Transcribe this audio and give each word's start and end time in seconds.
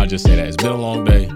I'll 0.00 0.06
just 0.06 0.24
say 0.24 0.34
that. 0.34 0.46
It's 0.46 0.56
been 0.56 0.72
a 0.72 0.76
long 0.76 1.04
day. 1.04 1.30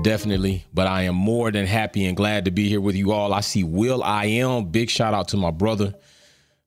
Definitely. 0.00 0.64
But 0.72 0.86
I 0.86 1.02
am 1.02 1.14
more 1.14 1.50
than 1.50 1.66
happy 1.66 2.06
and 2.06 2.16
glad 2.16 2.46
to 2.46 2.50
be 2.50 2.66
here 2.66 2.80
with 2.80 2.96
you 2.96 3.12
all. 3.12 3.34
I 3.34 3.42
see 3.42 3.64
Will 3.64 4.02
I 4.02 4.24
am. 4.24 4.70
Big 4.70 4.88
shout 4.88 5.12
out 5.12 5.28
to 5.28 5.36
my 5.36 5.50
brother 5.50 5.92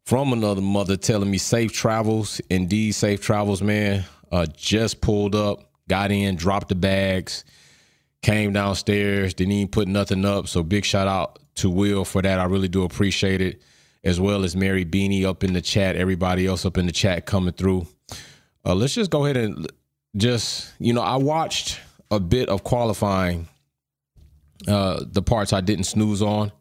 from 0.05 0.33
another 0.33 0.61
mother 0.61 0.95
telling 0.95 1.31
me 1.31 1.39
safe 1.39 1.73
travels. 1.73 2.39
Indeed, 2.51 2.91
safe 2.91 3.21
travels, 3.21 3.63
man. 3.63 4.05
Uh, 4.31 4.45
just 4.55 5.01
pulled 5.01 5.33
up, 5.33 5.71
got 5.87 6.11
in, 6.11 6.35
dropped 6.35 6.69
the 6.69 6.75
bags, 6.75 7.43
came 8.21 8.53
downstairs, 8.53 9.33
didn't 9.33 9.53
even 9.53 9.71
put 9.71 9.87
nothing 9.87 10.25
up. 10.25 10.47
So 10.47 10.61
big 10.61 10.85
shout 10.85 11.07
out 11.07 11.39
to 11.55 11.71
Will 11.71 12.05
for 12.05 12.21
that. 12.21 12.39
I 12.39 12.43
really 12.43 12.67
do 12.67 12.83
appreciate 12.83 13.41
it. 13.41 13.63
As 14.03 14.19
well 14.19 14.43
as 14.43 14.55
Mary 14.55 14.85
Beanie 14.85 15.25
up 15.25 15.43
in 15.43 15.53
the 15.53 15.61
chat, 15.61 15.95
everybody 15.95 16.45
else 16.45 16.67
up 16.67 16.77
in 16.77 16.85
the 16.85 16.91
chat 16.91 17.25
coming 17.25 17.53
through. 17.53 17.87
Uh, 18.63 18.75
let's 18.75 18.93
just 18.93 19.09
go 19.09 19.25
ahead 19.25 19.37
and 19.37 19.67
just, 20.15 20.73
you 20.79 20.93
know, 20.93 21.01
I 21.01 21.17
watched 21.17 21.79
a 22.11 22.19
bit 22.19 22.49
of 22.49 22.63
qualifying, 22.63 23.47
uh, 24.67 25.03
the 25.05 25.21
parts 25.21 25.53
I 25.53 25.61
didn't 25.61 25.85
snooze 25.85 26.21
on. 26.21 26.51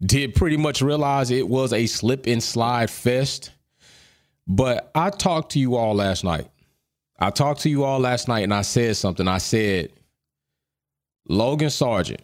Did 0.00 0.34
pretty 0.34 0.56
much 0.56 0.80
realize 0.80 1.30
it 1.30 1.48
was 1.48 1.72
a 1.72 1.86
slip 1.86 2.26
and 2.26 2.42
slide 2.42 2.88
fest. 2.90 3.50
But 4.46 4.90
I 4.94 5.10
talked 5.10 5.52
to 5.52 5.58
you 5.58 5.76
all 5.76 5.94
last 5.94 6.24
night. 6.24 6.48
I 7.18 7.30
talked 7.30 7.62
to 7.62 7.68
you 7.68 7.84
all 7.84 7.98
last 7.98 8.28
night 8.28 8.44
and 8.44 8.54
I 8.54 8.62
said 8.62 8.96
something. 8.96 9.26
I 9.26 9.38
said, 9.38 9.90
Logan 11.28 11.68
Sargeant 11.68 12.20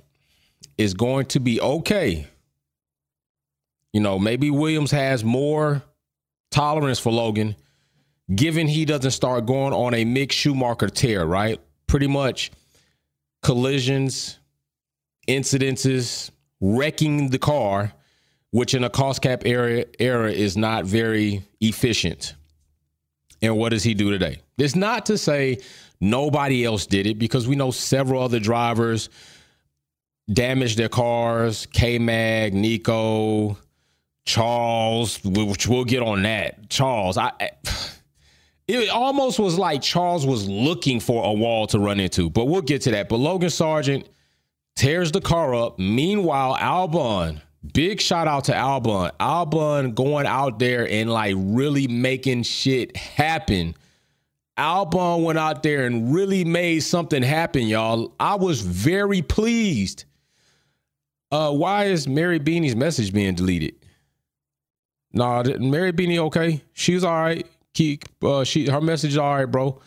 is 0.79 0.95
going 0.95 1.27
to 1.27 1.41
be 1.41 1.60
okay. 1.60 2.27
You 3.93 4.01
know, 4.01 4.18
maybe 4.18 4.51
Williams 4.51 4.91
has 4.93 5.24
more 5.24 5.82
tolerance 6.51 6.98
for 6.98 7.12
Logan, 7.12 7.56
given 8.33 8.66
he 8.66 8.84
doesn't 8.84 9.10
start 9.10 9.46
going 9.46 9.73
on 9.73 9.95
a 9.95 10.05
Mick 10.05 10.32
Schumacher 10.32 10.88
tear, 10.88 11.24
right? 11.27 11.60
Pretty 11.87 12.06
much 12.06 12.51
collisions, 13.42 14.38
incidences, 15.28 16.30
wrecking 16.60 17.30
the 17.30 17.38
car, 17.38 17.93
which 18.51 18.74
in 18.74 18.85
a 18.85 18.90
cost 18.90 19.21
cap 19.21 19.43
era, 19.45 19.85
era 19.98 20.30
is 20.30 20.57
not 20.57 20.85
very 20.85 21.43
efficient. 21.60 22.35
And 23.43 23.59
what 23.59 23.71
does 23.71 23.82
he 23.82 23.95
do 23.95 24.10
today? 24.10 24.41
It's 24.57 24.76
not 24.76 25.07
to 25.07 25.18
say 25.18 25.59
nobody 26.01 26.65
else 26.65 26.87
did 26.87 27.07
it 27.07 27.18
because 27.18 27.46
we 27.46 27.57
know 27.57 27.70
several 27.70 28.23
other 28.23 28.41
drivers 28.41 29.10
damaged 30.32 30.79
their 30.79 30.88
cars. 30.88 31.66
K 31.66 31.98
Mag, 31.98 32.54
Nico, 32.54 33.59
Charles, 34.24 35.23
which 35.24 35.68
we'll 35.68 35.85
get 35.85 36.02
on 36.02 36.23
that. 36.23 36.70
Charles, 36.70 37.18
I. 37.18 37.32
It 38.66 38.88
almost 38.88 39.38
was 39.38 39.59
like 39.59 39.82
Charles 39.82 40.24
was 40.26 40.48
looking 40.48 40.98
for 40.98 41.24
a 41.24 41.32
wall 41.32 41.66
to 41.68 41.79
run 41.79 42.01
into, 42.01 42.30
but 42.30 42.46
we'll 42.46 42.62
get 42.62 42.82
to 42.82 42.93
that. 42.93 43.09
But 43.10 43.16
Logan 43.16 43.51
Sargeant 43.51 44.07
tears 44.74 45.12
the 45.12 45.20
car 45.20 45.54
up. 45.54 45.79
Meanwhile, 45.79 46.57
Albon, 46.57 47.42
big 47.74 48.01
shout 48.01 48.26
out 48.26 48.45
to 48.45 48.52
Albon. 48.52 49.10
Albon 49.20 49.95
going 49.95 50.26
out 50.26 50.59
there 50.59 50.88
and 50.88 51.10
like 51.10 51.35
really 51.37 51.87
making 51.88 52.45
shit 52.45 52.96
happen. 52.96 53.74
Albon 54.57 55.24
went 55.24 55.38
out 55.38 55.62
there 55.62 55.85
and 55.85 56.15
really 56.15 56.45
made 56.45 56.80
something 56.80 57.23
happen, 57.23 57.66
y'all. 57.66 58.15
I 58.18 58.37
was 58.37 58.60
very 58.60 59.20
pleased. 59.20 60.04
Uh, 61.30 61.51
why 61.51 61.85
is 61.87 62.07
Mary 62.07 62.38
Beanie's 62.38 62.76
message 62.76 63.12
being 63.12 63.35
deleted? 63.35 63.74
Nah, 65.12 65.42
Mary 65.59 65.92
Beanie 65.92 66.19
okay? 66.19 66.62
She's 66.72 67.04
all 67.04 67.20
right. 67.20 67.47
Keep 67.75 68.04
uh, 68.22 68.44
she 68.44 68.69
her 68.70 68.80
message 68.80 69.12
is 69.12 69.19
all 69.19 69.34
right, 69.34 69.47
bro 69.47 69.80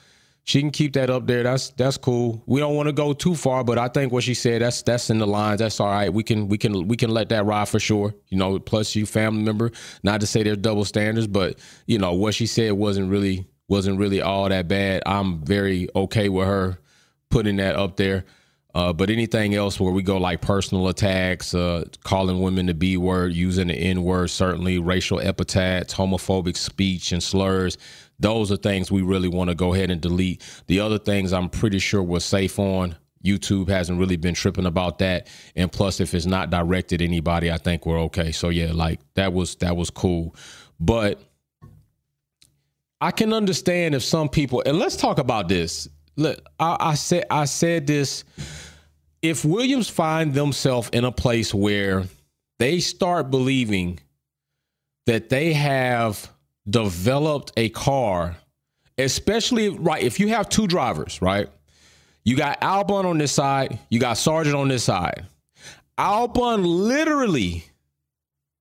she 0.47 0.61
can 0.61 0.71
keep 0.71 0.93
that 0.93 1.09
up 1.09 1.27
there. 1.27 1.43
That's 1.43 1.71
that's 1.71 1.97
cool. 1.97 2.41
We 2.45 2.61
don't 2.61 2.73
want 2.73 2.87
to 2.87 2.93
go 2.93 3.11
too 3.11 3.35
far, 3.35 3.65
but 3.65 3.77
I 3.77 3.89
think 3.89 4.13
what 4.13 4.23
she 4.23 4.33
said 4.33 4.61
that's 4.61 4.81
that's 4.81 5.09
in 5.09 5.17
the 5.17 5.27
lines. 5.27 5.59
That's 5.59 5.77
all 5.81 5.87
right. 5.87 6.11
We 6.11 6.23
can 6.23 6.47
we 6.47 6.57
can 6.57 6.87
we 6.87 6.95
can 6.95 7.09
let 7.09 7.27
that 7.29 7.45
ride 7.45 7.67
for 7.67 7.81
sure. 7.81 8.15
You 8.29 8.37
know, 8.37 8.57
plus 8.57 8.95
you 8.95 9.05
family 9.05 9.43
member. 9.43 9.71
Not 10.03 10.21
to 10.21 10.27
say 10.27 10.43
there's 10.43 10.59
double 10.59 10.85
standards, 10.85 11.27
but 11.27 11.59
you 11.85 11.97
know 11.97 12.13
what 12.13 12.33
she 12.33 12.47
said 12.47 12.71
wasn't 12.71 13.11
really 13.11 13.45
wasn't 13.67 13.99
really 13.99 14.21
all 14.21 14.47
that 14.47 14.69
bad. 14.69 15.03
I'm 15.05 15.43
very 15.43 15.89
okay 15.93 16.29
with 16.29 16.47
her 16.47 16.79
putting 17.29 17.57
that 17.57 17.75
up 17.75 17.97
there. 17.97 18.23
Uh, 18.77 18.93
but 18.93 19.09
anything 19.09 19.55
else 19.55 19.79
where 19.79 19.91
we 19.91 20.03
go 20.03 20.17
like 20.19 20.39
personal 20.39 20.87
attacks, 20.87 21.55
uh, 21.55 21.83
calling 22.03 22.39
women 22.39 22.67
the 22.67 22.75
B 22.75 22.95
word, 22.95 23.33
using 23.33 23.69
the 23.69 23.73
N 23.73 24.03
word, 24.03 24.29
certainly 24.29 24.77
racial 24.77 25.19
epithets, 25.19 25.95
homophobic 25.95 26.55
speech 26.55 27.11
and 27.11 27.23
slurs, 27.23 27.79
those 28.19 28.51
are 28.51 28.55
things 28.55 28.91
we 28.91 29.01
really 29.01 29.29
want 29.29 29.49
to 29.49 29.55
go 29.55 29.73
ahead 29.73 29.89
and 29.89 29.99
delete. 29.99 30.43
The 30.67 30.79
other 30.79 30.99
things 30.99 31.33
I'm 31.33 31.49
pretty 31.49 31.79
sure 31.79 32.03
we're 32.03 32.19
safe 32.19 32.59
on. 32.59 32.95
YouTube 33.25 33.67
hasn't 33.67 33.97
really 33.97 34.15
been 34.15 34.35
tripping 34.35 34.67
about 34.67 34.99
that. 34.99 35.27
And 35.55 35.71
plus, 35.71 35.99
if 35.99 36.13
it's 36.13 36.27
not 36.27 36.51
directed 36.51 37.01
anybody, 37.01 37.51
I 37.51 37.57
think 37.57 37.87
we're 37.87 38.01
okay. 38.01 38.31
So 38.31 38.49
yeah, 38.49 38.73
like 38.73 38.99
that 39.15 39.33
was 39.33 39.55
that 39.55 39.75
was 39.75 39.89
cool. 39.89 40.35
But 40.79 41.19
I 43.01 43.09
can 43.09 43.33
understand 43.33 43.95
if 43.95 44.03
some 44.03 44.29
people 44.29 44.61
and 44.67 44.77
let's 44.77 44.97
talk 44.97 45.17
about 45.17 45.49
this. 45.49 45.87
Look, 46.15 46.39
I, 46.59 46.77
I 46.79 46.93
said 46.93 47.25
I 47.31 47.45
said 47.45 47.87
this. 47.87 48.23
If 49.27 49.43
Williams 49.43 49.89
find 49.89 50.33
themselves 50.33 50.89
in 50.93 51.03
a 51.03 51.11
place 51.11 51.53
where 51.53 52.05
they 52.59 52.79
start 52.79 53.29
believing 53.29 53.99
that 55.05 55.27
they 55.27 55.51
have 55.51 56.31
developed 56.69 57.51
a 57.57 57.67
car, 57.67 58.37
especially 58.97 59.67
right 59.67 60.01
if 60.01 60.21
you 60.21 60.29
have 60.29 60.47
two 60.47 60.65
drivers, 60.65 61.21
right? 61.21 61.49
You 62.23 62.37
got 62.37 62.61
Albon 62.61 63.03
on 63.03 63.17
this 63.17 63.33
side, 63.33 63.77
you 63.89 63.99
got 63.99 64.15
Sargeant 64.15 64.57
on 64.57 64.69
this 64.69 64.85
side. 64.85 65.25
Albon 65.97 66.65
literally 66.65 67.65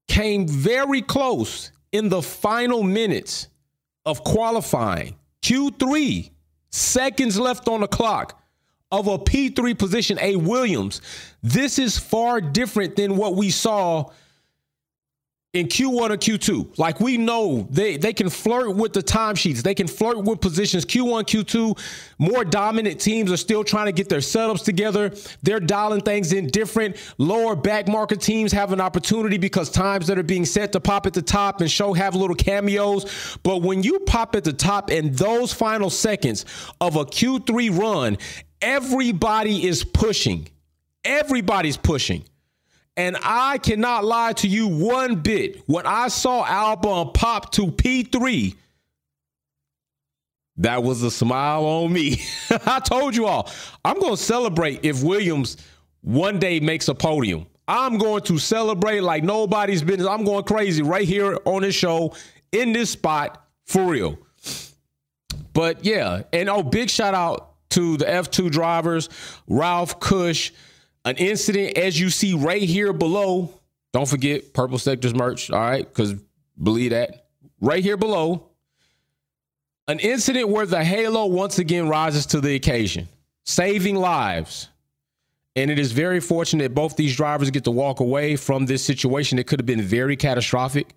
came 0.08 0.48
very 0.48 1.00
close 1.00 1.70
in 1.92 2.08
the 2.08 2.22
final 2.22 2.82
minutes 2.82 3.46
of 4.04 4.24
qualifying. 4.24 5.14
Q3, 5.42 6.28
seconds 6.72 7.38
left 7.38 7.68
on 7.68 7.82
the 7.82 7.86
clock 7.86 8.42
of 8.92 9.08
a 9.08 9.18
P3 9.18 9.78
position, 9.78 10.18
a 10.20 10.36
Williams. 10.36 11.00
This 11.42 11.78
is 11.78 11.98
far 11.98 12.40
different 12.40 12.96
than 12.96 13.16
what 13.16 13.34
we 13.34 13.50
saw 13.50 14.10
in 15.56 15.68
Q1 15.68 16.10
or 16.10 16.16
Q2. 16.16 16.78
Like 16.78 17.00
we 17.00 17.16
know 17.16 17.66
they 17.70 17.96
they 17.96 18.12
can 18.12 18.28
flirt 18.28 18.76
with 18.76 18.92
the 18.92 19.02
timesheets. 19.02 19.62
They 19.62 19.74
can 19.74 19.86
flirt 19.86 20.22
with 20.22 20.40
positions. 20.40 20.84
Q1, 20.84 21.24
Q2, 21.24 21.78
more 22.18 22.44
dominant 22.44 23.00
teams 23.00 23.32
are 23.32 23.38
still 23.38 23.64
trying 23.64 23.86
to 23.86 23.92
get 23.92 24.08
their 24.08 24.20
setups 24.20 24.64
together. 24.64 25.12
They're 25.42 25.60
dialing 25.60 26.02
things 26.02 26.32
in 26.32 26.48
different. 26.48 26.96
Lower 27.16 27.56
back 27.56 27.88
market 27.88 28.20
teams 28.20 28.52
have 28.52 28.72
an 28.72 28.80
opportunity 28.80 29.38
because 29.38 29.70
times 29.70 30.06
that 30.08 30.18
are 30.18 30.22
being 30.22 30.44
set 30.44 30.72
to 30.72 30.80
pop 30.80 31.06
at 31.06 31.14
the 31.14 31.22
top 31.22 31.60
and 31.60 31.70
show 31.70 31.94
have 31.94 32.14
little 32.14 32.36
cameos. 32.36 33.38
But 33.42 33.62
when 33.62 33.82
you 33.82 34.00
pop 34.00 34.34
at 34.34 34.44
the 34.44 34.52
top 34.52 34.90
in 34.90 35.12
those 35.12 35.52
final 35.52 35.88
seconds 35.88 36.44
of 36.80 36.96
a 36.96 37.04
Q3 37.04 37.78
run, 37.78 38.18
everybody 38.60 39.66
is 39.66 39.84
pushing. 39.84 40.48
Everybody's 41.04 41.76
pushing. 41.76 42.24
And 42.96 43.16
I 43.22 43.58
cannot 43.58 44.04
lie 44.04 44.32
to 44.34 44.48
you 44.48 44.68
one 44.68 45.16
bit. 45.16 45.62
When 45.66 45.86
I 45.86 46.08
saw 46.08 46.44
Albon 46.44 47.12
pop 47.12 47.52
to 47.52 47.66
P3, 47.66 48.54
that 50.58 50.82
was 50.82 51.02
a 51.02 51.10
smile 51.10 51.64
on 51.64 51.92
me. 51.92 52.22
I 52.50 52.80
told 52.80 53.14
you 53.14 53.26
all, 53.26 53.50
I'm 53.84 54.00
going 54.00 54.16
to 54.16 54.22
celebrate 54.22 54.80
if 54.84 55.02
Williams 55.02 55.58
one 56.00 56.38
day 56.38 56.60
makes 56.60 56.88
a 56.88 56.94
podium. 56.94 57.46
I'm 57.68 57.98
going 57.98 58.22
to 58.22 58.38
celebrate 58.38 59.00
like 59.00 59.24
nobody's 59.24 59.82
business. 59.82 60.08
I'm 60.08 60.24
going 60.24 60.44
crazy 60.44 60.82
right 60.82 61.06
here 61.06 61.38
on 61.44 61.62
this 61.62 61.74
show 61.74 62.14
in 62.52 62.72
this 62.72 62.90
spot 62.90 63.44
for 63.64 63.84
real. 63.84 64.18
But 65.52 65.84
yeah, 65.84 66.22
and 66.32 66.48
oh, 66.48 66.62
big 66.62 66.88
shout 66.88 67.14
out 67.14 67.55
to 67.70 67.96
the 67.96 68.04
F2 68.04 68.50
drivers, 68.50 69.08
Ralph 69.48 70.00
Cush, 70.00 70.52
an 71.04 71.16
incident 71.16 71.78
as 71.78 71.98
you 71.98 72.10
see 72.10 72.34
right 72.34 72.62
here 72.62 72.92
below. 72.92 73.60
Don't 73.92 74.08
forget 74.08 74.52
Purple 74.52 74.78
Sectors 74.78 75.14
merch, 75.14 75.50
all 75.50 75.60
right? 75.60 75.86
Because 75.86 76.14
believe 76.62 76.90
that. 76.90 77.28
Right 77.60 77.82
here 77.82 77.96
below. 77.96 78.50
An 79.88 80.00
incident 80.00 80.48
where 80.48 80.66
the 80.66 80.82
halo 80.82 81.26
once 81.26 81.58
again 81.58 81.88
rises 81.88 82.26
to 82.26 82.40
the 82.40 82.56
occasion, 82.56 83.08
saving 83.44 83.94
lives. 83.94 84.68
And 85.54 85.70
it 85.70 85.78
is 85.78 85.92
very 85.92 86.20
fortunate 86.20 86.74
both 86.74 86.96
these 86.96 87.16
drivers 87.16 87.50
get 87.50 87.64
to 87.64 87.70
walk 87.70 88.00
away 88.00 88.36
from 88.36 88.66
this 88.66 88.84
situation. 88.84 89.38
It 89.38 89.46
could 89.46 89.60
have 89.60 89.66
been 89.66 89.80
very 89.80 90.16
catastrophic 90.16 90.92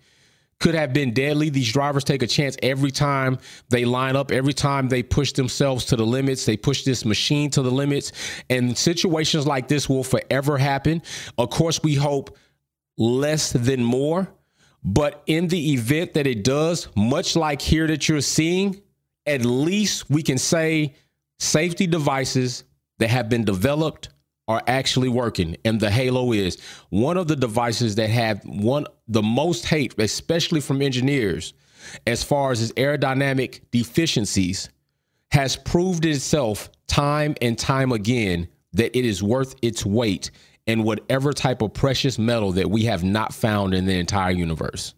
could 0.60 0.74
have 0.74 0.92
been 0.92 1.12
deadly. 1.12 1.48
These 1.50 1.72
drivers 1.72 2.04
take 2.04 2.22
a 2.22 2.26
chance 2.26 2.56
every 2.62 2.90
time 2.90 3.38
they 3.70 3.84
line 3.84 4.14
up, 4.14 4.30
every 4.30 4.52
time 4.52 4.88
they 4.88 5.02
push 5.02 5.32
themselves 5.32 5.86
to 5.86 5.96
the 5.96 6.06
limits. 6.06 6.44
They 6.44 6.56
push 6.56 6.84
this 6.84 7.04
machine 7.04 7.50
to 7.50 7.62
the 7.62 7.70
limits. 7.70 8.12
And 8.50 8.76
situations 8.76 9.46
like 9.46 9.68
this 9.68 9.88
will 9.88 10.04
forever 10.04 10.58
happen. 10.58 11.02
Of 11.38 11.50
course, 11.50 11.82
we 11.82 11.94
hope 11.94 12.36
less 12.98 13.52
than 13.52 13.82
more. 13.82 14.28
But 14.84 15.22
in 15.26 15.48
the 15.48 15.72
event 15.72 16.14
that 16.14 16.26
it 16.26 16.44
does, 16.44 16.88
much 16.94 17.36
like 17.36 17.60
here 17.60 17.86
that 17.86 18.08
you're 18.08 18.20
seeing, 18.20 18.80
at 19.26 19.44
least 19.44 20.08
we 20.10 20.22
can 20.22 20.38
say 20.38 20.94
safety 21.38 21.86
devices 21.86 22.64
that 22.98 23.08
have 23.08 23.28
been 23.28 23.44
developed 23.44 24.10
are 24.50 24.62
actually 24.66 25.08
working 25.08 25.56
and 25.64 25.78
the 25.78 25.88
halo 25.88 26.32
is. 26.32 26.60
One 26.88 27.16
of 27.16 27.28
the 27.28 27.36
devices 27.36 27.94
that 27.94 28.10
have 28.10 28.42
one 28.44 28.86
the 29.06 29.22
most 29.22 29.64
hate 29.64 29.94
especially 29.98 30.60
from 30.60 30.82
engineers 30.82 31.54
as 32.04 32.24
far 32.24 32.50
as 32.50 32.60
its 32.60 32.72
aerodynamic 32.72 33.60
deficiencies 33.70 34.68
has 35.30 35.54
proved 35.54 36.04
itself 36.04 36.68
time 36.88 37.36
and 37.40 37.56
time 37.56 37.92
again 37.92 38.48
that 38.72 38.96
it 38.98 39.04
is 39.04 39.22
worth 39.22 39.54
its 39.62 39.86
weight 39.86 40.32
in 40.66 40.82
whatever 40.82 41.32
type 41.32 41.62
of 41.62 41.72
precious 41.72 42.18
metal 42.18 42.50
that 42.50 42.68
we 42.68 42.82
have 42.84 43.04
not 43.04 43.32
found 43.32 43.72
in 43.72 43.86
the 43.86 43.94
entire 43.94 44.32
universe. 44.32 44.94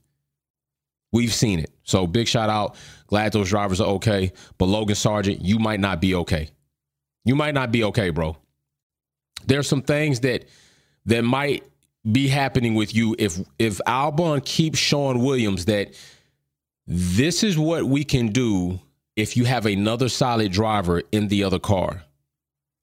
We've 1.13 1.33
seen 1.33 1.59
it. 1.59 1.71
So 1.83 2.07
big 2.07 2.27
shout 2.27 2.49
out. 2.49 2.75
Glad 3.07 3.33
those 3.33 3.51
drivers 3.51 3.83
are 3.83 3.89
okay. 3.89 4.33
But 4.57 4.67
logan 4.67 4.97
sargeant 4.97 5.41
you 5.43 5.59
might 5.59 5.81
not 5.81 6.01
be 6.01 6.15
okay. 6.15 6.49
You 7.27 7.37
might 7.37 7.53
not 7.53 7.71
be 7.71 7.85
okay 7.85 8.09
bro 8.09 8.39
there's 9.47 9.69
some 9.69 9.83
things 9.83 10.21
that 10.21 10.45
that 11.07 11.23
might 11.23 11.65
be 12.11 12.29
happening 12.29 12.75
with 12.75 12.95
you 12.95 13.15
if 13.19 13.39
if 13.59 13.79
Albon 13.87 14.45
keeps 14.45 14.79
showing 14.79 15.23
Williams 15.23 15.67
that 15.67 15.95
this 16.87 17.43
is 17.43 17.57
what 17.59 17.85
we 17.85 18.05
can 18.05 18.29
do 18.29 18.81
if 19.15 19.37
you 19.37 19.45
have 19.45 19.67
another 19.67 20.09
solid 20.09 20.51
driver 20.53 21.03
in 21.13 21.29
the 21.29 21.45
other 21.45 21.59
car. 21.59 22.03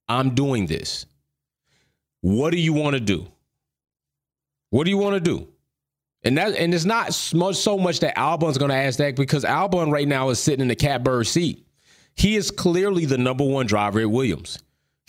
I'm 0.08 0.36
doing 0.36 0.68
this. 0.68 1.06
What 2.22 2.52
do 2.52 2.58
you 2.58 2.74
want 2.74 2.96
to 2.96 3.00
do? 3.00 3.28
What 4.70 4.86
do 4.86 4.90
you 4.90 4.98
want 4.98 5.16
to 5.16 5.20
do? 5.20 5.48
And 6.24 6.38
that 6.38 6.56
and 6.56 6.74
it's 6.74 6.86
not 6.86 7.14
so 7.14 7.78
much 7.78 8.02
that 8.02 8.16
Albon's 8.16 8.58
going 8.58 8.72
to 8.72 8.76
ask 8.76 8.98
that 9.00 9.16
because 9.16 9.44
Albon 9.44 9.92
right 9.92 10.08
now 10.08 10.30
is 10.30 10.40
sitting 10.40 10.62
in 10.62 10.68
the 10.68 10.76
catbird 10.76 11.28
seat. 11.28 11.66
He 12.16 12.36
is 12.36 12.52
clearly 12.52 13.06
the 13.06 13.18
number 13.18 13.46
one 13.46 13.66
driver 13.66 14.02
at 14.02 14.12
Williams 14.12 14.60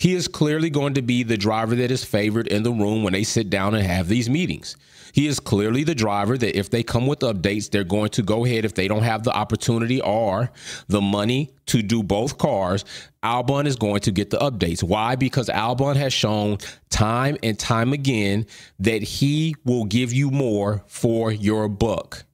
he 0.01 0.15
is 0.15 0.27
clearly 0.27 0.71
going 0.71 0.95
to 0.95 1.03
be 1.03 1.21
the 1.21 1.37
driver 1.37 1.75
that 1.75 1.91
is 1.91 2.03
favored 2.03 2.47
in 2.47 2.63
the 2.63 2.71
room 2.71 3.03
when 3.03 3.13
they 3.13 3.23
sit 3.23 3.51
down 3.51 3.75
and 3.75 3.85
have 3.85 4.07
these 4.07 4.31
meetings. 4.31 4.75
He 5.13 5.27
is 5.27 5.39
clearly 5.39 5.83
the 5.83 5.93
driver 5.93 6.39
that 6.39 6.57
if 6.57 6.71
they 6.71 6.81
come 6.81 7.05
with 7.05 7.19
updates, 7.19 7.69
they're 7.69 7.83
going 7.83 8.09
to 8.09 8.23
go 8.23 8.43
ahead 8.43 8.65
if 8.65 8.73
they 8.73 8.87
don't 8.87 9.03
have 9.03 9.23
the 9.23 9.31
opportunity 9.31 10.01
or 10.01 10.49
the 10.87 11.01
money 11.01 11.53
to 11.67 11.83
do 11.83 12.01
both 12.01 12.39
cars. 12.39 12.83
Albon 13.21 13.67
is 13.67 13.75
going 13.75 13.99
to 13.99 14.11
get 14.11 14.31
the 14.31 14.39
updates. 14.39 14.81
Why? 14.81 15.15
Because 15.15 15.49
Albon 15.49 15.97
has 15.97 16.13
shown 16.13 16.57
time 16.89 17.37
and 17.43 17.59
time 17.59 17.93
again 17.93 18.47
that 18.79 19.03
he 19.03 19.55
will 19.65 19.85
give 19.85 20.13
you 20.13 20.31
more 20.31 20.83
for 20.87 21.31
your 21.31 21.69
buck. 21.69 22.25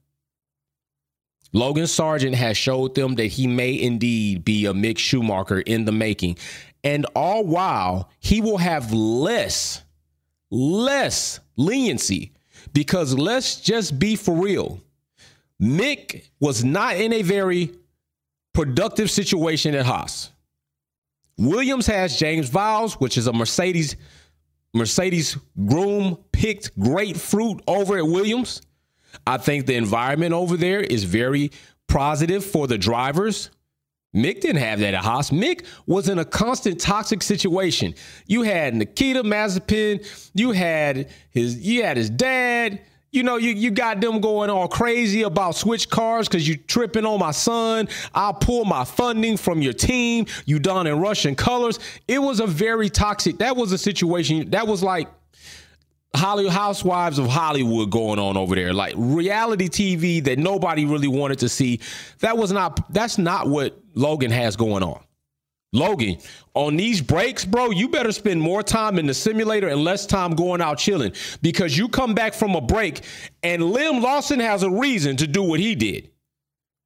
Logan 1.54 1.84
Sargeant 1.84 2.34
has 2.34 2.58
showed 2.58 2.94
them 2.94 3.14
that 3.14 3.26
he 3.26 3.46
may 3.46 3.72
indeed 3.80 4.44
be 4.44 4.66
a 4.66 4.74
Mick 4.74 4.98
Schumacher 4.98 5.60
in 5.60 5.86
the 5.86 5.92
making. 5.92 6.36
And 6.84 7.06
all 7.14 7.44
while 7.44 8.10
he 8.20 8.40
will 8.40 8.58
have 8.58 8.92
less, 8.92 9.82
less 10.50 11.40
leniency 11.56 12.32
because 12.72 13.14
let's 13.14 13.60
just 13.60 13.98
be 13.98 14.16
for 14.16 14.34
real. 14.34 14.80
Mick 15.60 16.24
was 16.40 16.64
not 16.64 16.96
in 16.96 17.12
a 17.12 17.22
very 17.22 17.72
productive 18.52 19.10
situation 19.10 19.74
at 19.74 19.86
Haas. 19.86 20.30
Williams 21.36 21.86
has 21.86 22.18
James 22.18 22.50
Vowles, 22.50 22.94
which 22.94 23.16
is 23.16 23.26
a 23.26 23.32
Mercedes 23.32 23.96
Mercedes 24.74 25.36
groom 25.66 26.18
picked 26.30 26.78
great 26.78 27.16
fruit 27.16 27.62
over 27.66 27.96
at 27.96 28.06
Williams. 28.06 28.60
I 29.26 29.38
think 29.38 29.66
the 29.66 29.74
environment 29.74 30.34
over 30.34 30.56
there 30.56 30.80
is 30.80 31.04
very 31.04 31.50
positive 31.86 32.44
for 32.44 32.66
the 32.66 32.76
drivers. 32.76 33.50
Mick 34.14 34.40
didn't 34.40 34.62
have 34.62 34.80
that 34.80 34.94
at 34.94 35.04
Haas. 35.04 35.30
Mick 35.30 35.66
was 35.86 36.08
in 36.08 36.18
a 36.18 36.24
constant 36.24 36.80
toxic 36.80 37.22
situation. 37.22 37.94
You 38.26 38.42
had 38.42 38.74
Nikita 38.74 39.22
Mazepin, 39.22 40.06
you 40.34 40.52
had 40.52 41.10
his, 41.30 41.58
you 41.60 41.84
had 41.84 41.96
his 41.96 42.10
dad. 42.10 42.80
You 43.10 43.22
know, 43.22 43.36
you, 43.36 43.52
you 43.52 43.70
got 43.70 44.02
them 44.02 44.20
going 44.20 44.50
all 44.50 44.68
crazy 44.68 45.22
about 45.22 45.54
switch 45.54 45.88
cars 45.88 46.28
because 46.28 46.46
you 46.46 46.56
tripping 46.56 47.06
on 47.06 47.18
my 47.18 47.30
son. 47.30 47.88
I'll 48.14 48.34
pull 48.34 48.66
my 48.66 48.84
funding 48.84 49.38
from 49.38 49.62
your 49.62 49.72
team. 49.72 50.26
You 50.44 50.58
done 50.58 50.86
in 50.86 51.00
Russian 51.00 51.34
colors. 51.34 51.78
It 52.06 52.18
was 52.18 52.40
a 52.40 52.46
very 52.46 52.90
toxic. 52.90 53.38
That 53.38 53.56
was 53.56 53.72
a 53.72 53.78
situation. 53.78 54.50
That 54.50 54.66
was 54.66 54.82
like 54.82 55.08
Hollywood 56.14 56.52
Housewives 56.52 57.18
of 57.18 57.26
Hollywood 57.26 57.90
going 57.90 58.18
on 58.18 58.36
over 58.36 58.54
there, 58.54 58.72
like 58.72 58.94
reality 58.96 59.68
TV 59.68 60.24
that 60.24 60.38
nobody 60.38 60.84
really 60.84 61.08
wanted 61.08 61.38
to 61.40 61.48
see. 61.48 61.80
That 62.20 62.36
was 62.36 62.50
not 62.50 62.92
that's 62.92 63.18
not 63.18 63.48
what 63.48 63.78
Logan 63.94 64.30
has 64.30 64.56
going 64.56 64.82
on. 64.82 65.02
Logan, 65.74 66.16
on 66.54 66.76
these 66.76 67.02
breaks, 67.02 67.44
bro, 67.44 67.70
you 67.70 67.90
better 67.90 68.10
spend 68.10 68.40
more 68.40 68.62
time 68.62 68.98
in 68.98 69.06
the 69.06 69.12
simulator 69.12 69.68
and 69.68 69.84
less 69.84 70.06
time 70.06 70.34
going 70.34 70.62
out 70.62 70.78
chilling 70.78 71.12
because 71.42 71.76
you 71.76 71.88
come 71.90 72.14
back 72.14 72.32
from 72.32 72.54
a 72.54 72.60
break 72.60 73.02
and 73.42 73.62
Liam 73.62 74.00
Lawson 74.00 74.40
has 74.40 74.62
a 74.62 74.70
reason 74.70 75.18
to 75.18 75.26
do 75.26 75.42
what 75.42 75.60
he 75.60 75.74
did. 75.74 76.10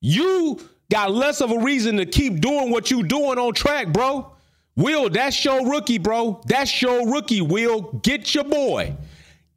You 0.01 0.59
got 0.91 1.13
less 1.13 1.41
of 1.41 1.53
a 1.53 1.59
reason 1.61 1.97
to 1.99 2.07
keep 2.07 2.41
doing 2.41 2.73
what 2.73 2.91
you 2.91 3.05
doing 3.05 3.39
on 3.39 3.55
track, 3.55 3.93
bro. 3.93 4.33
Will, 4.75 5.09
that's 5.09 5.45
your 5.45 5.65
rookie, 5.71 5.99
bro. 5.99 6.41
That's 6.47 6.83
your 6.83 7.09
rookie, 7.09 7.41
Will. 7.41 7.83
Get 8.03 8.35
your 8.35 8.45
boy. 8.45 8.97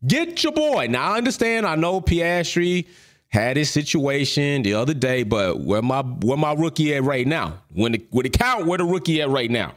Get 0.06 0.44
your 0.44 0.54
boy. 0.54 0.88
Now 0.90 1.14
I 1.14 1.18
understand. 1.18 1.66
I 1.66 1.76
know 1.76 2.02
Piastri 2.02 2.88
had 3.28 3.58
his 3.58 3.70
situation 3.70 4.64
the 4.64 4.74
other 4.74 4.94
day, 4.94 5.24
but 5.24 5.60
where 5.60 5.82
my 5.82 6.02
where 6.02 6.38
my 6.38 6.54
rookie 6.54 6.94
at 6.96 7.04
right 7.04 7.26
now? 7.26 7.62
When 7.74 7.94
the 7.94 8.06
when 8.12 8.24
the 8.24 8.30
count, 8.30 8.66
where 8.66 8.78
the 8.78 8.86
rookie 8.86 9.22
at 9.22 9.30
right 9.30 9.50
now? 9.50 9.74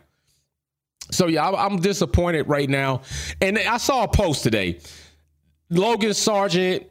So 1.11 1.27
yeah, 1.27 1.49
I'm 1.49 1.79
disappointed 1.81 2.49
right 2.49 2.69
now. 2.69 3.03
And 3.41 3.59
I 3.59 3.79
saw 3.79 4.05
a 4.05 4.09
post 4.09 4.43
today. 4.43 4.81
Logan 5.71 6.11
Sargeant, 6.11 6.87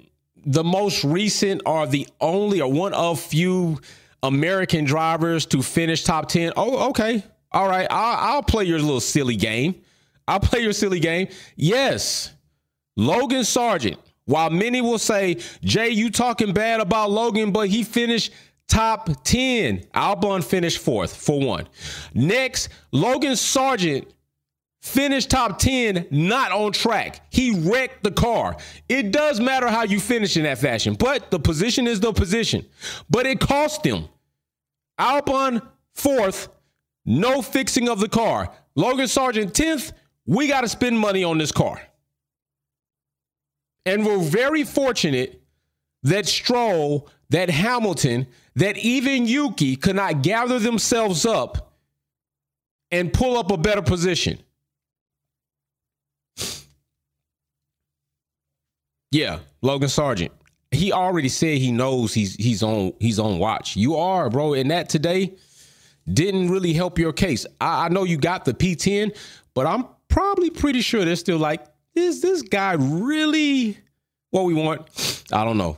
the 0.46 0.64
most 0.64 1.04
recent 1.04 1.62
are 1.66 1.88
the 1.88 2.08
only 2.22 2.62
or 2.62 2.72
one 2.72 2.94
of 2.94 3.20
few 3.20 3.80
American 4.24 4.86
drivers 4.86 5.46
to 5.48 5.62
finish 5.62 6.04
top 6.04 6.30
10. 6.30 6.54
Oh, 6.56 6.90
okay. 6.90 7.24
All 7.52 7.68
right. 7.68 7.88
I'll, 7.90 8.36
I'll 8.36 8.44
play 8.44 8.66
your 8.66 8.80
little 8.80 9.00
silly 9.00 9.36
game. 9.36 9.76
I'll 10.28 10.40
play 10.40 10.62
your 10.62 10.74
silly 10.74 11.00
game. 11.00 11.28
Yes. 11.56 12.34
Logan 12.98 13.42
Sargeant, 13.42 13.98
while 14.26 14.50
many 14.50 14.82
will 14.82 15.00
say, 15.00 15.38
Jay, 15.64 15.90
you 15.90 16.10
talking 16.10 16.52
bad 16.52 16.82
about 16.82 17.12
Logan, 17.12 17.52
but 17.52 17.70
he 17.70 17.84
finished 17.84 18.34
top 18.68 19.24
10. 19.24 19.86
Albon 19.94 20.44
finished 20.44 20.80
fourth 20.80 21.16
for 21.16 21.40
one. 21.40 21.70
Next, 22.14 22.70
Logan 22.92 23.34
Sargeant 23.34 24.08
finished 24.82 25.30
top 25.30 25.60
10 25.60 26.08
not 26.12 26.52
on 26.52 26.72
track. 26.72 27.22
He 27.30 27.52
wrecked 27.52 28.04
the 28.04 28.12
car. 28.12 28.58
It 28.90 29.12
does 29.12 29.40
matter 29.40 29.68
how 29.68 29.84
you 29.84 30.00
finish 30.00 30.36
in 30.36 30.44
that 30.44 30.58
fashion, 30.58 30.96
but 30.96 31.30
the 31.32 31.40
position 31.40 31.88
is 31.88 32.00
the 32.00 32.12
position. 32.12 32.66
But 33.10 33.26
it 33.28 33.40
cost 33.40 33.86
him. 33.86 34.06
Albon 35.00 35.62
fourth, 35.94 36.50
no 37.06 37.42
fixing 37.44 37.90
of 37.90 38.00
the 38.00 38.10
car. 38.10 38.52
Logan 38.76 39.06
Sargeant 39.06 39.52
10th, 39.54 39.94
we 40.26 40.48
got 40.48 40.62
to 40.62 40.68
spend 40.68 40.98
money 40.98 41.24
on 41.24 41.38
this 41.38 41.52
car. 41.52 41.82
And 43.88 44.06
we're 44.06 44.20
very 44.20 44.66
fortunate 44.66 45.42
that 46.04 46.26
Stroll, 46.26 47.10
that 47.30 47.50
Hamilton, 47.50 48.28
that 48.56 48.76
even 48.78 49.26
Yuki 49.26 49.78
could 49.78 49.96
not 49.96 50.22
gather 50.24 50.60
themselves 50.60 51.26
up 51.26 51.72
and 52.92 53.14
pull 53.14 53.38
up 53.38 53.50
a 53.50 53.56
better 53.56 53.82
position. 53.82 54.40
Yeah, 59.12 59.40
Logan 59.62 59.88
Sargeant. 59.88 60.32
He 60.72 60.92
already 60.92 61.30
said 61.30 61.58
he 61.60 61.72
knows 61.72 62.14
he's 62.14 62.36
he's 62.36 62.62
on 62.62 62.92
he's 63.00 63.20
on 63.20 63.40
watch. 63.40 63.78
You 63.78 63.96
are, 63.96 64.30
bro, 64.30 64.54
and 64.54 64.70
that 64.70 64.90
today 64.90 65.36
didn't 66.12 66.50
really 66.50 66.74
help 66.74 67.00
your 67.00 67.14
case. 67.14 67.46
I, 67.62 67.86
I 67.86 67.88
know 67.90 68.04
you 68.04 68.18
got 68.18 68.44
the 68.44 68.54
P10, 68.54 69.16
but 69.54 69.66
I'm 69.66 69.86
probably 70.10 70.50
pretty 70.50 70.82
sure 70.82 71.06
they're 71.06 71.16
still 71.16 71.38
like, 71.38 71.66
is 71.98 72.22
this 72.22 72.42
guy 72.42 72.74
really 72.74 73.78
what 74.32 74.46
we 74.46 74.54
want? 74.54 75.24
I 75.32 75.44
don't 75.44 75.58
know. 75.58 75.78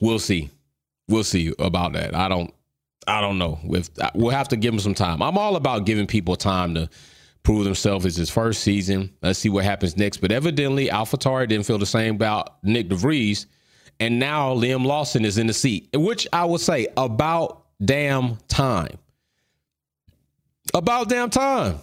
We'll 0.00 0.18
see. 0.18 0.50
We'll 1.08 1.24
see 1.24 1.52
about 1.58 1.92
that. 1.94 2.14
I 2.14 2.28
don't. 2.28 2.52
I 3.06 3.20
don't 3.20 3.38
know. 3.38 3.58
If 3.64 3.90
we'll 4.14 4.30
have 4.30 4.48
to 4.48 4.56
give 4.56 4.72
him 4.72 4.80
some 4.80 4.94
time. 4.94 5.22
I'm 5.22 5.36
all 5.36 5.56
about 5.56 5.86
giving 5.86 6.06
people 6.06 6.36
time 6.36 6.74
to 6.74 6.88
prove 7.42 7.64
themselves. 7.64 8.06
It's 8.06 8.16
his 8.16 8.30
first 8.30 8.62
season. 8.62 9.12
Let's 9.22 9.38
see 9.38 9.48
what 9.48 9.64
happens 9.64 9.96
next. 9.96 10.18
But 10.18 10.32
evidently, 10.32 10.88
AlphaTauri 10.88 11.48
didn't 11.48 11.66
feel 11.66 11.78
the 11.78 11.86
same 11.86 12.14
about 12.14 12.62
Nick 12.62 12.88
de 12.88 12.94
Vries, 12.94 13.46
and 13.98 14.18
now 14.18 14.54
Liam 14.54 14.84
Lawson 14.84 15.24
is 15.24 15.38
in 15.38 15.46
the 15.46 15.52
seat, 15.52 15.88
which 15.94 16.26
I 16.32 16.44
would 16.44 16.60
say 16.60 16.88
about 16.96 17.64
damn 17.84 18.36
time. 18.48 18.98
About 20.74 21.08
damn 21.08 21.30
time. 21.30 21.78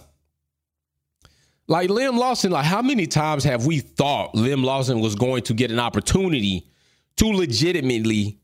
Like 1.70 1.88
Liam 1.88 2.18
Lawson, 2.18 2.50
like 2.50 2.64
how 2.66 2.82
many 2.82 3.06
times 3.06 3.44
have 3.44 3.64
we 3.64 3.78
thought 3.78 4.34
Liam 4.34 4.64
Lawson 4.64 4.98
was 4.98 5.14
going 5.14 5.44
to 5.44 5.54
get 5.54 5.70
an 5.70 5.78
opportunity 5.78 6.66
to 7.16 7.26
legitimately 7.26 8.40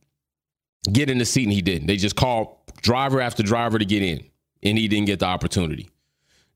get 0.92 1.11
in 1.11 1.18
the 1.18 1.25
seat 1.25 1.42
and 1.42 1.52
he 1.52 1.61
didn't? 1.61 1.88
They 1.88 1.97
just 1.97 2.14
called 2.14 2.56
driver 2.83 3.21
after 3.21 3.42
driver 3.42 3.80
to 3.80 3.85
get 3.85 4.02
in. 4.02 4.25
and 4.62 4.78
he 4.78 4.87
didn't 4.87 5.06
get 5.06 5.18
the 5.18 5.26
opportunity. 5.26 5.90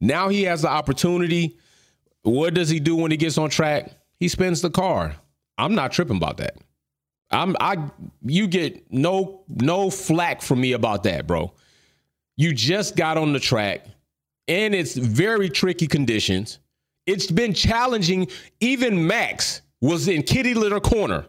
Now 0.00 0.29
he 0.29 0.45
has 0.45 0.62
the 0.62 0.69
opportunity. 0.69 1.59
What 2.23 2.55
does 2.55 2.69
he 2.69 2.79
do 2.79 2.95
when 2.95 3.11
he 3.11 3.17
gets 3.17 3.37
on 3.37 3.50
track? 3.50 3.91
He 4.21 4.29
spins 4.29 4.62
the 4.62 4.71
car. 4.71 5.17
I'm 5.59 5.75
not 5.75 5.91
tripping 5.91 6.19
about 6.19 6.37
that. 6.37 6.57
I'm 7.33 7.57
I 7.59 7.91
you 8.25 8.47
get 8.47 8.93
no 8.93 9.43
no 9.49 9.91
flack 9.91 10.41
from 10.41 10.61
me 10.61 10.73
about 10.73 11.03
that, 11.03 11.27
bro. 11.27 11.53
You 12.37 12.55
just 12.55 12.95
got 12.95 13.19
on 13.19 13.33
the 13.33 13.41
track 13.41 13.87
and 14.50 14.75
it's 14.75 14.97
very 14.97 15.49
tricky 15.49 15.87
conditions. 15.87 16.59
It's 17.07 17.30
been 17.30 17.54
challenging. 17.54 18.26
Even 18.59 19.07
Max 19.07 19.62
was 19.80 20.09
in 20.09 20.25
kitty 20.25 20.54
litter 20.54 20.80
corner. 20.80 21.25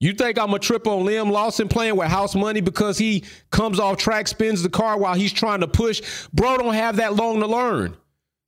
You 0.00 0.14
think 0.14 0.38
I'm 0.38 0.54
a 0.54 0.58
trip 0.58 0.86
on 0.86 1.04
Liam 1.04 1.30
Lawson 1.30 1.68
playing 1.68 1.96
with 1.96 2.08
house 2.08 2.34
money 2.34 2.62
because 2.62 2.96
he 2.96 3.24
comes 3.50 3.78
off 3.78 3.98
track, 3.98 4.26
spins 4.26 4.62
the 4.62 4.70
car 4.70 4.96
while 4.96 5.14
he's 5.14 5.32
trying 5.34 5.60
to 5.60 5.68
push? 5.68 6.00
Bro, 6.32 6.58
don't 6.58 6.74
have 6.74 6.96
that 6.96 7.14
long 7.14 7.40
to 7.40 7.46
learn. 7.46 7.94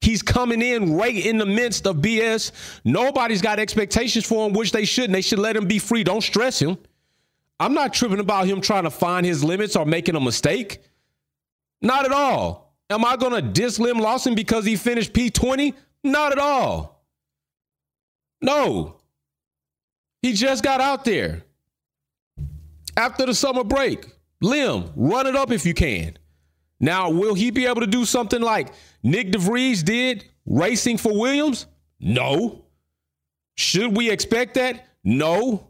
He's 0.00 0.22
coming 0.22 0.62
in 0.62 0.96
right 0.96 1.14
in 1.14 1.36
the 1.36 1.44
midst 1.44 1.86
of 1.86 1.96
BS. 1.96 2.52
Nobody's 2.84 3.42
got 3.42 3.58
expectations 3.58 4.24
for 4.24 4.46
him, 4.46 4.54
which 4.54 4.72
they 4.72 4.86
shouldn't. 4.86 5.12
They 5.12 5.20
should 5.20 5.38
let 5.38 5.54
him 5.54 5.68
be 5.68 5.78
free. 5.78 6.02
Don't 6.02 6.22
stress 6.22 6.62
him. 6.62 6.78
I'm 7.58 7.74
not 7.74 7.92
tripping 7.92 8.20
about 8.20 8.46
him 8.46 8.62
trying 8.62 8.84
to 8.84 8.90
find 8.90 9.26
his 9.26 9.44
limits 9.44 9.76
or 9.76 9.84
making 9.84 10.16
a 10.16 10.20
mistake. 10.20 10.78
Not 11.82 12.06
at 12.06 12.12
all. 12.12 12.59
Am 12.90 13.04
I 13.04 13.16
going 13.16 13.32
to 13.32 13.40
diss 13.40 13.78
Liam 13.78 14.00
Lawson 14.00 14.34
because 14.34 14.64
he 14.64 14.74
finished 14.74 15.12
P20? 15.12 15.74
Not 16.02 16.32
at 16.32 16.38
all. 16.38 17.04
No. 18.42 18.96
He 20.22 20.32
just 20.32 20.64
got 20.64 20.80
out 20.80 21.04
there 21.04 21.44
after 22.96 23.26
the 23.26 23.34
summer 23.34 23.64
break. 23.64 24.04
Liam, 24.42 24.90
run 24.96 25.26
it 25.26 25.36
up 25.36 25.52
if 25.52 25.64
you 25.64 25.72
can. 25.72 26.18
Now, 26.80 27.10
will 27.10 27.34
he 27.34 27.50
be 27.50 27.66
able 27.66 27.82
to 27.82 27.86
do 27.86 28.04
something 28.04 28.40
like 28.40 28.72
Nick 29.02 29.30
de 29.30 29.38
Vries 29.38 29.82
did 29.82 30.24
racing 30.46 30.96
for 30.96 31.16
Williams? 31.16 31.66
No. 32.00 32.64
Should 33.56 33.96
we 33.96 34.10
expect 34.10 34.54
that? 34.54 34.86
No. 35.04 35.68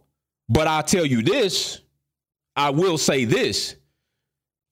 But 0.48 0.68
I'll 0.68 0.82
tell 0.82 1.04
you 1.04 1.22
this 1.22 1.80
I 2.56 2.70
will 2.70 2.98
say 2.98 3.24
this. 3.24 3.76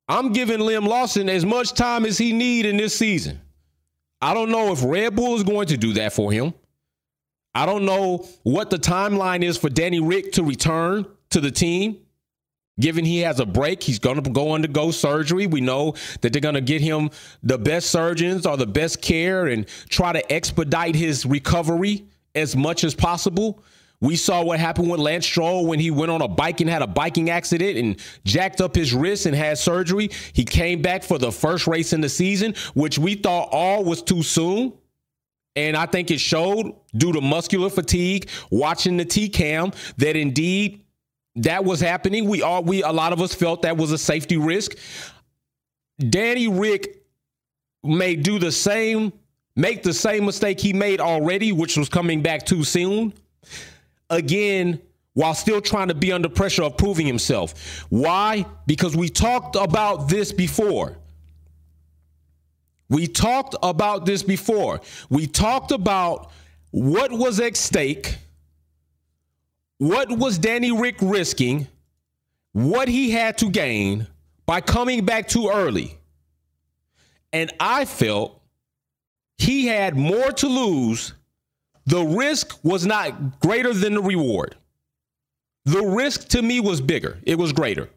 I'm 0.09 0.33
giving 0.33 0.59
Liam 0.59 0.87
Lawson 0.87 1.29
as 1.29 1.45
much 1.45 1.75
time 1.75 2.07
as 2.07 2.17
he 2.17 2.33
need 2.33 2.65
in 2.65 2.77
this 2.77 2.97
season. 2.97 3.41
I 4.21 4.35
don't 4.35 4.51
know 4.51 4.73
if 4.73 4.83
Red 4.83 5.15
Bull 5.15 5.37
is 5.37 5.45
going 5.45 5.67
to 5.69 5.77
do 5.77 5.93
that 5.95 6.13
for 6.13 6.33
him. 6.33 6.55
I 7.55 7.67
don't 7.67 7.85
know 7.85 8.27
what 8.43 8.71
the 8.71 8.79
timeline 8.79 9.43
is 9.43 9.57
for 9.57 9.69
Danny 9.69 10.01
Rick 10.01 10.33
to 10.33 10.43
return 10.43 11.07
to 11.31 11.41
the 11.41 11.51
team. 11.51 11.99
Given 12.81 13.05
he 13.05 13.21
has 13.21 13.41
a 13.41 13.47
break, 13.47 13.83
he's 13.83 13.99
going 13.99 14.23
to 14.23 14.31
go 14.31 14.53
undergo 14.53 14.93
surgery. 14.93 15.47
We 15.49 15.61
know 15.61 15.95
that 16.21 16.33
they're 16.33 16.41
going 16.41 16.55
to 16.55 16.61
get 16.61 16.81
him 16.81 17.11
the 17.43 17.59
best 17.59 17.91
surgeons 17.91 18.47
or 18.47 18.57
the 18.57 18.69
best 18.69 19.03
care 19.03 19.47
and 19.47 19.67
try 19.89 20.13
to 20.13 20.33
expedite 20.33 20.95
his 20.95 21.27
recovery 21.27 22.07
as 22.35 22.55
much 22.55 22.85
as 22.85 22.95
possible. 22.95 23.63
We 24.01 24.15
saw 24.15 24.45
what 24.45 24.61
happened 24.61 24.91
with 24.91 25.01
Lance 25.01 25.27
Stroll 25.27 25.67
when 25.67 25.81
he 25.81 25.91
went 25.91 26.13
on 26.13 26.23
a 26.23 26.29
bike 26.29 26.61
and 26.61 26.71
had 26.71 26.83
a 26.83 26.87
biking 26.87 27.31
accident 27.31 27.77
and 27.77 28.01
jacked 28.25 28.61
up 28.61 28.77
his 28.77 28.95
wrist 28.95 29.27
and 29.27 29.35
had 29.35 29.59
surgery. 29.59 30.11
He 30.33 30.45
came 30.45 30.83
back 30.83 31.03
for 31.03 31.19
the 31.19 31.33
first 31.33 31.67
race 31.67 31.93
in 31.93 32.01
the 32.01 32.09
season, 32.09 32.55
which 32.75 32.99
we 32.99 33.17
thought 33.17 33.49
all 33.51 33.83
was 33.83 34.03
too 34.03 34.23
soon. 34.23 34.73
And 35.57 35.77
I 35.77 35.87
think 35.87 36.13
it 36.13 36.21
showed 36.21 36.73
due 36.97 37.13
to 37.13 37.21
muscular 37.21 37.71
fatigue, 37.71 38.29
watching 38.51 38.97
the 38.97 39.05
T 39.05 39.29
cam, 39.29 39.73
that 39.97 40.15
indeed 40.15 40.85
that 41.35 41.65
was 41.65 41.81
happening. 41.81 42.29
We 42.29 42.43
all 42.43 42.63
we 42.63 42.85
a 42.85 42.93
lot 42.93 43.13
of 43.13 43.21
us 43.21 43.35
felt 43.35 43.63
that 43.63 43.77
was 43.77 43.91
a 43.91 43.99
safety 43.99 44.37
risk. 44.37 44.77
Danny 45.99 46.47
Rick 46.47 47.03
may 47.83 48.15
do 48.15 48.39
the 48.39 48.53
same, 48.53 49.13
make 49.57 49.83
the 49.83 49.93
same 49.93 50.27
mistake 50.27 50.61
he 50.61 50.73
made 50.73 51.01
already, 51.01 51.51
which 51.51 51.77
was 51.77 51.89
coming 51.89 52.23
back 52.23 52.47
too 52.47 52.63
soon. 52.63 53.13
Again, 54.11 54.81
while 55.15 55.35
still 55.35 55.61
trying 55.61 55.89
to 55.89 55.95
be 55.95 56.13
under 56.13 56.29
pressure 56.29 56.63
of 56.63 56.77
proving 56.77 57.07
himself. 57.07 57.85
Why? 57.89 58.47
Because 58.67 58.97
we 58.97 59.09
talked 59.09 59.57
about 59.57 60.09
this 60.09 60.31
before. 60.33 60.97
We 62.89 63.07
talked 63.07 63.57
about 63.63 64.07
this 64.07 64.23
before. 64.23 64.81
We 65.11 65.27
talked 65.27 65.73
about 65.73 66.31
what 66.71 67.13
was 67.13 67.41
at 67.41 67.57
stake, 67.57 68.17
what 69.79 70.09
was 70.11 70.39
Danny 70.39 70.71
Rick 70.71 70.97
risking, 71.01 71.67
what 72.53 72.89
he 72.89 73.11
had 73.11 73.39
to 73.39 73.51
gain 73.51 74.07
by 74.47 74.61
coming 74.61 75.05
back 75.05 75.29
too 75.29 75.51
early. 75.53 75.99
And 77.33 77.53
I 77.61 77.85
felt 77.85 78.41
he 79.37 79.67
had 79.67 79.97
more 79.97 80.33
to 80.33 80.47
lose. 80.47 81.13
The 81.89 82.05
risk 82.05 82.63
was 82.63 82.85
not 82.85 83.41
greater 83.41 83.73
than 83.73 83.95
the 83.95 84.03
reward. 84.03 84.57
The 85.65 85.81
risk 85.81 86.29
to 86.29 86.43
me 86.43 86.61
was 86.61 86.83
bigger, 86.83 87.19
it 87.23 87.39
was 87.39 87.53
greater. 87.53 87.89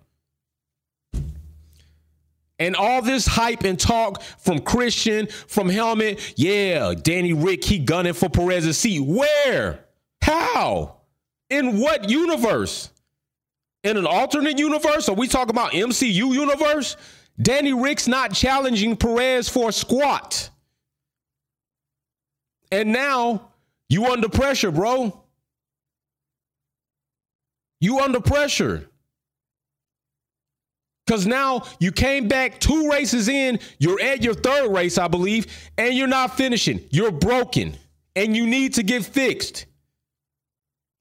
And 2.57 2.75
all 2.77 3.01
this 3.01 3.25
hype 3.27 3.63
and 3.63 3.77
talk 3.77 4.21
from 4.21 4.59
Christian, 4.59 5.27
from 5.27 5.67
Helmut, 5.67 6.37
yeah, 6.37 6.93
Danny 6.93 7.33
Rick, 7.33 7.65
he 7.65 7.79
gunning 7.79 8.13
for 8.13 8.29
Perez's 8.29 8.77
seat. 8.77 9.01
Where? 9.01 9.83
How? 10.21 10.97
In 11.49 11.79
what 11.79 12.09
universe? 12.09 12.91
In 13.83 13.97
an 13.97 14.05
alternate 14.05 14.57
universe? 14.57 15.09
Are 15.09 15.15
we 15.15 15.27
talking 15.27 15.49
about 15.49 15.71
MCU 15.73 16.33
universe? 16.33 16.95
Danny 17.41 17.73
Rick's 17.73 18.07
not 18.07 18.31
challenging 18.31 18.95
Perez 18.95 19.49
for 19.49 19.73
squat. 19.73 20.49
And 22.71 22.93
now 22.93 23.50
you 23.91 24.05
under 24.05 24.29
pressure, 24.29 24.71
bro. 24.71 25.21
You 27.81 27.99
under 27.99 28.21
pressure. 28.21 28.89
Because 31.05 31.27
now 31.27 31.63
you 31.81 31.91
came 31.91 32.29
back 32.29 32.61
two 32.61 32.89
races 32.89 33.27
in, 33.27 33.59
you're 33.79 33.99
at 33.99 34.23
your 34.23 34.33
third 34.33 34.71
race, 34.71 34.97
I 34.97 35.09
believe, 35.09 35.47
and 35.77 35.93
you're 35.93 36.07
not 36.07 36.37
finishing. 36.37 36.79
You're 36.89 37.11
broken 37.11 37.75
and 38.15 38.33
you 38.33 38.47
need 38.47 38.75
to 38.75 38.83
get 38.83 39.03
fixed. 39.03 39.65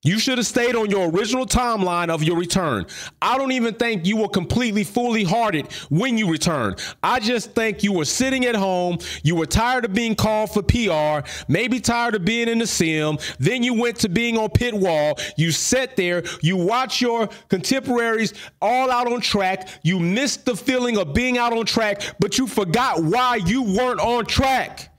You 0.03 0.19
should 0.19 0.39
have 0.39 0.47
stayed 0.47 0.77
on 0.77 0.89
your 0.89 1.11
original 1.11 1.45
timeline 1.45 2.09
of 2.09 2.23
your 2.23 2.39
return. 2.39 2.87
I 3.21 3.37
don't 3.37 3.53
even 3.53 3.75
think 3.75 4.07
you 4.07 4.17
were 4.17 4.31
completely 4.31 4.83
fully 4.83 5.25
hearted 5.25 5.71
when 5.91 6.17
you 6.17 6.31
returned. 6.31 6.79
I 7.03 7.21
just 7.21 7.53
think 7.55 7.83
you 7.83 7.93
were 7.93 8.07
sitting 8.07 8.47
at 8.47 8.55
home. 8.55 8.97
You 9.23 9.37
were 9.37 9.45
tired 9.45 9.85
of 9.85 9.93
being 9.93 10.15
called 10.15 10.53
for 10.53 10.63
PR, 10.63 11.29
maybe 11.49 11.81
tired 11.81 12.15
of 12.15 12.25
being 12.25 12.49
in 12.49 12.61
the 12.61 12.67
sim. 12.67 13.19
Then 13.39 13.63
you 13.63 13.75
went 13.75 13.97
to 13.97 14.09
being 14.09 14.39
on 14.39 14.49
pit 14.49 14.73
wall. 14.73 15.19
You 15.37 15.53
sat 15.53 15.97
there, 15.97 16.25
you 16.41 16.57
watch 16.57 17.03
your 17.03 17.29
contemporaries 17.51 18.33
all 18.63 18.91
out 18.91 19.13
on 19.13 19.21
track. 19.21 19.69
You 19.83 20.01
missed 20.01 20.47
the 20.47 20.57
feeling 20.57 20.97
of 20.97 21.13
being 21.13 21.37
out 21.37 21.53
on 21.53 21.67
track, 21.67 22.01
but 22.19 22.39
you 22.39 22.47
forgot 22.47 23.03
why 23.03 23.37
you 23.37 23.65
weren't 23.65 24.01
on 24.01 24.25
track 24.25 24.90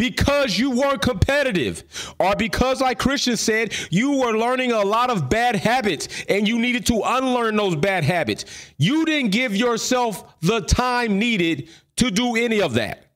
because 0.00 0.58
you 0.58 0.70
weren't 0.70 1.02
competitive 1.02 2.14
or 2.18 2.34
because 2.34 2.80
like 2.80 2.98
christian 2.98 3.36
said 3.36 3.74
you 3.90 4.12
were 4.12 4.32
learning 4.32 4.72
a 4.72 4.82
lot 4.82 5.10
of 5.10 5.28
bad 5.28 5.54
habits 5.54 6.08
and 6.30 6.48
you 6.48 6.58
needed 6.58 6.86
to 6.86 7.02
unlearn 7.04 7.54
those 7.54 7.76
bad 7.76 8.02
habits. 8.02 8.46
You 8.78 9.04
didn't 9.04 9.30
give 9.30 9.54
yourself 9.54 10.40
the 10.40 10.62
time 10.62 11.18
needed 11.18 11.68
to 11.96 12.10
do 12.10 12.36
any 12.36 12.62
of 12.62 12.74
that 12.74 13.09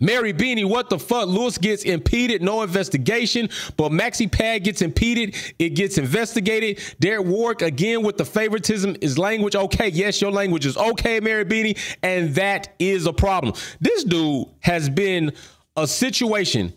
Mary 0.00 0.32
Beanie, 0.32 0.68
what 0.68 0.90
the 0.90 0.98
fuck? 0.98 1.28
Lewis 1.28 1.56
gets 1.56 1.84
impeded, 1.84 2.42
no 2.42 2.62
investigation, 2.62 3.48
but 3.76 3.92
Maxi 3.92 4.30
Pad 4.30 4.64
gets 4.64 4.82
impeded, 4.82 5.36
it 5.58 5.70
gets 5.70 5.98
investigated. 5.98 6.80
Derek 7.00 7.26
Warwick, 7.26 7.62
again 7.62 8.02
with 8.02 8.16
the 8.16 8.24
favoritism, 8.24 8.96
is 9.00 9.18
language 9.18 9.54
okay? 9.54 9.88
Yes, 9.88 10.20
your 10.20 10.32
language 10.32 10.66
is 10.66 10.76
okay, 10.76 11.20
Mary 11.20 11.44
Beanie, 11.44 11.78
and 12.02 12.34
that 12.34 12.74
is 12.78 13.06
a 13.06 13.12
problem. 13.12 13.54
This 13.80 14.04
dude 14.04 14.48
has 14.60 14.88
been 14.88 15.32
a 15.76 15.86
situation, 15.86 16.72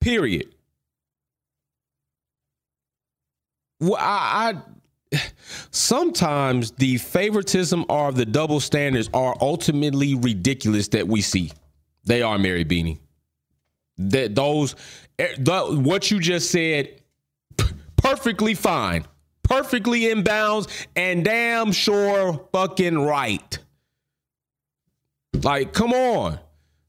period. 0.00 0.54
Well, 3.80 3.96
I, 3.98 4.54
I 5.12 5.20
sometimes 5.70 6.72
the 6.72 6.98
favoritism 6.98 7.84
or 7.88 8.12
the 8.12 8.26
double 8.26 8.60
standards 8.60 9.08
are 9.14 9.34
ultimately 9.40 10.14
ridiculous 10.14 10.88
that 10.88 11.08
we 11.08 11.22
see. 11.22 11.50
They 12.04 12.22
are 12.22 12.38
Mary 12.38 12.64
Beanie. 12.64 12.98
That 13.98 14.34
those 14.34 14.74
eh, 15.18 15.34
the, 15.38 15.80
what 15.82 16.10
you 16.10 16.20
just 16.20 16.50
said 16.50 17.00
perfectly 17.96 18.54
fine. 18.54 19.04
Perfectly 19.42 20.10
in 20.10 20.22
bounds 20.22 20.68
and 20.94 21.24
damn 21.24 21.72
sure 21.72 22.46
fucking 22.52 22.98
right. 22.98 23.58
Like, 25.42 25.72
come 25.72 25.92
on. 25.92 26.38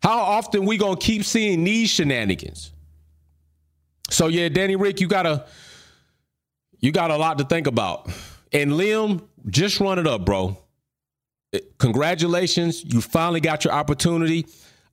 How 0.04 0.20
often 0.20 0.66
we 0.66 0.78
gonna 0.78 0.98
keep 0.98 1.24
seeing 1.24 1.64
these 1.64 1.90
shenanigans? 1.90 2.72
So 4.10 4.28
yeah, 4.28 4.50
Danny 4.50 4.76
Rick, 4.76 5.00
you 5.00 5.08
gotta 5.08 5.46
you 6.80 6.92
got 6.92 7.12
a 7.12 7.18
lot 7.18 7.38
to 7.38 7.46
think 7.46 7.68
about. 7.68 8.10
And 8.52 8.72
Liam, 8.72 9.24
just 9.48 9.80
run 9.80 10.00
it 10.00 10.08
up, 10.08 10.26
bro. 10.26 10.58
congratulations. 11.78 12.84
You 12.84 13.02
finally 13.02 13.40
got 13.40 13.64
your 13.64 13.74
opportunity. 13.74 14.48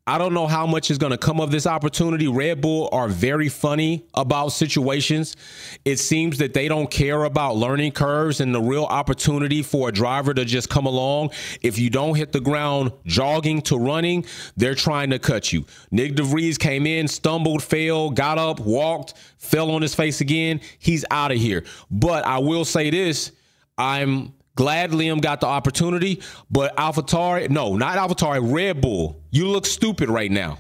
I 0.09 0.17
don't 0.17 0.33
know 0.33 0.47
how 0.47 0.67
much 0.67 0.91
is 0.91 0.97
going 0.97 1.13
to 1.13 1.19
come 1.19 1.39
of 1.39 1.51
this 1.51 1.67
opportunity. 1.67 2.29
Red 2.29 2.63
Bull 2.63 2.89
are 2.93 3.09
very 3.09 3.51
funny 3.51 4.07
about 4.15 4.49
situations. 4.49 5.37
It 5.85 5.99
seems 5.99 6.39
that 6.39 6.55
they 6.55 6.67
don't 6.67 6.91
care 6.91 7.25
about 7.25 7.57
learning 7.57 7.93
curves 7.93 8.41
and 8.41 8.55
the 8.55 8.61
real 8.61 8.85
opportunity 8.85 9.63
for 9.63 9.91
a 9.91 9.93
driver 9.93 10.33
to 10.33 10.47
just 10.47 10.71
come 10.71 10.87
along. 10.87 11.33
If 11.61 11.79
you 11.79 11.91
don't 11.91 12.15
hit 12.15 12.33
the 12.33 12.41
ground 12.41 12.93
jogging 13.05 13.61
to 13.63 13.77
running, 13.77 14.25
they're 14.57 14.75
trying 14.75 15.11
to 15.11 15.19
cut 15.19 15.53
you. 15.53 15.67
Nick 15.91 16.15
de 16.15 16.23
Vries 16.23 16.57
came 16.57 16.87
in, 16.87 17.07
stumbled, 17.07 17.63
fell, 17.63 18.09
got 18.09 18.39
up, 18.39 18.61
walked, 18.61 19.13
fell 19.37 19.71
on 19.73 19.83
his 19.83 19.95
face 19.95 20.23
again. 20.23 20.63
He's 20.79 21.05
out 21.11 21.33
of 21.33 21.37
here. 21.37 21.65
But 21.91 22.25
I 22.25 22.39
will 22.39 22.65
say 22.65 22.89
this 22.89 23.33
I'm 23.77 24.33
Glad 24.59 24.91
Liam 24.91 25.21
got 25.21 25.41
the 25.41 25.47
opportunity, 25.47 26.21
but 26.51 26.77
AlphaTauri, 26.77 27.49
no, 27.49 27.77
not 27.77 27.97
AlphaTauri, 27.97 28.53
Red 28.53 28.81
Bull. 28.81 29.23
You 29.31 29.47
look 29.47 29.65
stupid 29.65 30.11
right 30.11 30.33
now. 30.33 30.59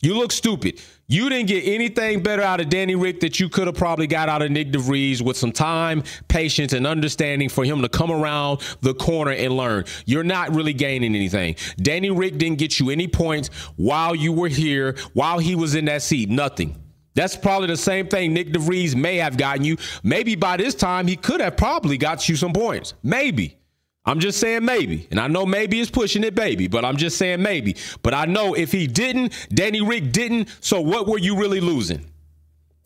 You 0.00 0.18
look 0.18 0.32
stupid. 0.32 0.80
You 1.06 1.28
didn't 1.28 1.46
get 1.46 1.64
anything 1.66 2.20
better 2.20 2.42
out 2.42 2.60
of 2.60 2.68
Danny 2.68 2.96
Rick 2.96 3.20
that 3.20 3.38
you 3.38 3.48
could 3.48 3.68
have 3.68 3.76
probably 3.76 4.08
got 4.08 4.28
out 4.28 4.42
of 4.42 4.50
Nick 4.50 4.72
de 4.72 4.80
Vries 4.80 5.22
with 5.22 5.36
some 5.36 5.52
time, 5.52 6.02
patience, 6.26 6.72
and 6.72 6.84
understanding 6.84 7.48
for 7.48 7.64
him 7.64 7.80
to 7.82 7.88
come 7.88 8.10
around 8.10 8.60
the 8.80 8.94
corner 8.94 9.30
and 9.30 9.56
learn. 9.56 9.84
You're 10.04 10.24
not 10.24 10.52
really 10.52 10.72
gaining 10.72 11.14
anything. 11.14 11.54
Danny 11.76 12.10
Rick 12.10 12.38
didn't 12.38 12.58
get 12.58 12.80
you 12.80 12.90
any 12.90 13.06
points 13.06 13.50
while 13.76 14.16
you 14.16 14.32
were 14.32 14.48
here, 14.48 14.96
while 15.12 15.38
he 15.38 15.54
was 15.54 15.76
in 15.76 15.84
that 15.84 16.02
seat. 16.02 16.28
Nothing. 16.28 16.79
That's 17.14 17.36
probably 17.36 17.68
the 17.68 17.76
same 17.76 18.08
thing 18.08 18.32
Nick 18.32 18.52
de 18.52 18.58
Vries 18.58 18.94
may 18.94 19.16
have 19.16 19.36
gotten 19.36 19.64
you. 19.64 19.76
Maybe 20.02 20.36
by 20.36 20.56
this 20.56 20.74
time 20.74 21.06
he 21.06 21.16
could 21.16 21.40
have 21.40 21.56
probably 21.56 21.98
got 21.98 22.28
you 22.28 22.36
some 22.36 22.52
points. 22.52 22.94
Maybe. 23.02 23.56
I'm 24.04 24.20
just 24.20 24.40
saying 24.40 24.64
maybe. 24.64 25.06
And 25.10 25.20
I 25.20 25.26
know 25.26 25.44
maybe 25.44 25.80
is 25.80 25.90
pushing 25.90 26.24
it, 26.24 26.34
baby, 26.34 26.68
but 26.68 26.84
I'm 26.84 26.96
just 26.96 27.18
saying 27.18 27.42
maybe. 27.42 27.76
But 28.02 28.14
I 28.14 28.24
know 28.24 28.54
if 28.54 28.72
he 28.72 28.86
didn't, 28.86 29.48
Danny 29.52 29.82
Rick 29.82 30.12
didn't, 30.12 30.48
so 30.60 30.80
what 30.80 31.06
were 31.06 31.18
you 31.18 31.36
really 31.36 31.60
losing? 31.60 32.04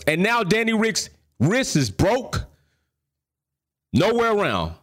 And 0.07 0.23
now 0.23 0.43
Danny 0.43 0.73
Rick's 0.73 1.11
wrist 1.39 1.77
is 1.77 1.91
broke. 1.91 2.45
Nowhere 3.93 4.33
around. 4.33 4.75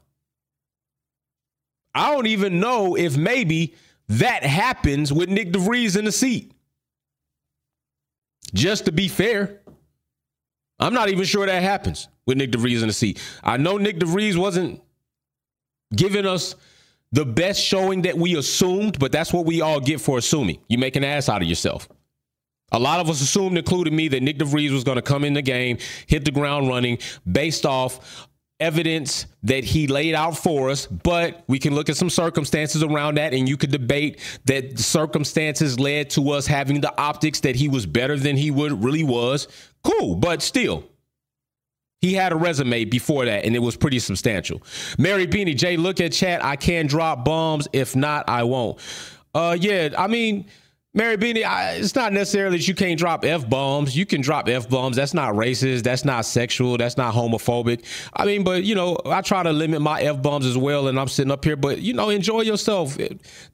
I 1.93 2.11
don't 2.11 2.27
even 2.27 2.61
know 2.61 2.95
if 2.95 3.17
maybe 3.17 3.75
that 4.07 4.43
happens 4.43 5.11
with 5.11 5.29
Nick 5.29 5.51
de 5.51 5.59
Vries 5.59 5.97
in 5.97 6.05
the 6.05 6.11
seat. 6.11 6.53
Just 8.53 8.85
to 8.85 8.91
be 8.91 9.07
fair, 9.07 9.61
I'm 10.79 10.93
not 10.93 11.09
even 11.09 11.25
sure 11.25 11.45
that 11.45 11.61
happens 11.61 12.07
with 12.25 12.37
Nick 12.37 12.51
de 12.51 12.57
Vries 12.57 12.81
in 12.81 12.87
the 12.87 12.93
seat. 12.93 13.21
I 13.43 13.57
know 13.57 13.77
Nick 13.77 13.99
de 13.99 14.05
Vries 14.05 14.37
wasn't 14.37 14.81
giving 15.95 16.25
us 16.25 16.55
the 17.11 17.25
best 17.25 17.61
showing 17.61 18.03
that 18.03 18.17
we 18.17 18.37
assumed, 18.37 18.97
but 18.97 19.11
that's 19.11 19.33
what 19.33 19.45
we 19.45 19.61
all 19.61 19.79
get 19.79 19.99
for 19.99 20.17
assuming. 20.17 20.59
You 20.69 20.77
make 20.77 20.95
an 20.95 21.03
ass 21.03 21.29
out 21.29 21.41
of 21.41 21.47
yourself. 21.47 21.87
A 22.71 22.79
lot 22.79 23.01
of 23.01 23.09
us 23.09 23.21
assumed, 23.21 23.57
including 23.57 23.95
me, 23.95 24.07
that 24.07 24.23
Nick 24.23 24.37
de 24.37 24.45
Vries 24.45 24.71
was 24.71 24.85
going 24.85 24.95
to 24.95 25.01
come 25.01 25.25
in 25.25 25.33
the 25.33 25.41
game, 25.41 25.77
hit 26.07 26.23
the 26.23 26.31
ground 26.31 26.69
running 26.69 26.99
based 27.29 27.65
off 27.65 28.29
evidence 28.61 29.25
that 29.43 29.63
he 29.63 29.87
laid 29.87 30.13
out 30.13 30.37
for 30.37 30.69
us, 30.69 30.85
but 30.85 31.43
we 31.47 31.59
can 31.59 31.75
look 31.75 31.89
at 31.89 31.97
some 31.97 32.09
circumstances 32.09 32.83
around 32.83 33.15
that, 33.17 33.33
and 33.33 33.49
you 33.49 33.57
could 33.57 33.71
debate 33.71 34.19
that 34.45 34.77
the 34.77 34.83
circumstances 34.83 35.79
led 35.79 36.11
to 36.11 36.29
us 36.31 36.47
having 36.47 36.79
the 36.79 36.97
optics 36.97 37.41
that 37.41 37.55
he 37.55 37.67
was 37.67 37.85
better 37.85 38.17
than 38.17 38.37
he 38.37 38.51
would 38.51 38.83
really 38.83 39.03
was. 39.03 39.47
Cool, 39.83 40.15
but 40.15 40.41
still. 40.41 40.85
He 42.01 42.13
had 42.13 42.31
a 42.31 42.35
resume 42.35 42.85
before 42.85 43.25
that, 43.25 43.45
and 43.45 43.55
it 43.55 43.59
was 43.59 43.77
pretty 43.77 43.99
substantial. 43.99 44.61
Mary 44.97 45.27
Beanie, 45.27 45.55
Jay, 45.55 45.77
look 45.77 45.99
at 46.01 46.11
chat. 46.11 46.43
I 46.43 46.55
can 46.55 46.87
drop 46.87 47.25
bombs. 47.25 47.67
If 47.73 47.95
not, 47.95 48.27
I 48.27 48.43
won't. 48.43 48.79
Uh, 49.35 49.55
yeah, 49.59 49.89
I 49.97 50.07
mean, 50.07 50.45
Mary 50.93 51.15
Beanie, 51.15 51.45
I, 51.45 51.75
it's 51.75 51.95
not 51.95 52.11
necessarily 52.11 52.57
that 52.57 52.67
you 52.67 52.75
can't 52.75 52.99
drop 52.99 53.23
f 53.23 53.49
bombs. 53.49 53.95
You 53.95 54.05
can 54.05 54.19
drop 54.19 54.49
f 54.49 54.67
bombs. 54.67 54.97
That's 54.97 55.13
not 55.13 55.35
racist. 55.35 55.83
That's 55.83 56.03
not 56.03 56.25
sexual. 56.25 56.75
That's 56.75 56.97
not 56.97 57.13
homophobic. 57.13 57.85
I 58.13 58.25
mean, 58.25 58.43
but 58.43 58.65
you 58.65 58.75
know, 58.75 58.97
I 59.05 59.21
try 59.21 59.41
to 59.41 59.53
limit 59.53 59.81
my 59.81 60.01
f 60.01 60.21
bombs 60.21 60.45
as 60.45 60.57
well. 60.57 60.89
And 60.89 60.99
I'm 60.99 61.07
sitting 61.07 61.31
up 61.31 61.45
here, 61.45 61.55
but 61.55 61.79
you 61.79 61.93
know, 61.93 62.09
enjoy 62.09 62.41
yourself. 62.41 62.97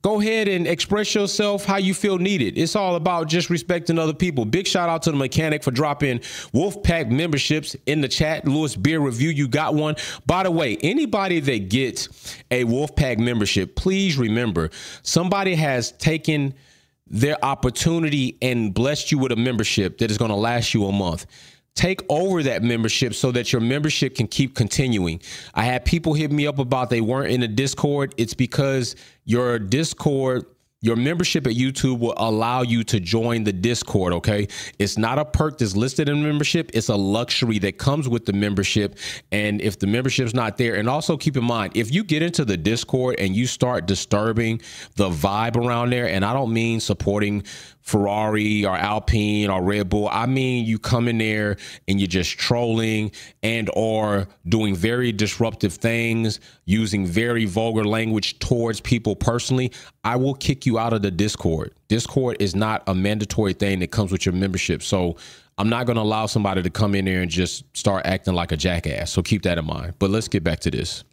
Go 0.02 0.19
ahead 0.19 0.47
and 0.47 0.65
express 0.65 1.13
yourself 1.13 1.63
how 1.63 1.78
you 1.78 1.93
feel 1.93 2.17
needed. 2.17 2.58
It's 2.58 2.76
all 2.76 2.95
about 2.95 3.28
just 3.28 3.52
respecting 3.52 4.00
other 4.00 4.15
people. 4.15 4.43
Big 4.43 4.65
shout 4.65 4.89
out 4.89 5.04
to 5.04 5.12
the 5.12 5.17
mechanic 5.17 5.63
for 5.63 5.69
dropping 5.69 6.17
Wolfpack 6.56 7.12
memberships 7.12 7.76
in 7.86 8.02
the 8.02 8.08
chat. 8.08 8.47
Lewis 8.47 8.76
Beer 8.76 9.00
Review, 9.00 9.30
you 9.30 9.47
got 9.47 9.76
one. 9.76 9.95
By 10.26 10.41
the 10.41 10.50
way, 10.50 10.78
anybody 10.82 11.39
that 11.41 11.69
gets 11.69 12.36
a 12.50 12.63
Wolfpack 12.63 13.19
membership, 13.19 13.76
please 13.76 14.17
remember 14.17 14.71
somebody 15.04 15.54
has 15.54 15.91
taken 15.91 16.56
their 17.10 17.43
opportunity 17.43 18.38
and 18.41 18.74
blessed 18.74 19.12
you 19.12 19.17
with 19.17 19.32
a 19.32 19.36
membership 19.36 19.98
that 20.00 20.12
is 20.12 20.17
going 20.17 20.30
to 20.30 20.36
last 20.36 20.74
you 20.74 20.86
a 20.86 20.91
month. 20.91 21.26
Take 21.76 22.02
over 22.10 22.41
that 22.43 22.63
membership 22.63 23.13
so 23.13 23.32
that 23.32 23.54
your 23.54 23.62
membership 23.62 24.15
can 24.15 24.28
keep 24.28 24.56
continuing. 24.56 25.22
I 25.54 25.63
had 25.63 25.86
people 25.86 26.15
hit 26.15 26.32
me 26.32 26.48
up 26.48 26.58
about 26.58 26.89
they 26.89 27.02
weren't 27.02 27.32
in 27.32 27.43
a 27.43 27.48
Discord. 27.48 28.15
It's 28.17 28.34
because 28.34 28.96
your 29.26 29.60
Discord 29.60 30.46
your 30.88 30.95
membership 30.95 31.45
at 31.45 31.54
YouTube 31.54 32.00
will 32.00 32.15
allow 32.17 32.62
you 32.62 32.84
to 32.86 33.00
join 33.00 33.43
the 33.43 33.52
Discord, 33.52 34.13
okay? 34.13 34.47
It's 34.80 34.97
not 34.97 35.19
a 35.19 35.26
perk 35.26 35.58
that's 35.58 35.76
listed 35.76 36.08
in 36.08 36.23
membership, 36.23 36.71
it's 36.73 36.88
a 36.88 36.95
luxury 36.95 37.60
that 37.60 37.78
comes 37.78 38.08
with 38.08 38.26
the 38.26 38.34
membership. 38.34 38.97
And 39.32 39.62
if 39.62 39.78
the 39.78 39.88
membership's 39.88 40.34
not 40.34 40.58
there, 40.58 40.76
and 40.76 40.89
also 40.89 41.17
keep 41.17 41.36
in 41.36 41.43
mind, 41.43 41.76
if 41.76 41.93
you 41.93 42.04
get 42.04 42.23
into 42.23 42.45
the 42.45 42.56
Discord 42.56 43.19
and 43.19 43.36
you 43.36 43.45
start 43.45 43.86
disturbing 43.86 44.62
the 44.95 45.10
vibe 45.10 45.58
around 45.58 45.91
there, 45.91 46.08
and 46.08 46.23
I 46.23 46.34
don't 46.34 46.54
mean 46.54 46.80
supporting 46.80 47.43
Ferrari 47.88 48.65
or 48.65 48.76
Alpine 48.76 49.50
or 49.50 49.63
Red 49.63 49.88
Bull. 49.88 50.10
I 50.12 50.26
mean, 50.26 50.65
you 50.65 50.78
come 50.78 51.08
in 51.08 51.19
there 51.19 51.56
and 51.88 52.02
you're 52.02 52.08
just 52.08 52.38
trolling 52.38 53.13
and 53.43 53.69
or 53.76 54.28
doing 54.50 54.76
very 54.76 55.13
disruptive 55.13 55.73
things, 55.73 56.41
using 56.65 57.06
very 57.06 57.45
vulgar 57.45 57.86
language 57.86 58.39
towards 58.39 58.82
people 58.82 59.15
personally. 59.15 59.71
I 60.04 60.17
will 60.17 60.34
kick 60.34 60.65
you 60.65 60.78
out 60.78 60.91
of 60.91 61.02
the 61.02 61.12
Discord. 61.12 61.73
Discord 61.88 62.36
is 62.41 62.54
not 62.54 62.84
a 62.88 62.93
mandatory 62.93 63.54
thing 63.54 63.80
that 63.80 63.91
comes 63.91 64.12
with 64.12 64.26
your 64.26 64.36
membership. 64.36 64.84
So 64.84 65.15
I'm 65.58 65.69
not 65.69 65.86
going 65.86 65.95
to 65.95 66.02
allow 66.02 66.26
somebody 66.26 66.62
to 66.63 66.69
come 66.69 66.93
in 66.93 67.06
there 67.06 67.21
and 67.21 67.32
just 67.32 67.63
start 67.76 68.06
acting 68.06 68.34
like 68.34 68.52
a 68.52 68.58
jackass. 68.58 69.13
So 69.13 69.21
keep 69.21 69.43
that 69.43 69.58
in 69.58 69.65
mind. 69.65 69.93
But 69.97 70.10
let's 70.10 70.28
get 70.28 70.43
back 70.43 70.60
to 70.62 70.71
this. 70.71 71.06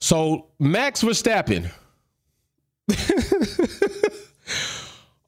So 0.00 0.48
Max 0.58 1.04
Verstappen. 1.04 1.70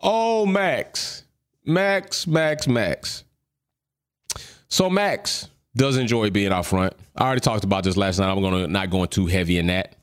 Oh, 0.01 0.47
Max. 0.47 1.25
Max, 1.65 2.27
Max, 2.27 2.67
Max. 2.67 3.25
So 4.69 4.89
Max 4.89 5.49
does 5.77 5.97
enjoy 5.97 6.31
being 6.31 6.53
out 6.53 6.67
front. 6.67 6.95
I 7.17 7.25
already 7.25 7.41
talked 7.41 7.65
about 7.65 7.85
this 7.85 7.97
last 7.97 8.19
night. 8.19 8.31
I'm 8.31 8.41
gonna 8.41 8.67
not 8.67 8.91
going 8.91 9.09
too 9.09 9.27
heavy 9.27 9.59
in 9.59 9.67
that. 9.67 9.97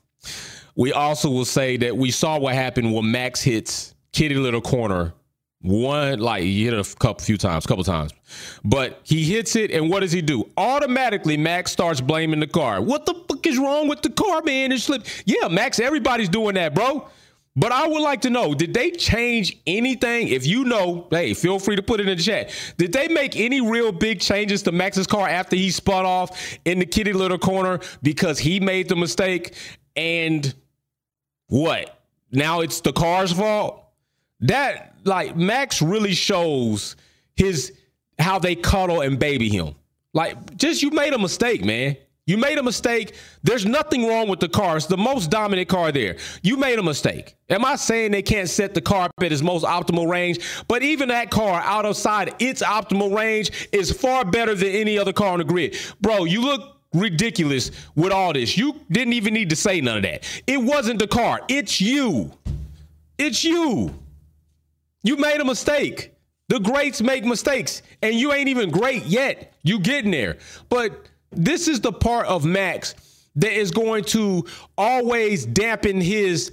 We 0.76 0.92
also 0.92 1.30
will 1.30 1.44
say 1.44 1.76
that 1.78 1.96
we 1.96 2.10
saw 2.10 2.38
what 2.38 2.54
happened 2.54 2.94
when 2.94 3.10
Max 3.10 3.42
hits 3.42 3.94
Kitty 4.12 4.36
Litter 4.36 4.60
Corner. 4.60 5.14
One 5.60 6.20
like 6.20 6.44
he 6.44 6.64
hit 6.64 6.74
it 6.74 6.78
a 6.78 6.96
couple 6.96 7.24
few 7.24 7.36
times, 7.36 7.66
couple 7.66 7.82
times. 7.82 8.12
But 8.64 9.00
he 9.02 9.24
hits 9.24 9.56
it, 9.56 9.72
and 9.72 9.90
what 9.90 10.00
does 10.00 10.12
he 10.12 10.22
do? 10.22 10.48
Automatically, 10.56 11.36
Max 11.36 11.72
starts 11.72 12.00
blaming 12.00 12.38
the 12.38 12.46
car. 12.46 12.80
What 12.80 13.06
the 13.06 13.14
fuck 13.28 13.44
is 13.44 13.58
wrong 13.58 13.88
with 13.88 14.02
the 14.02 14.10
car, 14.10 14.42
man? 14.42 14.70
It 14.70 14.80
slipped. 14.80 15.24
Yeah, 15.26 15.48
Max, 15.48 15.80
everybody's 15.80 16.28
doing 16.28 16.54
that, 16.54 16.74
bro. 16.74 17.08
But 17.58 17.72
I 17.72 17.88
would 17.88 18.02
like 18.02 18.20
to 18.20 18.30
know, 18.30 18.54
did 18.54 18.72
they 18.72 18.92
change 18.92 19.58
anything? 19.66 20.28
If 20.28 20.46
you 20.46 20.62
know, 20.62 21.08
hey, 21.10 21.34
feel 21.34 21.58
free 21.58 21.74
to 21.74 21.82
put 21.82 21.98
it 21.98 22.08
in 22.08 22.16
the 22.16 22.22
chat. 22.22 22.50
Did 22.76 22.92
they 22.92 23.08
make 23.08 23.34
any 23.34 23.60
real 23.60 23.90
big 23.90 24.20
changes 24.20 24.62
to 24.62 24.72
Max's 24.72 25.08
car 25.08 25.28
after 25.28 25.56
he 25.56 25.70
spun 25.70 26.06
off 26.06 26.56
in 26.64 26.78
the 26.78 26.86
kitty 26.86 27.12
litter 27.12 27.36
corner 27.36 27.80
because 28.00 28.38
he 28.38 28.60
made 28.60 28.88
the 28.88 28.94
mistake? 28.94 29.54
And 29.96 30.54
what? 31.48 31.98
Now 32.30 32.60
it's 32.60 32.80
the 32.80 32.92
car's 32.92 33.32
fault? 33.32 33.84
That 34.38 34.94
like 35.02 35.34
Max 35.36 35.82
really 35.82 36.14
shows 36.14 36.94
his 37.34 37.72
how 38.20 38.38
they 38.38 38.54
cuddle 38.54 39.00
and 39.00 39.18
baby 39.18 39.48
him. 39.48 39.74
Like, 40.14 40.56
just 40.56 40.80
you 40.80 40.90
made 40.90 41.12
a 41.12 41.18
mistake, 41.18 41.64
man. 41.64 41.96
You 42.28 42.36
made 42.36 42.58
a 42.58 42.62
mistake. 42.62 43.14
There's 43.42 43.64
nothing 43.64 44.06
wrong 44.06 44.28
with 44.28 44.38
the 44.38 44.50
car. 44.50 44.76
It's 44.76 44.84
the 44.84 44.98
most 44.98 45.30
dominant 45.30 45.66
car 45.70 45.90
there. 45.90 46.18
You 46.42 46.58
made 46.58 46.78
a 46.78 46.82
mistake. 46.82 47.34
Am 47.48 47.64
I 47.64 47.76
saying 47.76 48.10
they 48.10 48.20
can't 48.20 48.50
set 48.50 48.74
the 48.74 48.82
car 48.82 49.06
up 49.06 49.12
at 49.22 49.32
its 49.32 49.40
most 49.40 49.64
optimal 49.64 50.06
range? 50.06 50.40
But 50.68 50.82
even 50.82 51.08
that 51.08 51.30
car 51.30 51.58
out 51.62 51.86
outside 51.86 52.34
its 52.38 52.62
optimal 52.62 53.16
range 53.16 53.68
is 53.72 53.90
far 53.90 54.26
better 54.26 54.54
than 54.54 54.68
any 54.68 54.98
other 54.98 55.14
car 55.14 55.32
on 55.32 55.38
the 55.38 55.44
grid. 55.44 55.74
Bro, 56.02 56.26
you 56.26 56.42
look 56.42 56.76
ridiculous 56.92 57.70
with 57.96 58.12
all 58.12 58.34
this. 58.34 58.58
You 58.58 58.78
didn't 58.90 59.14
even 59.14 59.32
need 59.32 59.48
to 59.48 59.56
say 59.56 59.80
none 59.80 59.96
of 59.96 60.02
that. 60.02 60.42
It 60.46 60.58
wasn't 60.58 60.98
the 60.98 61.08
car. 61.08 61.40
It's 61.48 61.80
you. 61.80 62.30
It's 63.16 63.42
you. 63.42 63.94
You 65.02 65.16
made 65.16 65.40
a 65.40 65.46
mistake. 65.46 66.12
The 66.48 66.60
greats 66.60 67.00
make 67.00 67.24
mistakes, 67.24 67.80
and 68.02 68.14
you 68.14 68.34
ain't 68.34 68.50
even 68.50 68.70
great 68.70 69.04
yet. 69.04 69.54
You 69.62 69.80
getting 69.80 70.10
there. 70.10 70.36
But 70.68 71.08
this 71.30 71.68
is 71.68 71.80
the 71.80 71.92
part 71.92 72.26
of 72.26 72.44
Max 72.44 72.94
that 73.36 73.52
is 73.52 73.70
going 73.70 74.04
to 74.04 74.44
always 74.76 75.46
dampen 75.46 76.00
his 76.00 76.52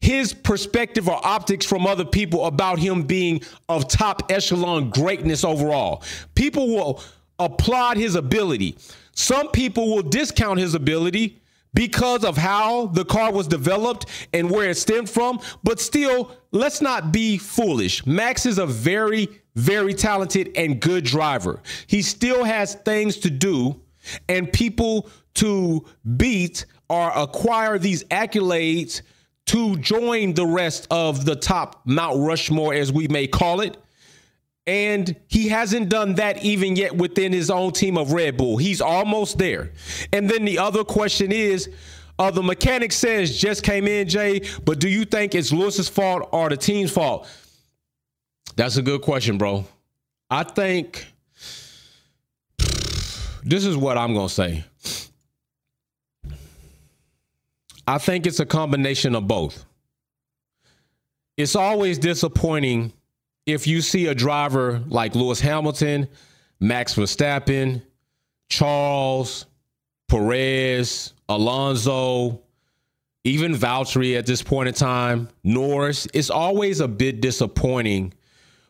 his 0.00 0.34
perspective 0.34 1.08
or 1.08 1.24
optics 1.24 1.64
from 1.64 1.86
other 1.86 2.04
people 2.04 2.46
about 2.46 2.80
him 2.80 3.04
being 3.04 3.40
of 3.68 3.86
top 3.86 4.32
echelon 4.32 4.90
greatness 4.90 5.44
overall. 5.44 6.02
People 6.34 6.74
will 6.74 7.00
applaud 7.38 7.96
his 7.96 8.16
ability. 8.16 8.76
Some 9.14 9.48
people 9.50 9.94
will 9.94 10.02
discount 10.02 10.58
his 10.58 10.74
ability 10.74 11.40
because 11.74 12.24
of 12.24 12.36
how 12.36 12.86
the 12.86 13.04
car 13.04 13.32
was 13.32 13.46
developed 13.46 14.06
and 14.32 14.50
where 14.50 14.70
it 14.70 14.76
stemmed 14.76 15.08
from. 15.08 15.40
But 15.62 15.80
still, 15.80 16.36
let's 16.50 16.80
not 16.80 17.12
be 17.12 17.38
foolish. 17.38 18.04
Max 18.04 18.44
is 18.44 18.58
a 18.58 18.66
very, 18.66 19.28
very 19.54 19.94
talented 19.94 20.52
and 20.56 20.80
good 20.80 21.04
driver. 21.04 21.60
He 21.86 22.02
still 22.02 22.44
has 22.44 22.74
things 22.74 23.18
to 23.18 23.30
do 23.30 23.80
and 24.28 24.52
people 24.52 25.08
to 25.34 25.84
beat 26.16 26.66
or 26.88 27.10
acquire 27.14 27.78
these 27.78 28.04
accolades 28.04 29.02
to 29.46 29.76
join 29.76 30.34
the 30.34 30.46
rest 30.46 30.86
of 30.90 31.24
the 31.24 31.36
top 31.36 31.82
Mount 31.84 32.18
Rushmore, 32.20 32.74
as 32.74 32.92
we 32.92 33.08
may 33.08 33.26
call 33.26 33.60
it. 33.60 33.76
And 34.66 35.16
he 35.26 35.48
hasn't 35.48 35.88
done 35.88 36.14
that 36.14 36.44
even 36.44 36.76
yet 36.76 36.96
within 36.96 37.32
his 37.32 37.50
own 37.50 37.72
team 37.72 37.98
of 37.98 38.12
Red 38.12 38.36
Bull. 38.36 38.56
He's 38.56 38.80
almost 38.80 39.38
there. 39.38 39.72
And 40.12 40.30
then 40.30 40.44
the 40.44 40.58
other 40.58 40.84
question 40.84 41.32
is 41.32 41.68
uh, 42.18 42.30
the 42.30 42.42
mechanic 42.42 42.92
says 42.92 43.36
just 43.36 43.64
came 43.64 43.88
in, 43.88 44.08
Jay, 44.08 44.42
but 44.64 44.78
do 44.78 44.88
you 44.88 45.04
think 45.04 45.34
it's 45.34 45.50
Lewis's 45.50 45.88
fault 45.88 46.28
or 46.30 46.48
the 46.48 46.56
team's 46.56 46.92
fault? 46.92 47.28
That's 48.56 48.76
a 48.76 48.82
good 48.82 49.02
question, 49.02 49.38
bro. 49.38 49.66
I 50.30 50.44
think 50.44 51.06
this 53.42 53.64
is 53.64 53.76
what 53.76 53.98
I'm 53.98 54.14
going 54.14 54.28
to 54.28 54.34
say. 54.34 54.64
I 57.86 57.98
think 57.98 58.26
it's 58.26 58.40
a 58.40 58.46
combination 58.46 59.14
of 59.14 59.26
both. 59.26 59.64
It's 61.36 61.56
always 61.56 61.98
disappointing 61.98 62.92
if 63.46 63.66
you 63.66 63.80
see 63.80 64.06
a 64.06 64.14
driver 64.14 64.82
like 64.86 65.14
Lewis 65.14 65.40
Hamilton, 65.40 66.08
Max 66.60 66.94
Verstappen, 66.94 67.82
Charles, 68.48 69.46
Perez, 70.08 71.14
Alonso, 71.28 72.40
even 73.24 73.54
Valtteri 73.54 74.16
at 74.16 74.26
this 74.26 74.42
point 74.42 74.68
in 74.68 74.74
time, 74.74 75.28
Norris, 75.42 76.06
it's 76.12 76.30
always 76.30 76.80
a 76.80 76.88
bit 76.88 77.20
disappointing 77.20 78.12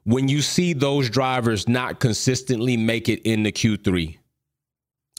when 0.04 0.28
you 0.28 0.42
see 0.42 0.72
those 0.72 1.08
drivers 1.08 1.68
not 1.68 2.00
consistently 2.00 2.76
make 2.76 3.08
it 3.08 3.20
in 3.22 3.42
the 3.42 3.52
Q3. 3.52 4.18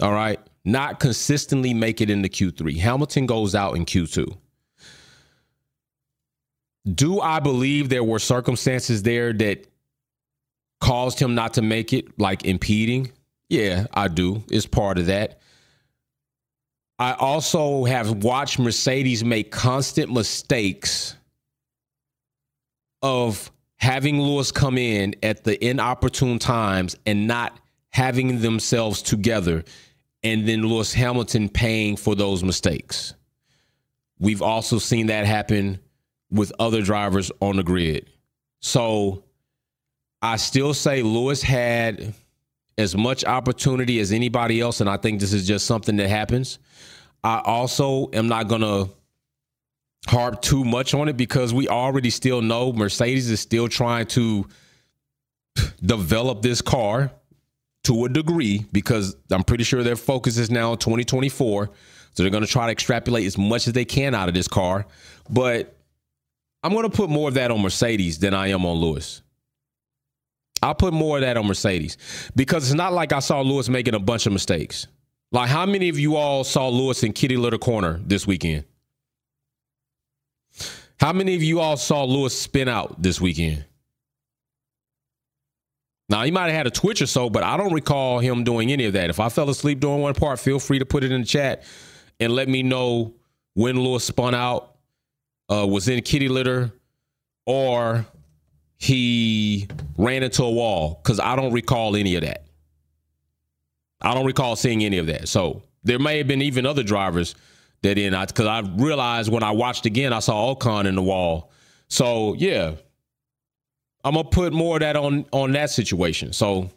All 0.01 0.11
right 0.11 0.39
not 0.65 0.99
consistently 0.99 1.73
make 1.73 2.01
it 2.01 2.09
in 2.09 2.21
the 2.21 2.29
Q3. 2.29 2.77
Hamilton 2.77 3.25
goes 3.25 3.55
out 3.55 3.75
in 3.75 3.85
Q2. 3.85 4.37
Do 6.93 7.21
I 7.21 7.39
believe 7.39 7.89
there 7.89 8.03
were 8.03 8.19
circumstances 8.19 9.03
there 9.03 9.33
that 9.33 9.67
caused 10.81 11.19
him 11.19 11.35
not 11.35 11.53
to 11.55 11.61
make 11.61 11.93
it, 11.93 12.19
like 12.19 12.45
impeding? 12.45 13.11
Yeah, 13.49 13.87
I 13.93 14.07
do. 14.07 14.43
It's 14.49 14.65
part 14.65 14.97
of 14.97 15.05
that. 15.07 15.39
I 16.99 17.13
also 17.13 17.85
have 17.85 18.23
watched 18.23 18.59
Mercedes 18.59 19.23
make 19.23 19.51
constant 19.51 20.11
mistakes 20.11 21.15
of 23.01 23.51
having 23.83 24.21
Lewis 24.21 24.49
come 24.49 24.77
in 24.77 25.13
at 25.21 25.43
the 25.43 25.61
inopportune 25.63 26.39
times 26.39 26.95
and 27.05 27.27
not 27.27 27.59
having 27.89 28.39
themselves 28.39 29.01
together 29.01 29.65
and 30.23 30.47
then 30.47 30.65
Lewis 30.65 30.93
Hamilton 30.93 31.49
paying 31.49 31.97
for 31.97 32.15
those 32.15 32.45
mistakes. 32.45 33.13
We've 34.19 34.41
also 34.41 34.79
seen 34.79 35.07
that 35.07 35.25
happen 35.25 35.79
with 36.31 36.53
other 36.59 36.81
drivers 36.81 37.29
on 37.41 37.57
the 37.57 37.63
grid. 37.63 38.09
So 38.61 39.25
I 40.21 40.37
still 40.37 40.73
say 40.73 41.03
Lewis 41.03 41.43
had 41.43 42.13
as 42.77 42.95
much 42.95 43.25
opportunity 43.25 43.99
as 43.99 44.13
anybody 44.13 44.61
else, 44.61 44.79
and 44.79 44.89
I 44.89 44.95
think 44.95 45.19
this 45.19 45.33
is 45.33 45.45
just 45.45 45.65
something 45.65 45.97
that 45.97 46.09
happens. 46.09 46.57
I 47.21 47.41
also 47.43 48.09
am 48.13 48.29
not 48.29 48.47
going 48.47 48.61
to 48.61 48.89
harp 50.07 50.41
too 50.41 50.63
much 50.63 50.93
on 50.93 51.07
it 51.07 51.17
because 51.17 51.53
we 51.53 51.67
already 51.67 52.09
still 52.09 52.41
know 52.41 52.73
Mercedes 52.73 53.29
is 53.29 53.39
still 53.39 53.67
trying 53.67 54.05
to 54.07 54.47
develop 55.83 56.41
this 56.41 56.61
car 56.61 57.11
to 57.85 58.05
a 58.05 58.09
degree 58.09 58.65
because 58.71 59.15
I'm 59.31 59.43
pretty 59.43 59.63
sure 59.63 59.83
their 59.83 59.95
focus 59.95 60.37
is 60.37 60.49
now 60.49 60.75
2024. 60.75 61.69
So 62.13 62.23
they're 62.23 62.29
going 62.29 62.45
to 62.45 62.49
try 62.49 62.67
to 62.67 62.71
extrapolate 62.71 63.25
as 63.25 63.37
much 63.37 63.67
as 63.67 63.73
they 63.73 63.85
can 63.85 64.13
out 64.13 64.27
of 64.27 64.35
this 64.35 64.47
car. 64.47 64.85
But 65.29 65.75
I'm 66.63 66.71
going 66.73 66.89
to 66.89 66.95
put 66.95 67.09
more 67.09 67.27
of 67.27 67.33
that 67.35 67.51
on 67.51 67.61
Mercedes 67.61 68.19
than 68.19 68.33
I 68.33 68.47
am 68.47 68.65
on 68.65 68.77
Lewis. 68.77 69.21
I'll 70.61 70.75
put 70.75 70.93
more 70.93 71.17
of 71.17 71.21
that 71.21 71.35
on 71.35 71.45
Mercedes 71.45 71.97
because 72.35 72.65
it's 72.65 72.75
not 72.75 72.93
like 72.93 73.11
I 73.11 73.19
saw 73.19 73.41
Lewis 73.41 73.67
making 73.67 73.95
a 73.95 73.99
bunch 73.99 74.25
of 74.25 74.31
mistakes. 74.31 74.87
Like, 75.31 75.49
how 75.49 75.65
many 75.65 75.89
of 75.89 75.99
you 75.99 76.15
all 76.15 76.43
saw 76.43 76.69
Lewis 76.69 77.03
in 77.03 77.11
Kitty 77.11 77.35
Litter 77.35 77.57
Corner 77.57 77.99
this 78.05 78.25
weekend? 78.25 78.63
How 80.99 81.13
many 81.13 81.35
of 81.35 81.43
you 81.43 81.59
all 81.59 81.77
saw 81.77 82.03
Lewis 82.03 82.39
spin 82.39 82.67
out 82.67 83.01
this 83.01 83.19
weekend? 83.19 83.65
Now, 86.09 86.23
he 86.23 86.31
might 86.31 86.47
have 86.47 86.55
had 86.55 86.67
a 86.67 86.71
twitch 86.71 87.01
or 87.01 87.07
so, 87.07 87.29
but 87.29 87.43
I 87.43 87.57
don't 87.57 87.73
recall 87.73 88.19
him 88.19 88.43
doing 88.43 88.71
any 88.71 88.85
of 88.85 88.93
that. 88.93 89.09
If 89.09 89.19
I 89.19 89.29
fell 89.29 89.49
asleep 89.49 89.79
during 89.79 90.01
one 90.01 90.13
part, 90.13 90.39
feel 90.39 90.59
free 90.59 90.79
to 90.79 90.85
put 90.85 91.03
it 91.03 91.11
in 91.11 91.21
the 91.21 91.27
chat 91.27 91.63
and 92.19 92.33
let 92.33 92.47
me 92.47 92.61
know 92.61 93.13
when 93.53 93.79
Lewis 93.79 94.03
spun 94.03 94.35
out, 94.35 94.75
uh, 95.49 95.65
was 95.67 95.87
in 95.87 96.01
kitty 96.01 96.29
litter, 96.29 96.71
or 97.45 98.05
he 98.77 99.67
ran 99.97 100.23
into 100.23 100.43
a 100.43 100.51
wall, 100.51 100.99
because 101.01 101.19
I 101.19 101.35
don't 101.35 101.53
recall 101.53 101.95
any 101.95 102.15
of 102.15 102.21
that. 102.21 102.45
I 104.01 104.13
don't 104.13 104.25
recall 104.25 104.55
seeing 104.55 104.83
any 104.83 104.97
of 104.97 105.07
that. 105.07 105.27
So 105.27 105.63
there 105.83 105.99
may 105.99 106.17
have 106.17 106.27
been 106.27 106.41
even 106.41 106.65
other 106.65 106.83
drivers 106.83 107.35
that 107.83 107.97
in, 107.97 108.19
because 108.19 108.47
I, 108.47 108.59
I 108.59 108.61
realized 108.75 109.31
when 109.31 109.43
I 109.43 109.51
watched 109.51 109.85
again, 109.85 110.11
I 110.11 110.19
saw 110.19 110.55
Ocon 110.55 110.85
in 110.85 110.95
the 110.95 111.01
wall. 111.01 111.51
So 111.87 112.33
yeah, 112.33 112.73
I'm 114.03 114.15
gonna 114.15 114.27
put 114.27 114.51
more 114.51 114.77
of 114.77 114.79
that 114.81 114.95
on 114.95 115.25
on 115.31 115.51
that 115.51 115.69
situation. 115.69 116.33
So 116.33 116.69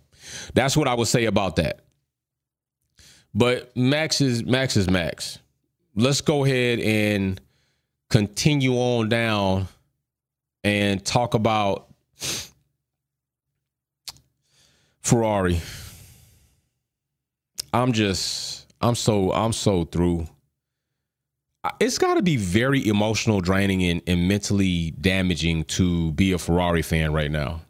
that's 0.55 0.77
what 0.77 0.89
I 0.89 0.95
would 0.95 1.09
say 1.09 1.25
about 1.25 1.57
that. 1.57 1.81
But 3.35 3.77
Max 3.77 4.21
is 4.21 4.45
Max 4.45 4.77
is 4.77 4.89
Max. 4.89 5.39
Let's 5.95 6.21
go 6.21 6.45
ahead 6.45 6.79
and 6.81 7.41
continue 8.11 8.75
on 8.75 9.09
down 9.09 9.69
and 10.63 11.05
talk 11.05 11.35
about 11.35 11.89
Ferrari. 15.01 15.61
I'm 17.73 17.93
just 17.93 18.73
I'm 18.81 18.95
so 18.95 19.33
I'm 19.33 19.53
so 19.53 19.85
through 19.85 20.27
it's 21.81 21.99
got 21.99 22.15
to 22.15 22.23
be 22.23 22.37
very 22.37 22.87
emotional, 22.87 23.41
draining, 23.41 23.83
and, 23.85 24.03
and 24.07 24.29
mentally 24.29 24.93
damaging 25.01 25.65
to 25.65 26.13
be 26.13 26.33
a 26.33 26.39
Ferrari 26.39 26.83
fan 26.83 27.13
right 27.13 27.31
now. 27.31 27.63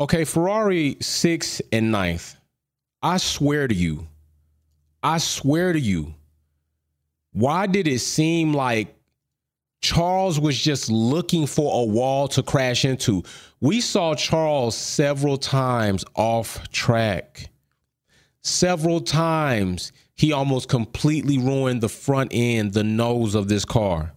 Okay, 0.00 0.24
Ferrari 0.24 0.96
sixth 1.00 1.60
and 1.72 1.90
ninth. 1.90 2.36
I 3.02 3.16
swear 3.16 3.66
to 3.66 3.74
you, 3.74 4.06
I 5.02 5.18
swear 5.18 5.72
to 5.72 5.80
you, 5.80 6.14
why 7.32 7.66
did 7.66 7.88
it 7.88 8.00
seem 8.00 8.52
like 8.52 8.94
Charles 9.80 10.38
was 10.38 10.58
just 10.58 10.90
looking 10.90 11.46
for 11.46 11.82
a 11.82 11.86
wall 11.86 12.28
to 12.28 12.42
crash 12.42 12.84
into? 12.84 13.22
We 13.60 13.80
saw 13.80 14.14
Charles 14.14 14.76
several 14.76 15.38
times 15.38 16.04
off 16.14 16.68
track. 16.70 17.50
Several 18.42 19.00
times 19.00 19.92
he 20.20 20.34
almost 20.34 20.68
completely 20.68 21.38
ruined 21.38 21.80
the 21.80 21.88
front 21.88 22.30
end, 22.34 22.74
the 22.74 22.84
nose 22.84 23.34
of 23.34 23.48
this 23.48 23.64
car. 23.64 24.12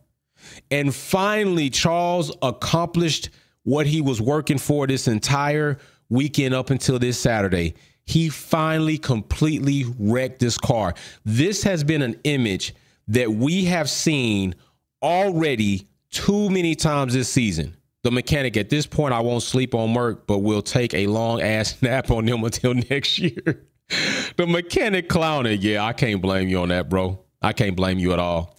And 0.69 0.93
finally, 0.93 1.69
Charles 1.69 2.29
accomplished 2.41 3.29
what 3.63 3.85
he 3.85 4.01
was 4.01 4.19
working 4.19 4.57
for 4.57 4.85
this 4.85 5.07
entire 5.07 5.77
weekend 6.09 6.53
up 6.53 6.71
until 6.71 6.99
this 6.99 7.17
Saturday. 7.17 7.75
He 8.03 8.27
finally 8.27 8.97
completely 8.97 9.85
wrecked 9.97 10.39
this 10.41 10.57
car. 10.57 10.93
This 11.23 11.63
has 11.63 11.85
been 11.85 12.01
an 12.01 12.19
image 12.25 12.75
that 13.07 13.31
we 13.31 13.63
have 13.63 13.89
seen 13.89 14.55
already 15.01 15.87
too 16.09 16.49
many 16.49 16.75
times 16.75 17.13
this 17.13 17.29
season. 17.29 17.77
The 18.03 18.11
mechanic 18.11 18.57
at 18.57 18.67
this 18.67 18.85
point, 18.85 19.13
I 19.13 19.21
won't 19.21 19.41
sleep 19.41 19.73
on 19.73 19.93
Merc, 19.93 20.27
but 20.27 20.39
we'll 20.39 20.61
take 20.61 20.93
a 20.93 21.07
long 21.07 21.41
ass 21.41 21.77
nap 21.81 22.11
on 22.11 22.27
him 22.27 22.43
until 22.43 22.73
next 22.73 23.19
year. 23.19 23.69
the 24.37 24.47
mechanic 24.47 25.09
clowning. 25.09 25.59
Yeah, 25.61 25.83
I 25.83 25.93
can't 25.93 26.21
blame 26.21 26.47
you 26.47 26.61
on 26.61 26.69
that, 26.69 26.89
bro. 26.89 27.19
I 27.41 27.53
can't 27.53 27.75
blame 27.75 27.99
you 27.99 28.13
at 28.13 28.19
all. 28.19 28.57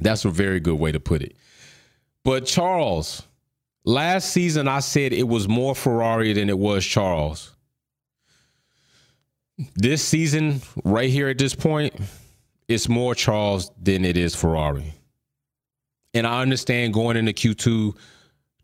That's 0.00 0.24
a 0.24 0.30
very 0.30 0.60
good 0.60 0.78
way 0.78 0.92
to 0.92 1.00
put 1.00 1.22
it. 1.22 1.36
But 2.24 2.44
Charles, 2.44 3.22
last 3.84 4.30
season 4.30 4.68
I 4.68 4.80
said 4.80 5.12
it 5.12 5.26
was 5.26 5.48
more 5.48 5.74
Ferrari 5.74 6.32
than 6.32 6.48
it 6.50 6.58
was 6.58 6.84
Charles. 6.84 7.52
This 9.74 10.04
season, 10.04 10.60
right 10.84 11.08
here 11.08 11.28
at 11.28 11.38
this 11.38 11.54
point, 11.54 11.94
it's 12.68 12.88
more 12.88 13.14
Charles 13.14 13.70
than 13.80 14.04
it 14.04 14.16
is 14.16 14.34
Ferrari. 14.34 14.92
And 16.12 16.26
I 16.26 16.42
understand 16.42 16.92
going 16.92 17.16
into 17.16 17.32
Q2, 17.32 17.96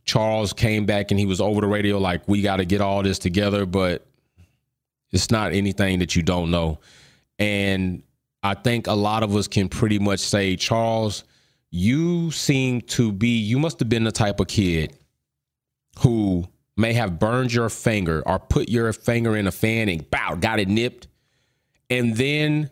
Charles 0.04 0.52
came 0.52 0.84
back 0.84 1.10
and 1.10 1.20
he 1.20 1.26
was 1.26 1.40
over 1.40 1.60
the 1.60 1.66
radio 1.66 1.98
like, 1.98 2.26
we 2.28 2.42
got 2.42 2.56
to 2.56 2.64
get 2.64 2.80
all 2.80 3.02
this 3.02 3.18
together, 3.18 3.64
but 3.64 4.06
it's 5.12 5.30
not 5.30 5.52
anything 5.52 5.98
that 6.00 6.16
you 6.16 6.22
don't 6.22 6.50
know. 6.50 6.80
And 7.38 8.02
I 8.42 8.54
think 8.54 8.86
a 8.86 8.92
lot 8.92 9.22
of 9.22 9.36
us 9.36 9.46
can 9.46 9.68
pretty 9.68 9.98
much 9.98 10.20
say, 10.20 10.56
Charles, 10.56 11.24
you 11.70 12.30
seem 12.30 12.80
to 12.82 13.12
be, 13.12 13.38
you 13.38 13.58
must 13.58 13.78
have 13.80 13.88
been 13.88 14.04
the 14.04 14.12
type 14.12 14.40
of 14.40 14.48
kid 14.48 14.96
who 16.00 16.44
may 16.76 16.92
have 16.94 17.18
burned 17.18 17.52
your 17.52 17.68
finger 17.68 18.22
or 18.26 18.38
put 18.38 18.68
your 18.68 18.92
finger 18.92 19.36
in 19.36 19.46
a 19.46 19.52
fan 19.52 19.88
and 19.88 20.10
bow, 20.10 20.34
got 20.34 20.58
it 20.58 20.68
nipped. 20.68 21.08
And 21.90 22.16
then 22.16 22.70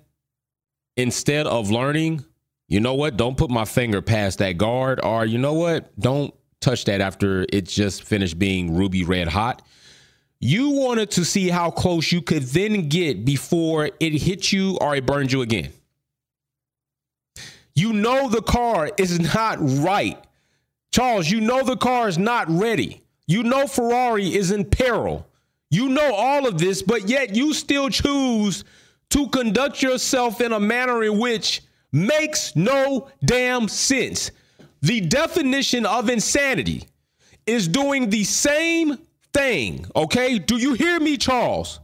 instead 0.97 1.47
of 1.47 1.71
learning, 1.71 2.25
you 2.69 2.81
know 2.81 2.95
what, 2.95 3.17
don't 3.17 3.37
put 3.37 3.51
my 3.51 3.65
finger 3.65 4.01
past 4.01 4.39
that 4.39 4.53
guard, 4.53 5.01
or 5.03 5.27
you 5.27 5.39
know 5.39 5.55
what, 5.55 5.99
don't 5.99 6.33
touch 6.61 6.85
that 6.85 7.01
after 7.01 7.45
it 7.53 7.67
just 7.67 8.03
finished 8.03 8.39
being 8.39 8.75
ruby 8.75 9.05
red 9.05 9.29
hot. 9.29 9.63
You 10.41 10.71
wanted 10.71 11.11
to 11.13 11.25
see 11.25 11.49
how 11.49 11.71
close 11.71 12.11
you 12.11 12.23
could 12.23 12.45
then 12.45 12.89
get 12.89 13.25
before 13.25 13.91
it 14.01 14.13
hit 14.15 14.53
you 14.53 14.79
or 14.81 14.97
it 14.97 15.05
burned 15.05 15.33
you 15.33 15.43
again. 15.43 15.71
You 17.75 17.93
know 17.93 18.29
the 18.29 18.43
car 18.43 18.91
is 18.97 19.21
not 19.21 19.59
right. 19.61 20.19
Charles, 20.93 21.31
you 21.31 21.41
know 21.41 21.63
the 21.63 21.77
car 21.77 22.09
is 22.09 22.19
not 22.19 22.49
ready. 22.49 23.03
You 23.27 23.43
know 23.43 23.67
Ferrari 23.67 24.35
is 24.35 24.51
in 24.51 24.65
peril. 24.65 25.27
You 25.71 25.89
know 25.89 26.15
all 26.15 26.49
of 26.49 26.59
this, 26.59 26.83
but 26.83 27.09
yet 27.09 27.37
you 27.37 27.53
still 27.53 27.91
choose 27.91 28.65
to 29.11 29.29
conduct 29.29 29.83
yourself 29.83 30.41
in 30.41 30.53
a 30.53 30.61
manner 30.61 31.05
in 31.05 31.19
which 31.19 31.63
makes 31.93 32.57
no 32.57 33.09
damn 33.25 33.69
sense. 33.69 34.31
The 34.83 35.01
definition 35.03 35.85
of 35.85 36.09
insanity 36.09 36.89
is 37.47 37.69
doing 37.69 38.11
the 38.11 38.25
same 38.25 38.99
thing, 39.33 39.87
okay? 39.95 40.39
Do 40.39 40.57
you 40.57 40.75
hear 40.75 41.01
me, 41.01 41.17
Charles? 41.17 41.81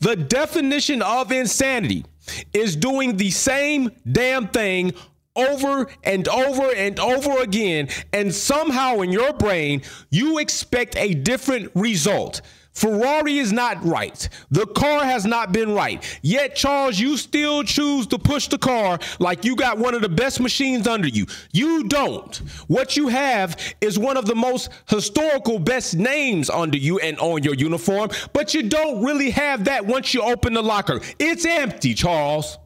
The 0.00 0.16
definition 0.16 1.02
of 1.02 1.32
insanity 1.32 2.04
is 2.52 2.76
doing 2.76 3.16
the 3.16 3.30
same 3.30 3.90
damn 4.10 4.48
thing 4.48 4.92
over 5.34 5.86
and 6.02 6.26
over 6.28 6.74
and 6.74 6.98
over 6.98 7.42
again. 7.42 7.88
And 8.12 8.34
somehow 8.34 9.00
in 9.00 9.12
your 9.12 9.32
brain, 9.32 9.82
you 10.10 10.38
expect 10.38 10.96
a 10.96 11.14
different 11.14 11.70
result. 11.74 12.40
Ferrari 12.76 13.38
is 13.38 13.54
not 13.54 13.82
right. 13.82 14.28
The 14.50 14.66
car 14.66 15.02
has 15.02 15.24
not 15.24 15.50
been 15.50 15.72
right. 15.72 16.04
Yet, 16.20 16.54
Charles, 16.54 17.00
you 17.00 17.16
still 17.16 17.62
choose 17.62 18.06
to 18.08 18.18
push 18.18 18.48
the 18.48 18.58
car 18.58 18.98
like 19.18 19.46
you 19.46 19.56
got 19.56 19.78
one 19.78 19.94
of 19.94 20.02
the 20.02 20.10
best 20.10 20.40
machines 20.40 20.86
under 20.86 21.08
you. 21.08 21.24
You 21.52 21.84
don't. 21.84 22.36
What 22.66 22.94
you 22.94 23.08
have 23.08 23.56
is 23.80 23.98
one 23.98 24.18
of 24.18 24.26
the 24.26 24.34
most 24.34 24.68
historical 24.90 25.58
best 25.58 25.96
names 25.96 26.50
under 26.50 26.76
you 26.76 26.98
and 26.98 27.18
on 27.18 27.42
your 27.42 27.54
uniform, 27.54 28.10
but 28.34 28.52
you 28.52 28.64
don't 28.64 29.02
really 29.02 29.30
have 29.30 29.64
that 29.64 29.86
once 29.86 30.12
you 30.12 30.20
open 30.20 30.52
the 30.52 30.62
locker. 30.62 31.00
It's 31.18 31.46
empty, 31.46 31.94
Charles. 31.94 32.58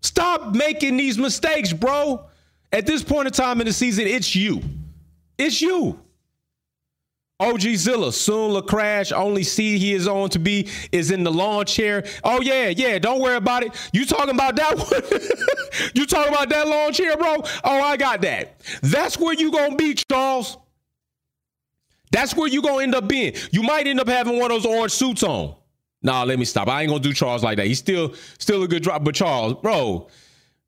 Stop 0.00 0.54
making 0.54 0.96
these 0.96 1.18
mistakes, 1.18 1.74
bro. 1.74 2.24
At 2.72 2.86
this 2.86 3.02
point 3.02 3.26
in 3.26 3.34
time 3.34 3.60
in 3.60 3.66
the 3.66 3.74
season, 3.74 4.06
it's 4.06 4.34
you. 4.34 4.62
It's 5.36 5.60
you. 5.60 6.00
OG 7.40 7.60
Zilla, 7.76 8.12
soon 8.12 8.52
La 8.52 8.60
Crash, 8.60 9.12
only 9.12 9.42
seat 9.42 9.78
he 9.78 9.94
is 9.94 10.06
on 10.06 10.28
to 10.30 10.38
be 10.38 10.68
is 10.92 11.10
in 11.10 11.24
the 11.24 11.32
lawn 11.32 11.64
chair. 11.64 12.04
Oh, 12.22 12.40
yeah, 12.42 12.68
yeah, 12.68 12.98
don't 12.98 13.20
worry 13.20 13.36
about 13.36 13.62
it. 13.62 13.74
You 13.92 14.04
talking 14.04 14.34
about 14.34 14.56
that 14.56 14.76
one? 15.80 15.90
you 15.94 16.06
talking 16.06 16.32
about 16.32 16.50
that 16.50 16.68
lawn 16.68 16.92
chair, 16.92 17.16
bro? 17.16 17.36
Oh, 17.64 17.80
I 17.80 17.96
got 17.96 18.20
that. 18.20 18.60
That's 18.82 19.18
where 19.18 19.34
you 19.34 19.50
gonna 19.50 19.76
be, 19.76 19.94
Charles. 19.94 20.58
That's 22.12 22.34
where 22.36 22.48
you 22.48 22.60
gonna 22.60 22.82
end 22.82 22.94
up 22.94 23.08
being. 23.08 23.34
You 23.52 23.62
might 23.62 23.86
end 23.86 24.00
up 24.00 24.08
having 24.08 24.38
one 24.38 24.50
of 24.50 24.62
those 24.62 24.66
orange 24.66 24.92
suits 24.92 25.22
on. 25.22 25.54
Nah, 26.02 26.24
let 26.24 26.38
me 26.38 26.44
stop. 26.44 26.68
I 26.68 26.82
ain't 26.82 26.90
gonna 26.90 27.02
do 27.02 27.12
Charles 27.12 27.42
like 27.42 27.56
that. 27.56 27.66
He's 27.66 27.78
still 27.78 28.14
still 28.38 28.62
a 28.62 28.68
good 28.68 28.82
drop, 28.82 29.04
but 29.04 29.14
Charles, 29.14 29.54
bro, 29.54 30.08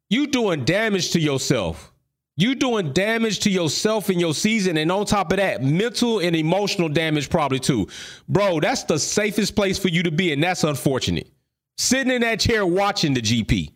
you 0.08 0.26
doing 0.26 0.64
damage 0.64 1.10
to 1.12 1.20
yourself. 1.20 1.91
You 2.36 2.54
doing 2.54 2.92
damage 2.92 3.40
to 3.40 3.50
yourself 3.50 4.08
in 4.08 4.18
your 4.18 4.32
season, 4.32 4.78
and 4.78 4.90
on 4.90 5.04
top 5.04 5.32
of 5.32 5.36
that, 5.36 5.62
mental 5.62 6.20
and 6.20 6.34
emotional 6.34 6.88
damage 6.88 7.28
probably 7.28 7.58
too. 7.58 7.88
Bro, 8.28 8.60
that's 8.60 8.84
the 8.84 8.98
safest 8.98 9.54
place 9.54 9.78
for 9.78 9.88
you 9.88 10.02
to 10.02 10.10
be, 10.10 10.32
and 10.32 10.42
that's 10.42 10.64
unfortunate. 10.64 11.30
Sitting 11.76 12.12
in 12.12 12.22
that 12.22 12.40
chair 12.40 12.64
watching 12.64 13.12
the 13.12 13.20
GP. 13.20 13.72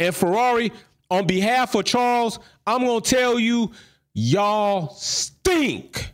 And 0.00 0.14
Ferrari, 0.14 0.72
on 1.10 1.26
behalf 1.26 1.74
of 1.74 1.84
Charles, 1.84 2.38
I'm 2.66 2.84
gonna 2.84 3.00
tell 3.02 3.38
you, 3.38 3.72
y'all 4.14 4.94
stink. 4.94 6.13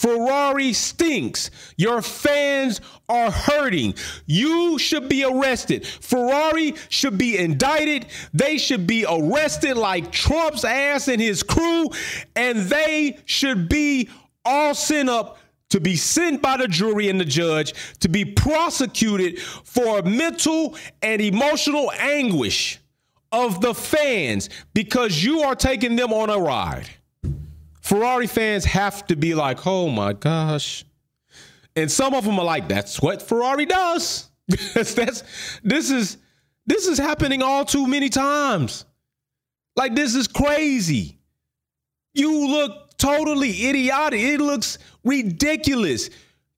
Ferrari 0.00 0.72
stinks. 0.72 1.50
Your 1.76 2.00
fans 2.00 2.80
are 3.06 3.30
hurting. 3.30 3.94
You 4.24 4.78
should 4.78 5.10
be 5.10 5.24
arrested. 5.24 5.86
Ferrari 5.86 6.74
should 6.88 7.18
be 7.18 7.36
indicted. 7.36 8.06
They 8.32 8.56
should 8.56 8.86
be 8.86 9.04
arrested 9.04 9.76
like 9.76 10.10
Trump's 10.10 10.64
ass 10.64 11.08
and 11.08 11.20
his 11.20 11.42
crew, 11.42 11.90
and 12.34 12.60
they 12.60 13.18
should 13.26 13.68
be 13.68 14.08
all 14.42 14.74
sent 14.74 15.10
up 15.10 15.36
to 15.68 15.80
be 15.80 15.96
sent 15.96 16.40
by 16.40 16.56
the 16.56 16.66
jury 16.66 17.10
and 17.10 17.20
the 17.20 17.24
judge 17.26 17.74
to 18.00 18.08
be 18.08 18.24
prosecuted 18.24 19.38
for 19.38 20.00
mental 20.00 20.76
and 21.02 21.20
emotional 21.20 21.92
anguish 21.92 22.80
of 23.32 23.60
the 23.60 23.74
fans 23.74 24.48
because 24.72 25.22
you 25.22 25.42
are 25.42 25.54
taking 25.54 25.96
them 25.96 26.10
on 26.10 26.30
a 26.30 26.38
ride. 26.38 26.88
Ferrari 27.90 28.28
fans 28.28 28.64
have 28.66 29.04
to 29.08 29.16
be 29.16 29.34
like, 29.34 29.66
oh 29.66 29.88
my 29.88 30.12
gosh. 30.12 30.84
And 31.74 31.90
some 31.90 32.14
of 32.14 32.24
them 32.24 32.38
are 32.38 32.44
like, 32.44 32.68
that's 32.68 33.02
what 33.02 33.20
Ferrari 33.20 33.66
does. 33.66 34.30
that's 34.74 35.24
this 35.64 35.90
is 35.90 36.16
this 36.66 36.86
is 36.86 36.98
happening 36.98 37.42
all 37.42 37.64
too 37.64 37.88
many 37.88 38.08
times. 38.08 38.84
Like 39.74 39.96
this 39.96 40.14
is 40.14 40.28
crazy. 40.28 41.18
You 42.14 42.46
look 42.46 42.96
totally 42.96 43.66
idiotic. 43.68 44.20
It 44.20 44.40
looks 44.40 44.78
ridiculous. 45.02 46.10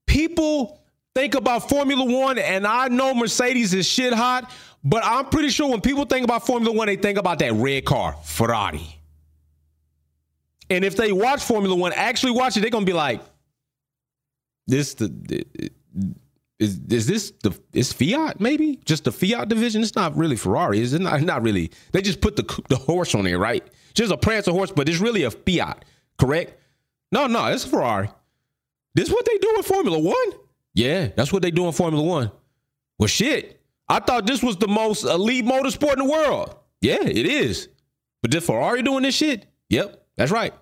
People 0.06 0.82
think 1.14 1.34
about 1.34 1.66
Formula 1.70 2.04
One, 2.04 2.36
and 2.36 2.66
I 2.66 2.88
know 2.88 3.14
Mercedes 3.14 3.72
is 3.72 3.86
shit 3.86 4.12
hot, 4.12 4.52
but 4.84 5.02
I'm 5.02 5.30
pretty 5.30 5.48
sure 5.48 5.70
when 5.70 5.80
people 5.80 6.04
think 6.04 6.24
about 6.24 6.44
Formula 6.44 6.76
One, 6.76 6.88
they 6.88 6.96
think 6.96 7.16
about 7.16 7.38
that 7.38 7.54
red 7.54 7.86
car, 7.86 8.16
Ferrari. 8.22 9.01
And 10.72 10.86
if 10.86 10.96
they 10.96 11.12
watch 11.12 11.42
Formula 11.44 11.76
One, 11.76 11.92
actually 11.92 12.32
watch 12.32 12.56
it, 12.56 12.60
they're 12.60 12.70
gonna 12.70 12.86
be 12.86 12.94
like, 12.94 13.20
"This 14.66 14.94
the 14.94 15.70
is 16.58 16.80
is 16.88 17.06
this 17.06 17.32
the 17.42 17.52
is 17.74 17.92
Fiat 17.92 18.40
maybe 18.40 18.80
just 18.86 19.04
the 19.04 19.12
Fiat 19.12 19.50
division? 19.50 19.82
It's 19.82 19.94
not 19.94 20.16
really 20.16 20.36
Ferrari, 20.36 20.80
is 20.80 20.94
it? 20.94 21.02
Not, 21.02 21.20
not 21.20 21.42
really. 21.42 21.70
They 21.92 22.00
just 22.00 22.22
put 22.22 22.36
the 22.36 22.62
the 22.70 22.76
horse 22.76 23.14
on 23.14 23.24
there, 23.24 23.38
right? 23.38 23.62
Just 23.92 24.10
a 24.10 24.16
Prancer 24.16 24.50
horse, 24.50 24.72
but 24.72 24.88
it's 24.88 24.98
really 24.98 25.24
a 25.24 25.30
Fiat, 25.30 25.84
correct? 26.18 26.58
No, 27.10 27.26
no, 27.26 27.46
it's 27.48 27.66
Ferrari. 27.66 28.08
This 28.94 29.08
is 29.08 29.14
what 29.14 29.26
they 29.26 29.36
do 29.36 29.54
in 29.56 29.62
Formula 29.62 29.98
One. 29.98 30.32
Yeah, 30.72 31.08
that's 31.14 31.34
what 31.34 31.42
they 31.42 31.50
do 31.50 31.66
in 31.66 31.72
Formula 31.72 32.02
One. 32.02 32.30
Well, 32.98 33.08
shit. 33.08 33.60
I 33.90 33.98
thought 34.00 34.26
this 34.26 34.42
was 34.42 34.56
the 34.56 34.68
most 34.68 35.04
elite 35.04 35.44
motorsport 35.44 35.94
in 35.94 35.98
the 35.98 36.10
world. 36.10 36.56
Yeah, 36.80 37.02
it 37.02 37.26
is. 37.26 37.68
But 38.22 38.30
did 38.30 38.42
Ferrari 38.42 38.82
doing 38.82 39.02
this 39.02 39.14
shit? 39.14 39.44
Yep, 39.68 40.02
that's 40.16 40.30
right. 40.30 40.54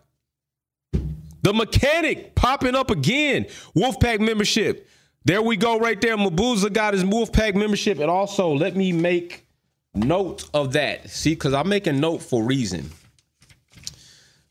The 1.42 1.52
mechanic 1.52 2.34
popping 2.34 2.74
up 2.74 2.90
again. 2.90 3.44
Wolfpack 3.76 4.20
membership. 4.20 4.88
There 5.24 5.42
we 5.42 5.56
go, 5.56 5.78
right 5.78 6.00
there. 6.00 6.16
Mabuza 6.16 6.72
got 6.72 6.94
his 6.94 7.04
Wolfpack 7.04 7.54
membership. 7.54 7.98
And 7.98 8.10
also, 8.10 8.52
let 8.52 8.76
me 8.76 8.92
make 8.92 9.46
note 9.94 10.48
of 10.54 10.72
that. 10.72 11.10
See, 11.10 11.34
because 11.34 11.52
I'm 11.52 11.68
making 11.68 12.00
note 12.00 12.22
for 12.22 12.42
reason. 12.42 12.90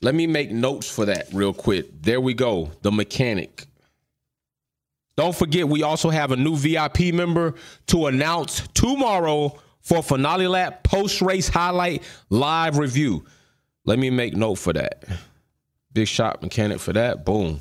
Let 0.02 0.16
me 0.16 0.28
make 0.28 0.52
notes 0.52 0.90
for 0.90 1.06
that 1.06 1.28
real 1.34 1.54
quick. 1.54 2.02
There 2.02 2.22
we 2.22 2.34
go. 2.34 2.72
The 2.82 2.92
mechanic. 2.92 3.66
Don't 5.18 5.36
forget, 5.36 5.68
we 5.68 5.84
also 5.84 6.10
have 6.10 6.32
a 6.32 6.38
new 6.38 6.56
VIP 6.56 7.14
member 7.14 7.56
to 7.88 8.08
announce 8.08 8.66
tomorrow 8.70 9.60
for 9.82 10.02
Finale 10.02 10.48
Lap 10.48 10.84
post 10.84 11.22
race 11.22 11.50
highlight 11.50 12.04
live 12.30 12.78
review. 12.78 13.26
Let 13.84 14.00
me 14.00 14.10
make 14.10 14.34
note 14.36 14.56
for 14.56 14.72
that. 14.72 15.04
Big 16.00 16.08
shot 16.08 16.42
mechanic 16.42 16.80
for 16.80 16.94
that. 16.94 17.26
Boom. 17.26 17.60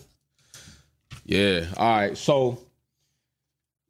Yeah. 1.24 1.64
All 1.77 1.90
right. 1.96 2.16
So 2.16 2.61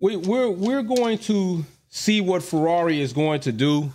we, 0.01 0.17
we're 0.17 0.49
we're 0.49 0.83
going 0.83 1.19
to 1.19 1.67
see 1.91 2.23
what 2.23 2.43
Ferrari 2.43 2.99
is 2.99 3.13
going 3.13 3.41
to 3.41 3.53
do. 3.53 3.93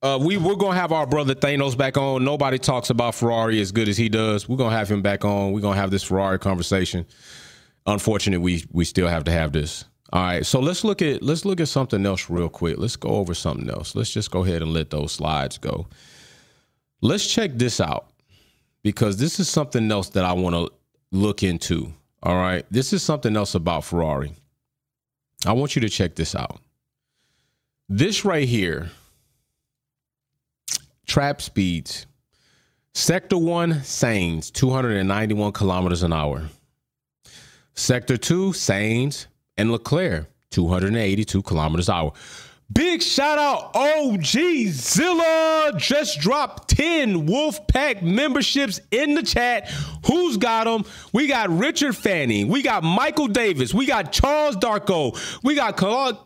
Uh, 0.00 0.18
we 0.22 0.38
we're 0.38 0.54
gonna 0.54 0.74
have 0.74 0.90
our 0.90 1.06
brother 1.06 1.34
Thanos 1.34 1.76
back 1.76 1.98
on. 1.98 2.24
Nobody 2.24 2.58
talks 2.58 2.88
about 2.88 3.14
Ferrari 3.14 3.60
as 3.60 3.72
good 3.72 3.90
as 3.90 3.98
he 3.98 4.08
does. 4.08 4.48
We're 4.48 4.56
gonna 4.56 4.74
have 4.74 4.90
him 4.90 5.02
back 5.02 5.26
on. 5.26 5.52
We're 5.52 5.60
gonna 5.60 5.76
have 5.78 5.90
this 5.90 6.04
Ferrari 6.04 6.38
conversation. 6.38 7.04
Unfortunately, 7.84 8.42
we 8.42 8.64
we 8.72 8.86
still 8.86 9.08
have 9.08 9.24
to 9.24 9.32
have 9.32 9.52
this. 9.52 9.84
All 10.14 10.22
right, 10.22 10.46
so 10.46 10.60
let's 10.60 10.82
look 10.82 11.02
at 11.02 11.22
let's 11.22 11.44
look 11.44 11.60
at 11.60 11.68
something 11.68 12.06
else 12.06 12.30
real 12.30 12.48
quick. 12.48 12.78
Let's 12.78 12.96
go 12.96 13.10
over 13.10 13.34
something 13.34 13.68
else. 13.68 13.94
Let's 13.94 14.10
just 14.10 14.30
go 14.30 14.44
ahead 14.44 14.62
and 14.62 14.72
let 14.72 14.88
those 14.88 15.12
slides 15.12 15.58
go. 15.58 15.88
Let's 17.00 17.26
check 17.26 17.52
this 17.54 17.80
out 17.80 18.10
because 18.82 19.16
this 19.18 19.38
is 19.38 19.48
something 19.48 19.90
else 19.90 20.08
that 20.10 20.24
I 20.24 20.32
want 20.32 20.56
to 20.56 20.70
look 21.12 21.42
into. 21.42 21.92
All 22.22 22.34
right, 22.34 22.64
this 22.70 22.92
is 22.92 23.02
something 23.02 23.36
else 23.36 23.54
about 23.54 23.84
Ferrari. 23.84 24.32
I 25.46 25.52
want 25.52 25.76
you 25.76 25.82
to 25.82 25.88
check 25.88 26.16
this 26.16 26.34
out. 26.34 26.60
This 27.88 28.24
right 28.24 28.48
here, 28.48 28.90
trap 31.06 31.40
speeds. 31.40 32.06
Sector 32.94 33.38
one, 33.38 33.74
Sainz, 33.74 34.52
291 34.52 35.52
kilometers 35.52 36.02
an 36.02 36.12
hour. 36.12 36.48
Sector 37.74 38.16
two, 38.16 38.50
Sainz 38.50 39.26
and 39.56 39.70
Leclerc, 39.70 40.28
282 40.50 41.42
kilometers 41.42 41.88
an 41.88 41.94
hour. 41.94 42.12
Big 42.70 43.02
shout 43.02 43.38
out 43.38 43.74
OG 43.74 44.26
Zilla 44.26 45.72
just 45.78 46.20
dropped 46.20 46.68
10 46.68 47.26
Wolfpack 47.26 48.02
memberships 48.02 48.80
in 48.90 49.14
the 49.14 49.22
chat. 49.22 49.70
Who's 50.06 50.36
got 50.36 50.64
them? 50.64 50.84
We 51.12 51.28
got 51.28 51.48
Richard 51.50 51.96
Fanning. 51.96 52.48
We 52.48 52.62
got 52.62 52.84
Michael 52.84 53.26
Davis. 53.26 53.72
We 53.72 53.86
got 53.86 54.12
Charles 54.12 54.54
Darko. 54.56 55.18
We 55.42 55.54
got 55.54 55.76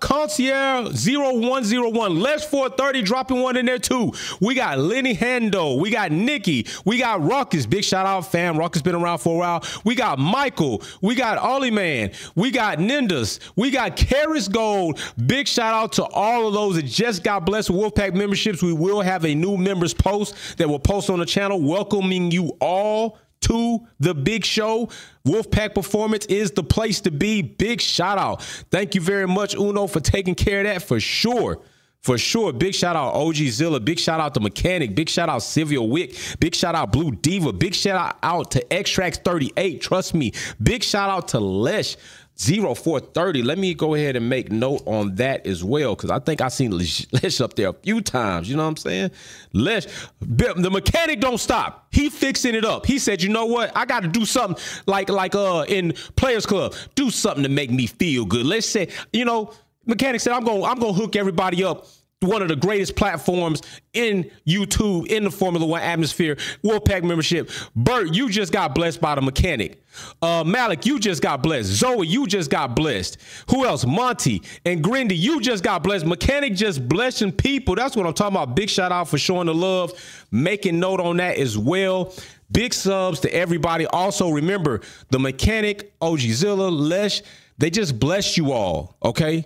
Concierge 0.00 1.07
0101. 1.07 2.20
Les 2.20 2.44
430 2.44 3.02
dropping 3.02 3.40
one 3.40 3.57
in 3.57 3.64
there 3.64 3.78
too. 3.78 4.12
We 4.40 4.55
got 4.55 4.78
Lenny 4.78 5.14
Hando. 5.14 5.81
We 5.81 5.90
got 5.90 6.11
Nikki. 6.11 6.66
We 6.85 6.98
got 6.98 7.22
Ruckus. 7.22 7.66
Big 7.66 7.85
shout 7.85 8.05
out, 8.05 8.26
fam. 8.26 8.59
Ruckus 8.59 8.83
been 8.83 8.96
around 8.96 9.18
for 9.18 9.37
a 9.37 9.38
while. 9.38 9.64
We 9.85 9.94
got 9.94 10.18
Michael. 10.18 10.83
We 11.00 11.14
got 11.14 11.38
Ollie 11.38 11.70
Man. 11.70 12.11
We 12.35 12.50
got 12.50 12.78
Nindas. 12.78 13.38
We 13.57 13.70
got 13.70 13.96
Karis 13.96 14.52
Gold. 14.52 15.00
Big 15.24 15.46
shout 15.46 15.72
out 15.72 15.92
to 15.92 16.05
all 16.05 16.32
all 16.33 16.49
of 16.49 16.55
those 16.55 16.77
that 16.77 16.87
just 16.87 17.23
got 17.23 17.45
blessed 17.45 17.71
with 17.71 17.95
Wolfpack 17.95 18.14
memberships, 18.14 18.62
we 18.62 18.73
will 18.73 19.03
have 19.03 19.25
a 19.25 19.35
new 19.35 19.57
members 19.57 19.92
post 19.92 20.57
that 20.57 20.68
will 20.68 20.79
post 20.79 21.11
on 21.11 21.18
the 21.18 21.27
channel 21.27 21.61
welcoming 21.61 22.31
you 22.31 22.57
all 22.61 23.18
to 23.42 23.87
the 24.01 24.14
big 24.14 24.45
show. 24.45 24.88
Wolfpack 25.27 25.75
Performance 25.75 26.27
is 26.27 26.51
the 26.53 26.62
place 26.62 27.01
to 27.03 27.11
be. 27.11 27.42
Big 27.42 27.81
shout 27.81 28.18
out. 28.18 28.42
Thank 28.71 28.95
you 28.95 29.01
very 29.01 29.27
much, 29.27 29.55
Uno, 29.55 29.87
for 29.87 30.01
taking 30.01 30.35
care 30.35 30.61
of 30.61 30.66
that 30.66 30.83
for 30.83 31.01
sure. 31.01 31.61
For 32.01 32.18
sure. 32.18 32.53
Big 32.53 32.75
shout 32.75 32.97
out 32.97 33.14
OG 33.14 33.37
Zilla. 33.37 33.79
Big 33.79 33.99
shout 33.99 34.18
out 34.18 34.35
to 34.35 34.40
Mechanic. 34.40 34.97
Big 34.97 35.09
shout 35.09 35.29
out 35.29 35.40
Sylvia 35.40 35.81
Wick. 35.81 36.16
Big 36.40 36.53
shout 36.53 36.75
out 36.75 36.90
Blue 36.90 37.12
Diva. 37.12 37.53
Big 37.53 37.75
shout 37.75 38.18
out 38.23 38.51
to 38.53 38.73
Extracts 38.73 39.18
38. 39.18 39.81
Trust 39.81 40.12
me. 40.12 40.33
Big 40.61 40.83
shout 40.83 41.11
out 41.11 41.29
to 41.29 41.38
Lesh. 41.38 41.97
0430. 42.37 43.42
Let 43.42 43.59
me 43.59 43.75
go 43.75 43.95
ahead 43.95 44.16
and 44.16 44.29
make 44.29 44.51
note 44.51 44.83
on 44.87 45.14
that 45.16 45.47
as 45.47 45.62
well, 45.62 45.95
because 45.95 46.11
I 46.11 46.18
think 46.18 46.40
I've 46.40 46.53
seen 46.53 46.71
Lesh 46.73 47.40
up 47.40 47.55
there 47.55 47.68
a 47.68 47.73
few 47.73 48.01
times. 48.01 48.49
You 48.49 48.57
know 48.57 48.64
what 48.64 48.71
I'm 48.71 48.77
saying? 48.77 49.11
Lesh, 49.53 49.87
the 50.21 50.71
mechanic 50.71 51.21
don't 51.21 51.38
stop. 51.38 51.88
He 51.92 52.09
fixing 52.11 52.55
it 52.55 52.64
up. 52.64 52.87
He 52.87 52.99
said, 52.99 53.23
you 53.23 53.29
know 53.29 53.47
what? 53.47 53.71
I 53.77 53.85
got 53.85 54.01
to 54.01 54.09
do 54.09 54.25
something 54.25 54.62
like 54.87 55.09
like 55.09 55.35
uh 55.35 55.64
in 55.68 55.92
Players 56.16 56.47
Club. 56.47 56.75
Do 56.95 57.11
something 57.11 57.42
to 57.42 57.49
make 57.49 57.71
me 57.71 57.87
feel 57.87 58.25
good. 58.25 58.47
Let's 58.47 58.68
say, 58.68 58.88
you 59.12 59.25
know, 59.25 59.53
mechanic 59.87 60.21
said, 60.21 60.33
I'm 60.33 60.45
going 60.45 60.62
to 60.62 60.66
I'm 60.66 60.79
gonna 60.79 60.92
hook 60.92 61.16
everybody 61.16 61.62
up 61.64 61.87
one 62.23 62.43
of 62.43 62.49
the 62.49 62.57
greatest 62.57 62.97
platforms 62.97 63.63
in 63.93 64.31
YouTube 64.47 65.07
in 65.09 65.25
the 65.25 65.31
Formula 65.31 65.67
One 65.67 65.83
atmosphere. 65.83 66.37
Wolfpack 66.65 67.03
membership. 67.03 67.51
Bert, 67.77 68.15
you 68.15 68.29
just 68.29 68.53
got 68.53 68.75
blessed 68.75 69.01
by 69.01 69.15
the 69.15 69.23
mechanic. 69.23 69.83
Uh, 70.23 70.43
Malik, 70.45 70.87
you 70.87 70.99
just 70.99 71.23
got 71.23 71.43
blessed. 71.43 71.69
Zoe, 71.69 72.07
you 72.07 72.27
just 72.27 72.51
got 72.51 72.75
blessed. 72.75 73.19
Who 73.51 73.67
else? 73.67 73.85
Monty 73.85 74.43
and 74.65 74.83
Grindy, 74.83 75.17
you 75.17 75.41
just 75.41 75.63
got 75.63 75.83
blessed. 75.83 76.07
Mechanic 76.07 76.55
just 76.55 76.89
blessing 76.89 77.33
people. 77.33 77.75
That's 77.75 77.97
what 77.97 78.07
I'm 78.07 78.15
talking 78.15 78.37
about. 78.37 78.55
Big 78.57 78.71
shout 78.71 78.93
out 78.93 79.09
for 79.09 79.19
showing 79.19 79.47
the 79.47 79.55
love, 79.55 79.93
making 80.31 80.81
note 80.81 81.01
on 81.01 81.19
that 81.19 81.37
as 81.37 81.59
well. 81.59 82.15
Big 82.51 82.75
subs 82.75 83.21
to 83.21 83.35
everybody. 83.35 83.87
Also, 83.87 84.31
remember 84.31 84.81
the 85.11 85.19
mechanic, 85.19 85.99
OGzilla, 86.01 86.71
Lesh, 86.71 87.23
they 87.59 87.71
just 87.71 87.99
blessed 87.99 88.37
you 88.37 88.53
all. 88.53 88.97
Okay. 89.03 89.45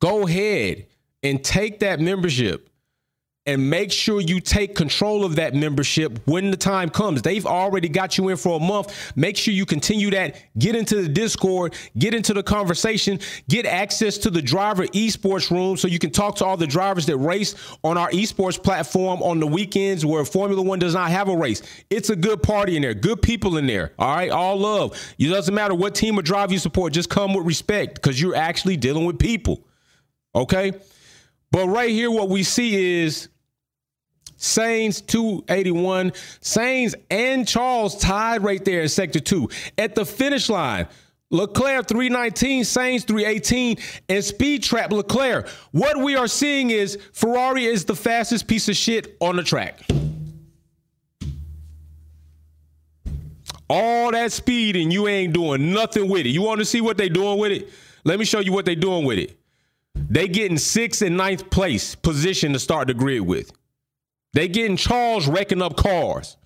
Go 0.00 0.26
ahead 0.26 0.86
and 1.26 1.42
take 1.42 1.80
that 1.80 1.98
membership 1.98 2.70
and 3.46 3.70
make 3.70 3.92
sure 3.92 4.20
you 4.20 4.40
take 4.40 4.74
control 4.74 5.24
of 5.24 5.36
that 5.36 5.54
membership 5.54 6.20
when 6.26 6.50
the 6.50 6.56
time 6.56 6.88
comes. 6.88 7.22
They've 7.22 7.46
already 7.46 7.88
got 7.88 8.18
you 8.18 8.28
in 8.28 8.36
for 8.36 8.56
a 8.56 8.60
month. 8.60 9.12
Make 9.16 9.36
sure 9.36 9.54
you 9.54 9.64
continue 9.64 10.10
that. 10.10 10.36
Get 10.58 10.74
into 10.74 11.02
the 11.02 11.08
Discord, 11.08 11.74
get 11.96 12.12
into 12.12 12.34
the 12.34 12.42
conversation, 12.42 13.20
get 13.48 13.64
access 13.66 14.18
to 14.18 14.30
the 14.30 14.42
driver 14.42 14.86
esports 14.88 15.50
room 15.50 15.76
so 15.76 15.86
you 15.86 16.00
can 16.00 16.10
talk 16.10 16.36
to 16.36 16.44
all 16.44 16.56
the 16.56 16.66
drivers 16.66 17.06
that 17.06 17.16
race 17.18 17.54
on 17.84 17.96
our 17.96 18.10
esports 18.10 18.60
platform 18.60 19.22
on 19.22 19.38
the 19.38 19.46
weekends 19.46 20.04
where 20.04 20.24
Formula 20.24 20.60
One 20.60 20.80
does 20.80 20.94
not 20.94 21.10
have 21.10 21.28
a 21.28 21.36
race. 21.36 21.62
It's 21.88 22.10
a 22.10 22.16
good 22.16 22.42
party 22.42 22.76
in 22.76 22.82
there, 22.82 22.94
good 22.94 23.22
people 23.22 23.56
in 23.56 23.66
there. 23.66 23.92
All 23.98 24.14
right, 24.14 24.30
all 24.30 24.56
love. 24.58 25.00
It 25.18 25.28
doesn't 25.28 25.54
matter 25.54 25.74
what 25.74 25.94
team 25.94 26.18
or 26.18 26.22
drive 26.22 26.50
you 26.50 26.58
support, 26.58 26.92
just 26.92 27.10
come 27.10 27.34
with 27.34 27.46
respect 27.46 27.94
because 27.96 28.20
you're 28.20 28.36
actually 28.36 28.76
dealing 28.76 29.04
with 29.04 29.18
people. 29.18 29.64
Okay? 30.34 30.72
But 31.56 31.68
right 31.68 31.88
here, 31.88 32.10
what 32.10 32.28
we 32.28 32.42
see 32.42 33.00
is 33.00 33.30
Sainz 34.36 35.06
281. 35.06 36.10
Sainz 36.42 36.94
and 37.10 37.48
Charles 37.48 37.96
tied 37.96 38.44
right 38.44 38.62
there 38.62 38.82
in 38.82 38.90
sector 38.90 39.20
two. 39.20 39.48
At 39.78 39.94
the 39.94 40.04
finish 40.04 40.50
line, 40.50 40.86
Leclerc 41.30 41.88
319, 41.88 42.62
Sainz 42.64 43.06
318, 43.06 43.78
and 44.10 44.22
Speed 44.22 44.64
Trap 44.64 44.92
Leclerc. 44.92 45.48
What 45.72 45.96
we 45.96 46.14
are 46.14 46.28
seeing 46.28 46.68
is 46.68 46.98
Ferrari 47.14 47.64
is 47.64 47.86
the 47.86 47.96
fastest 47.96 48.46
piece 48.48 48.68
of 48.68 48.76
shit 48.76 49.16
on 49.20 49.36
the 49.36 49.42
track. 49.42 49.80
All 53.70 54.12
that 54.12 54.30
speed 54.30 54.76
and 54.76 54.92
you 54.92 55.08
ain't 55.08 55.32
doing 55.32 55.72
nothing 55.72 56.10
with 56.10 56.26
it. 56.26 56.32
You 56.32 56.42
want 56.42 56.58
to 56.58 56.66
see 56.66 56.82
what 56.82 56.98
they 56.98 57.08
doing 57.08 57.38
with 57.38 57.50
it? 57.50 57.70
Let 58.04 58.18
me 58.18 58.26
show 58.26 58.40
you 58.40 58.52
what 58.52 58.66
they 58.66 58.74
doing 58.74 59.06
with 59.06 59.18
it. 59.18 59.38
They 60.08 60.28
getting 60.28 60.58
sixth 60.58 61.02
and 61.02 61.16
ninth 61.16 61.50
place 61.50 61.94
position 61.94 62.52
to 62.52 62.58
start 62.58 62.88
the 62.88 62.94
grid 62.94 63.22
with. 63.22 63.50
They 64.32 64.48
getting 64.48 64.76
Charles 64.76 65.26
wrecking 65.26 65.62
up 65.62 65.76
cars. 65.76 66.36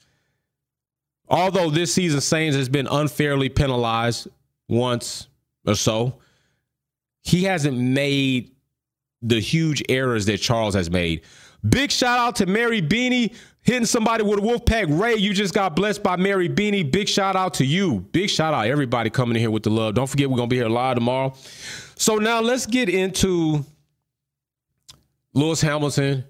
Although 1.29 1.71
this 1.71 1.95
season 1.95 2.21
Sainz 2.21 2.55
has 2.55 2.69
been 2.69 2.89
unfairly 2.91 3.49
penalized 3.49 4.29
once 4.69 5.29
or 5.67 5.75
so, 5.75 6.19
he 7.23 7.45
hasn't 7.45 7.77
made 7.77 8.53
the 9.23 9.41
huge 9.41 9.83
errors 9.89 10.27
that 10.27 10.39
Charles 10.39 10.75
has 10.75 10.91
made. 10.91 11.23
Big 11.69 11.91
shout 11.91 12.19
out 12.19 12.37
to 12.37 12.47
Mary 12.47 12.81
Beanie 12.81 13.35
hitting 13.63 13.85
somebody 13.85 14.25
with 14.25 14.39
a 14.39 14.43
Wolfpack 14.43 14.99
Ray. 14.99 15.17
You 15.17 15.35
just 15.35 15.53
got 15.53 15.77
blessed 15.77 16.03
by 16.03 16.17
Mary 16.17 16.49
Beanie. 16.49 16.91
Big 16.91 17.09
shout 17.09 17.37
out 17.37 17.55
to 17.55 17.65
you. 17.65 18.01
Big 18.13 18.31
shout 18.31 18.55
out 18.55 18.67
everybody 18.67 19.11
coming 19.11 19.37
in 19.37 19.41
here 19.41 19.51
with 19.51 19.63
the 19.63 19.71
love. 19.71 19.95
Don't 19.95 20.09
forget 20.09 20.31
we're 20.31 20.37
gonna 20.37 20.49
be 20.49 20.57
here 20.57 20.69
live 20.69 20.95
tomorrow. 20.97 21.35
So 22.01 22.17
now 22.17 22.41
let's 22.41 22.65
get 22.65 22.89
into 22.89 23.63
Lewis 25.35 25.61
Hamilton 25.61 26.25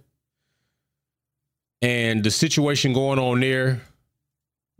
and 1.80 2.24
the 2.24 2.30
situation 2.32 2.92
going 2.92 3.20
on 3.20 3.38
there. 3.38 3.80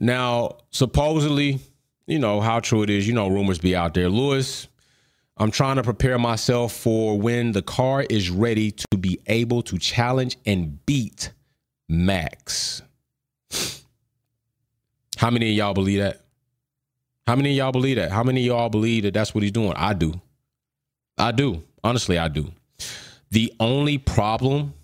Now, 0.01 0.57
supposedly, 0.73 1.61
you 2.09 2.19
know 2.19 2.41
how 2.41 2.59
true 2.59 2.83
it 2.83 2.91
is. 2.91 3.07
You 3.07 3.15
know, 3.15 3.29
rumors 3.29 3.61
be 3.61 3.77
out 3.77 3.95
there. 3.95 4.09
Lewis, 4.09 4.67
I'm 5.37 5.53
trying 5.53 5.77
to 5.77 5.85
prepare 5.85 6.19
myself 6.19 6.73
for 6.73 7.17
when 7.17 7.53
the 7.53 7.63
car 7.63 8.05
is 8.11 8.29
ready 8.29 8.73
to 8.73 8.99
be 8.99 9.21
able 9.29 9.63
to 9.63 9.79
challenge 9.79 10.39
and 10.45 10.85
beat 10.87 11.31
Max. 11.89 12.83
How 15.17 15.31
many 15.31 15.51
of 15.51 15.57
y'all 15.57 15.73
believe 15.73 16.01
that? 16.01 16.25
How 17.29 17.37
many 17.37 17.53
of 17.53 17.57
y'all 17.59 17.71
believe 17.71 17.95
that? 17.95 18.11
How 18.11 18.25
many 18.25 18.41
of 18.41 18.47
y'all 18.47 18.71
believe 18.71 19.05
that 19.05 19.15
that's 19.15 19.33
what 19.33 19.45
he's 19.45 19.53
doing? 19.53 19.75
I 19.77 19.95
do. 19.95 20.21
I 21.21 21.33
do. 21.33 21.63
Honestly, 21.85 22.19
I 22.19 22.29
do. 22.29 22.53
The 23.31 23.53
only 23.61 23.99
problem, 23.99 24.75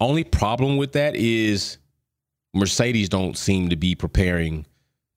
only 0.00 0.24
problem 0.24 0.76
with 0.76 0.92
that 0.92 1.16
is 1.16 1.78
Mercedes 2.54 3.08
don't 3.08 3.36
seem 3.36 3.70
to 3.70 3.76
be 3.76 3.94
preparing 3.94 4.64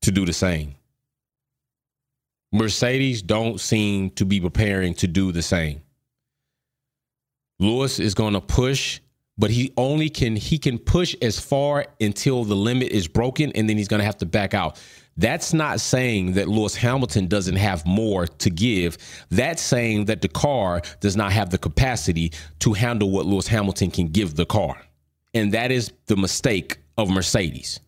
to 0.02 0.12
do 0.12 0.26
the 0.26 0.34
same. 0.34 0.76
Mercedes 2.52 3.22
don't 3.22 3.60
seem 3.60 4.10
to 4.12 4.26
be 4.26 4.42
preparing 4.42 4.94
to 4.96 5.08
do 5.08 5.32
the 5.32 5.42
same. 5.42 5.82
Lewis 7.60 8.00
is 8.00 8.16
going 8.16 8.34
to 8.34 8.42
push, 8.42 9.02
but 9.38 9.52
he 9.52 9.72
only 9.78 10.10
can 10.10 10.36
he 10.36 10.58
can 10.58 10.80
push 10.80 11.16
as 11.22 11.40
far 11.40 11.86
until 12.02 12.44
the 12.44 12.56
limit 12.56 12.92
is 12.92 13.08
broken 13.08 13.52
and 13.54 13.70
then 13.70 13.78
he's 13.78 13.88
going 13.88 14.00
to 14.00 14.06
have 14.06 14.18
to 14.18 14.26
back 14.26 14.54
out. 14.54 14.82
That's 15.20 15.54
not 15.54 15.82
saying 15.82 16.34
that 16.34 16.48
Lewis 16.48 16.76
Hamilton 16.76 17.28
doesn't 17.28 17.58
have 17.58 17.86
more 17.86 18.26
to 18.26 18.50
give. 18.50 18.98
That's 19.30 19.62
saying 19.62 20.06
that 20.06 20.22
the 20.22 20.30
car 20.30 20.82
does 21.02 21.18
not 21.18 21.34
have 21.34 21.50
the 21.50 21.58
capacity 21.58 22.32
to 22.60 22.72
handle 22.72 23.12
what 23.12 23.26
Lewis 23.26 23.46
Hamilton 23.46 23.92
can 23.92 24.08
give 24.08 24.36
the 24.36 24.46
car. 24.46 24.82
And 25.34 25.52
that 25.52 25.72
is 25.72 25.92
the 26.06 26.16
mistake 26.16 26.78
of 26.98 27.10
Mercedes. 27.10 27.82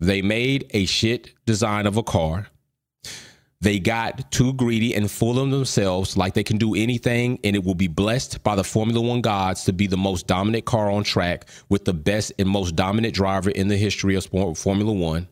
They 0.00 0.22
made 0.22 0.66
a 0.70 0.86
shit 0.86 1.34
design 1.46 1.86
of 1.86 1.96
a 1.96 2.02
car. 2.02 2.48
They 3.60 3.78
got 3.78 4.32
too 4.32 4.54
greedy 4.54 4.96
and 4.96 5.08
full 5.08 5.38
of 5.38 5.52
themselves, 5.52 6.16
like 6.16 6.34
they 6.34 6.42
can 6.42 6.58
do 6.58 6.74
anything, 6.74 7.38
and 7.44 7.54
it 7.54 7.62
will 7.62 7.76
be 7.76 7.86
blessed 7.86 8.42
by 8.42 8.56
the 8.56 8.64
Formula 8.64 9.00
One 9.00 9.20
gods 9.20 9.64
to 9.66 9.72
be 9.72 9.86
the 9.86 9.96
most 9.96 10.26
dominant 10.26 10.64
car 10.64 10.90
on 10.90 11.04
track 11.04 11.46
with 11.68 11.84
the 11.84 11.94
best 11.94 12.32
and 12.40 12.48
most 12.48 12.74
dominant 12.74 13.14
driver 13.14 13.50
in 13.50 13.68
the 13.68 13.76
history 13.76 14.16
of 14.16 14.26
Formula 14.26 14.92
One. 14.92 15.28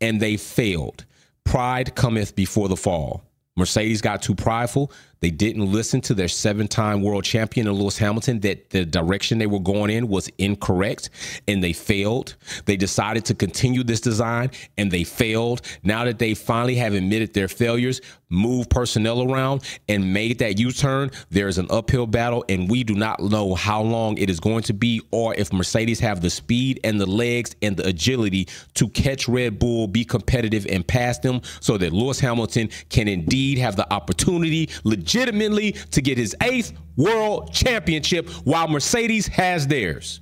And 0.00 0.20
they 0.20 0.36
failed. 0.36 1.04
Pride 1.44 1.94
cometh 1.94 2.34
before 2.34 2.68
the 2.68 2.76
fall. 2.76 3.24
Mercedes 3.56 4.00
got 4.00 4.22
too 4.22 4.34
prideful. 4.34 4.92
They 5.20 5.30
didn't 5.30 5.70
listen 5.70 6.00
to 6.02 6.14
their 6.14 6.28
seven 6.28 6.66
time 6.66 7.02
world 7.02 7.24
champion 7.24 7.70
Lewis 7.70 7.98
Hamilton 7.98 8.40
that 8.40 8.70
the 8.70 8.84
direction 8.86 9.38
they 9.38 9.46
were 9.46 9.60
going 9.60 9.90
in 9.90 10.08
was 10.08 10.30
incorrect 10.38 11.10
and 11.46 11.62
they 11.62 11.72
failed. 11.72 12.36
They 12.64 12.76
decided 12.76 13.24
to 13.26 13.34
continue 13.34 13.84
this 13.84 14.00
design 14.00 14.50
and 14.78 14.90
they 14.90 15.04
failed. 15.04 15.62
Now 15.82 16.04
that 16.04 16.18
they 16.18 16.34
finally 16.34 16.76
have 16.76 16.94
admitted 16.94 17.34
their 17.34 17.48
failures, 17.48 18.00
moved 18.30 18.70
personnel 18.70 19.30
around, 19.30 19.62
and 19.88 20.12
made 20.12 20.38
that 20.38 20.58
U 20.58 20.72
turn, 20.72 21.10
there 21.30 21.48
is 21.48 21.58
an 21.58 21.66
uphill 21.68 22.06
battle, 22.06 22.44
and 22.48 22.70
we 22.70 22.84
do 22.84 22.94
not 22.94 23.20
know 23.20 23.54
how 23.54 23.82
long 23.82 24.16
it 24.16 24.30
is 24.30 24.40
going 24.40 24.62
to 24.62 24.72
be 24.72 25.02
or 25.10 25.34
if 25.34 25.52
Mercedes 25.52 26.00
have 26.00 26.20
the 26.20 26.30
speed 26.30 26.80
and 26.84 27.00
the 27.00 27.06
legs 27.06 27.54
and 27.60 27.76
the 27.76 27.86
agility 27.86 28.48
to 28.74 28.88
catch 28.88 29.28
Red 29.28 29.58
Bull, 29.58 29.86
be 29.86 30.04
competitive, 30.04 30.66
and 30.70 30.86
pass 30.86 31.18
them 31.18 31.40
so 31.60 31.76
that 31.76 31.92
Lewis 31.92 32.20
Hamilton 32.20 32.70
can 32.88 33.08
indeed 33.08 33.58
have 33.58 33.76
the 33.76 33.92
opportunity 33.92 34.70
legitimately 35.14 35.72
to 35.72 36.00
get 36.02 36.18
his 36.18 36.36
eighth 36.42 36.72
world 36.96 37.52
championship 37.52 38.28
while 38.44 38.68
Mercedes 38.68 39.26
has 39.26 39.66
theirs. 39.66 40.20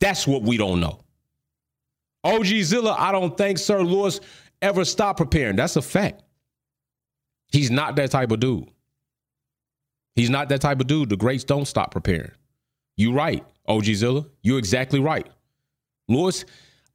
That's 0.00 0.26
what 0.26 0.42
we 0.42 0.56
don't 0.56 0.80
know. 0.80 1.00
OG 2.24 2.46
Zilla, 2.46 2.94
I 2.98 3.12
don't 3.12 3.36
think 3.36 3.58
Sir 3.58 3.82
Lewis 3.82 4.20
ever 4.62 4.84
stopped 4.84 5.18
preparing. 5.18 5.56
That's 5.56 5.76
a 5.76 5.82
fact. 5.82 6.22
He's 7.50 7.70
not 7.70 7.96
that 7.96 8.10
type 8.10 8.30
of 8.30 8.40
dude. 8.40 8.68
He's 10.14 10.30
not 10.30 10.48
that 10.50 10.60
type 10.60 10.80
of 10.80 10.86
dude. 10.86 11.08
The 11.08 11.16
greats 11.16 11.44
don't 11.44 11.66
stop 11.66 11.90
preparing. 11.90 12.32
You 12.96 13.12
right, 13.12 13.44
OG 13.66 13.84
Zilla. 13.84 14.26
You're 14.42 14.58
exactly 14.58 15.00
right. 15.00 15.26
Lewis, 16.08 16.44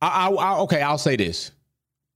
I, 0.02 0.28
I, 0.28 0.32
I, 0.32 0.60
okay, 0.60 0.82
I'll 0.82 0.98
say 0.98 1.16
this. 1.16 1.52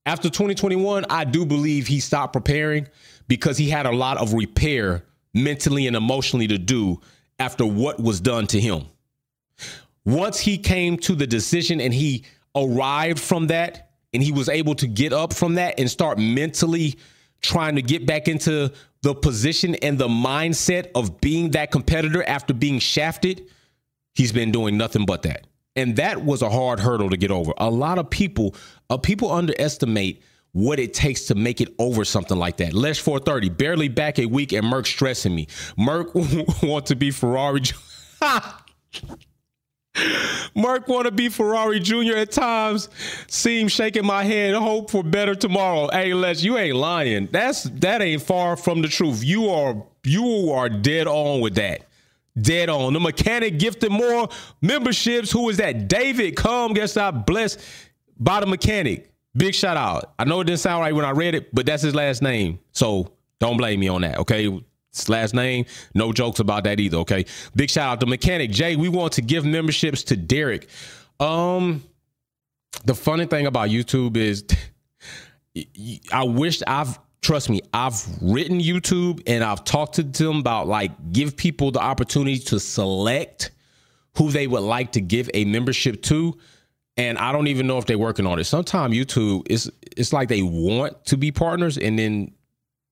After 0.06 0.28
2021, 0.28 1.06
I 1.10 1.24
do 1.24 1.44
believe 1.44 1.86
he 1.86 2.00
stopped 2.00 2.32
preparing 2.32 2.86
because 3.28 3.56
he 3.58 3.68
had 3.68 3.86
a 3.86 3.92
lot 3.92 4.16
of 4.16 4.32
repair 4.32 5.04
mentally 5.34 5.86
and 5.86 5.94
emotionally 5.94 6.46
to 6.48 6.58
do 6.58 7.00
after 7.38 7.64
what 7.64 8.00
was 8.00 8.20
done 8.20 8.46
to 8.48 8.60
him. 8.60 8.86
Once 10.04 10.40
he 10.40 10.58
came 10.58 10.96
to 10.96 11.14
the 11.14 11.26
decision 11.26 11.80
and 11.80 11.92
he 11.92 12.24
arrived 12.56 13.20
from 13.20 13.46
that 13.48 13.90
and 14.12 14.22
he 14.22 14.32
was 14.32 14.48
able 14.48 14.74
to 14.74 14.86
get 14.86 15.12
up 15.12 15.32
from 15.32 15.54
that 15.54 15.78
and 15.78 15.90
start 15.90 16.18
mentally 16.18 16.98
trying 17.40 17.76
to 17.76 17.82
get 17.82 18.06
back 18.06 18.26
into 18.26 18.72
the 19.02 19.14
position 19.14 19.74
and 19.76 19.98
the 19.98 20.08
mindset 20.08 20.90
of 20.94 21.20
being 21.20 21.50
that 21.50 21.70
competitor 21.70 22.24
after 22.24 22.52
being 22.52 22.78
shafted, 22.78 23.46
he's 24.14 24.32
been 24.32 24.50
doing 24.50 24.76
nothing 24.76 25.04
but 25.04 25.22
that. 25.22 25.46
And 25.76 25.94
that 25.96 26.24
was 26.24 26.42
a 26.42 26.50
hard 26.50 26.80
hurdle 26.80 27.10
to 27.10 27.16
get 27.16 27.30
over. 27.30 27.52
A 27.58 27.70
lot 27.70 27.98
of 27.98 28.10
people, 28.10 28.56
uh, 28.90 28.96
people 28.96 29.30
underestimate 29.30 30.22
what 30.58 30.80
it 30.80 30.92
takes 30.92 31.26
to 31.26 31.34
make 31.36 31.60
it 31.60 31.72
over 31.78 32.04
something 32.04 32.36
like 32.36 32.56
that. 32.56 32.72
Lesh 32.72 33.00
430, 33.00 33.50
barely 33.50 33.88
back 33.88 34.18
a 34.18 34.26
week, 34.26 34.52
and 34.52 34.66
Merc 34.66 34.86
stressing 34.86 35.32
me. 35.34 35.46
Merc 35.76 36.12
want 36.62 36.86
to 36.86 36.96
be 36.96 37.12
Ferrari. 37.12 37.62
Merc 40.56 40.88
want 40.88 41.06
to 41.06 41.12
be 41.12 41.28
Ferrari 41.28 41.78
Jr. 41.78 42.16
at 42.16 42.32
times. 42.32 42.88
Seem 43.28 43.68
shaking 43.68 44.04
my 44.04 44.24
head. 44.24 44.54
Hope 44.54 44.90
for 44.90 45.04
better 45.04 45.36
tomorrow. 45.36 45.88
Hey, 45.92 46.12
Les, 46.12 46.42
you 46.42 46.58
ain't 46.58 46.76
lying. 46.76 47.28
That's 47.30 47.62
that 47.64 48.02
ain't 48.02 48.22
far 48.22 48.56
from 48.56 48.82
the 48.82 48.88
truth. 48.88 49.22
You 49.22 49.50
are 49.50 49.80
you 50.04 50.50
are 50.52 50.68
dead 50.68 51.06
on 51.06 51.40
with 51.40 51.54
that. 51.54 51.86
Dead 52.40 52.68
on. 52.68 52.94
The 52.94 53.00
mechanic 53.00 53.58
gifted 53.58 53.90
more 53.90 54.28
memberships. 54.60 55.30
Who 55.30 55.48
is 55.48 55.56
that? 55.58 55.88
David, 55.88 56.36
come. 56.36 56.74
Guess 56.74 56.96
I 56.96 57.10
blessed 57.12 57.60
by 58.18 58.40
the 58.40 58.46
mechanic. 58.46 59.12
Big 59.38 59.54
shout 59.54 59.76
out. 59.76 60.12
I 60.18 60.24
know 60.24 60.40
it 60.40 60.44
didn't 60.44 60.60
sound 60.60 60.82
right 60.82 60.94
when 60.94 61.04
I 61.04 61.10
read 61.10 61.34
it, 61.34 61.54
but 61.54 61.64
that's 61.64 61.82
his 61.82 61.94
last 61.94 62.22
name. 62.22 62.58
So 62.72 63.12
don't 63.40 63.56
blame 63.56 63.80
me 63.80 63.88
on 63.88 64.02
that. 64.02 64.18
Okay 64.18 64.60
last 65.08 65.34
name. 65.34 65.64
No 65.94 66.12
jokes 66.12 66.40
about 66.40 66.64
that 66.64 66.80
either. 66.80 66.96
Okay. 66.98 67.26
Big 67.54 67.70
shout 67.70 67.92
out 67.92 68.00
to 68.00 68.06
Mechanic 68.06 68.50
Jay. 68.50 68.74
We 68.74 68.88
want 68.88 69.12
to 69.12 69.22
give 69.22 69.44
memberships 69.44 70.02
to 70.04 70.16
Derek. 70.16 70.68
Um, 71.20 71.84
the 72.84 72.94
funny 72.94 73.26
thing 73.26 73.46
about 73.46 73.68
YouTube 73.68 74.16
is, 74.16 74.44
I 76.12 76.24
wish 76.24 76.62
I've 76.66 76.98
trust 77.20 77.50
me, 77.50 77.60
I've 77.74 78.00
written 78.22 78.60
YouTube 78.60 79.22
and 79.26 79.42
I've 79.44 79.64
talked 79.64 79.94
to 79.94 80.02
them 80.02 80.38
about 80.38 80.66
like 80.66 81.12
give 81.12 81.36
people 81.36 81.70
the 81.70 81.80
opportunity 81.80 82.38
to 82.38 82.60
select 82.60 83.50
who 84.16 84.30
they 84.30 84.46
would 84.46 84.62
like 84.62 84.92
to 84.92 85.00
give 85.00 85.28
a 85.34 85.44
membership 85.44 86.02
to. 86.04 86.38
And 86.98 87.16
I 87.16 87.32
don't 87.32 87.46
even 87.46 87.66
know 87.66 87.78
if 87.78 87.86
they're 87.86 87.96
working 87.96 88.26
on 88.26 88.38
it. 88.38 88.44
Sometimes 88.44 88.94
YouTube 88.94 89.46
is 89.48 89.70
it's 89.96 90.12
like 90.12 90.28
they 90.28 90.42
want 90.42 91.04
to 91.06 91.16
be 91.16 91.30
partners 91.30 91.78
and 91.78 91.98
then 91.98 92.32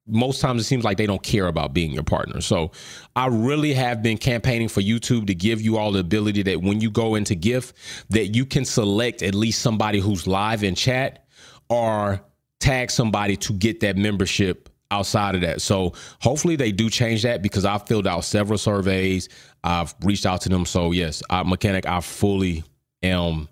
most 0.07 0.41
times 0.41 0.63
it 0.63 0.65
seems 0.65 0.85
like 0.85 0.97
they 0.97 1.07
don't 1.07 1.23
care 1.23 1.49
about 1.49 1.75
being 1.75 1.91
your 1.91 2.05
partner. 2.05 2.41
So 2.41 2.71
I 3.17 3.27
really 3.27 3.75
have 3.75 4.03
been 4.05 4.19
campaigning 4.19 4.69
for 4.69 4.81
YouTube 4.81 5.27
to 5.27 5.35
give 5.35 5.61
you 5.61 5.77
all 5.77 5.91
the 5.91 5.99
ability 5.99 6.43
that 6.45 6.63
when 6.63 6.81
you 6.81 6.91
go 6.91 7.17
into 7.17 7.35
GIF, 7.35 7.73
that 8.11 8.29
you 8.29 8.47
can 8.47 8.65
select 8.65 9.23
at 9.23 9.35
least 9.35 9.61
somebody 9.61 9.99
who's 9.99 10.27
live 10.29 10.63
in 10.63 10.77
chat 10.77 11.27
or 11.69 12.21
tag 12.61 12.93
somebody 12.93 13.37
to 13.37 13.53
get 13.55 13.81
that 13.81 13.97
membership 13.97 14.69
outside 14.93 15.35
of 15.35 15.41
that. 15.41 15.61
So 15.61 15.95
hopefully 16.21 16.55
they 16.55 16.71
do 16.71 16.89
change 16.89 17.25
that 17.25 17.43
because 17.43 17.65
I've 17.65 17.89
filled 17.89 18.07
out 18.07 18.25
several 18.25 18.59
surveys. 18.59 19.29
I've 19.65 19.93
reached 20.03 20.27
out 20.27 20.43
to 20.43 20.49
them. 20.49 20.65
So 20.65 20.93
yes, 20.93 21.25
I, 21.29 21.43
mechanic, 21.43 21.87
I 21.87 22.01
fully 22.01 22.63
am 23.03 23.49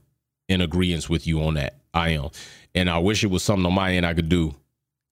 in 0.49 0.61
agreement 0.61 1.09
with 1.09 1.27
you 1.27 1.43
on 1.43 1.55
that. 1.55 1.77
I 1.93 2.11
am. 2.11 2.31
And 2.75 2.91
I 2.91 2.99
wish 2.99 3.25
it 3.25 3.29
was 3.29 3.43
something 3.43 3.67
on 3.67 3.75
my 3.75 3.93
end 3.93 4.05
I 4.05 4.15
could 4.15 4.29
do 4.29 4.55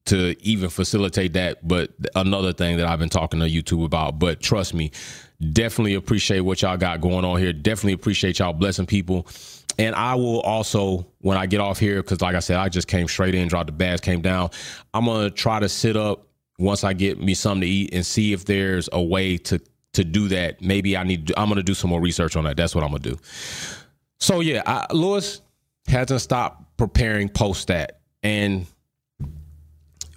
to 0.07 0.37
even 0.45 0.69
facilitate 0.69 1.35
that. 1.35 1.67
But 1.67 1.91
another 2.15 2.53
thing 2.53 2.77
that 2.79 2.87
I've 2.87 2.99
been 2.99 3.09
talking 3.09 3.41
to 3.41 3.47
YouTube 3.47 3.85
about. 3.85 4.19
But 4.19 4.41
trust 4.41 4.75
me, 4.75 4.91
definitely 5.53 5.95
appreciate 5.95 6.41
what 6.41 6.63
y'all 6.63 6.77
got 6.77 7.01
going 7.01 7.25
on 7.25 7.39
here. 7.39 7.53
Definitely 7.53 7.93
appreciate 7.93 8.39
y'all 8.39 8.53
blessing 8.53 8.87
people. 8.87 9.27
And 9.79 9.95
I 9.95 10.15
will 10.17 10.41
also, 10.41 11.07
when 11.21 11.39
I 11.39 11.47
get 11.47 11.61
off 11.61 11.79
here, 11.79 12.03
because 12.03 12.21
like 12.21 12.35
I 12.35 12.41
said, 12.41 12.57
I 12.57 12.69
just 12.69 12.89
came 12.89 13.09
straight 13.09 13.35
in, 13.35 13.49
dropped 13.49 13.67
the 13.67 13.73
bags, 13.73 14.01
came 14.01 14.21
down. 14.21 14.51
I'm 14.93 15.07
gonna 15.07 15.31
try 15.31 15.61
to 15.61 15.69
sit 15.69 15.97
up 15.97 16.27
once 16.59 16.85
I 16.85 16.93
get 16.93 17.19
me 17.21 17.33
something 17.35 17.63
to 17.63 17.67
eat 17.67 17.95
and 17.95 18.05
see 18.05 18.33
if 18.33 18.45
there's 18.45 18.89
a 18.93 19.03
way 19.03 19.39
to 19.39 19.61
to 19.95 20.05
do 20.05 20.29
that. 20.29 20.61
Maybe 20.63 20.97
I 20.97 21.05
need. 21.05 21.33
I'm 21.37 21.49
gonna 21.49 21.63
do 21.63 21.75
some 21.75 21.91
more 21.91 22.01
research 22.01 22.37
on 22.37 22.45
that. 22.45 22.57
That's 22.57 22.75
what 22.75 22.85
I'm 22.85 22.91
gonna 22.91 23.03
do. 23.03 23.19
So 24.23 24.39
yeah, 24.39 24.63
I, 24.65 24.87
Lewis 24.95 25.43
hasn't 25.89 26.21
stopped 26.21 26.77
preparing 26.77 27.29
post 27.29 27.67
that, 27.67 27.99
and 28.23 28.67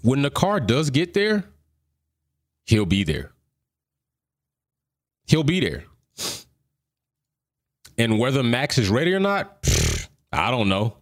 when 0.03 0.21
the 0.21 0.29
car 0.29 0.59
does 0.59 0.91
get 0.91 1.15
there, 1.15 1.43
he'll 2.67 2.85
be 2.85 3.03
there. 3.03 3.31
He'll 5.25 5.43
be 5.43 5.59
there. 5.59 5.85
And 7.97 8.19
whether 8.19 8.43
Max 8.43 8.77
is 8.77 8.89
ready 8.89 9.11
or 9.11 9.19
not, 9.19 9.67
I 10.31 10.51
don't 10.51 10.69
know. 10.69 10.97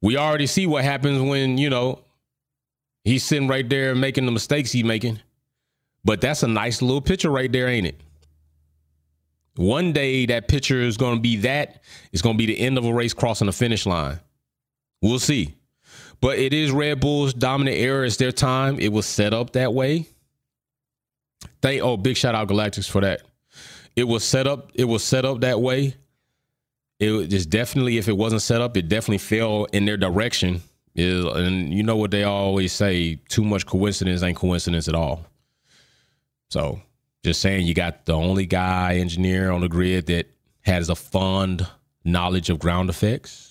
We 0.00 0.16
already 0.16 0.46
see 0.46 0.66
what 0.66 0.84
happens 0.84 1.20
when, 1.20 1.58
you 1.58 1.68
know, 1.68 2.02
he's 3.04 3.24
sitting 3.24 3.48
right 3.48 3.68
there 3.68 3.94
making 3.94 4.24
the 4.24 4.32
mistakes 4.32 4.72
he's 4.72 4.84
making. 4.84 5.20
But 6.02 6.22
that's 6.22 6.42
a 6.42 6.48
nice 6.48 6.80
little 6.80 7.02
picture 7.02 7.30
right 7.30 7.52
there, 7.52 7.68
ain't 7.68 7.88
it? 7.88 8.00
One 9.58 9.92
day 9.92 10.24
that 10.26 10.46
picture 10.46 10.80
is 10.80 10.96
going 10.96 11.16
to 11.16 11.20
be 11.20 11.38
that. 11.38 11.82
It's 12.12 12.22
going 12.22 12.36
to 12.36 12.38
be 12.38 12.46
the 12.46 12.60
end 12.60 12.78
of 12.78 12.84
a 12.84 12.94
race 12.94 13.12
crossing 13.12 13.46
the 13.46 13.52
finish 13.52 13.86
line. 13.86 14.20
We'll 15.02 15.18
see. 15.18 15.56
But 16.20 16.38
it 16.38 16.52
is 16.52 16.70
Red 16.70 17.00
Bull's 17.00 17.34
dominant 17.34 17.76
era. 17.76 18.06
It's 18.06 18.18
their 18.18 18.30
time. 18.30 18.78
It 18.78 18.92
was 18.92 19.04
set 19.04 19.34
up 19.34 19.54
that 19.54 19.74
way. 19.74 20.06
Thank 21.60 21.82
oh, 21.82 21.96
big 21.96 22.16
shout 22.16 22.36
out 22.36 22.46
Galactics 22.46 22.88
for 22.88 23.00
that. 23.00 23.22
It 23.96 24.04
was 24.04 24.22
set 24.22 24.46
up. 24.46 24.70
It 24.74 24.84
was 24.84 25.02
set 25.02 25.24
up 25.24 25.40
that 25.40 25.60
way. 25.60 25.96
It 27.00 27.10
was 27.10 27.44
definitely 27.44 27.98
if 27.98 28.06
it 28.06 28.16
wasn't 28.16 28.42
set 28.42 28.60
up, 28.60 28.76
it 28.76 28.88
definitely 28.88 29.18
fell 29.18 29.64
in 29.72 29.86
their 29.86 29.96
direction. 29.96 30.62
And 30.94 31.74
you 31.74 31.82
know 31.82 31.96
what 31.96 32.12
they 32.12 32.22
always 32.22 32.72
say: 32.72 33.16
too 33.28 33.42
much 33.42 33.66
coincidence 33.66 34.22
ain't 34.22 34.36
coincidence 34.36 34.86
at 34.86 34.94
all. 34.94 35.24
So, 36.48 36.80
just 37.24 37.40
saying, 37.40 37.66
you 37.66 37.74
got 37.74 38.06
the 38.06 38.14
only 38.14 38.46
guy 38.46 38.96
engineer 38.96 39.50
on 39.50 39.60
the 39.60 39.68
grid 39.68 40.06
that 40.06 40.26
has 40.62 40.88
a 40.88 40.94
fond 40.94 41.66
knowledge 42.04 42.50
of 42.50 42.58
ground 42.58 42.88
effects 42.88 43.48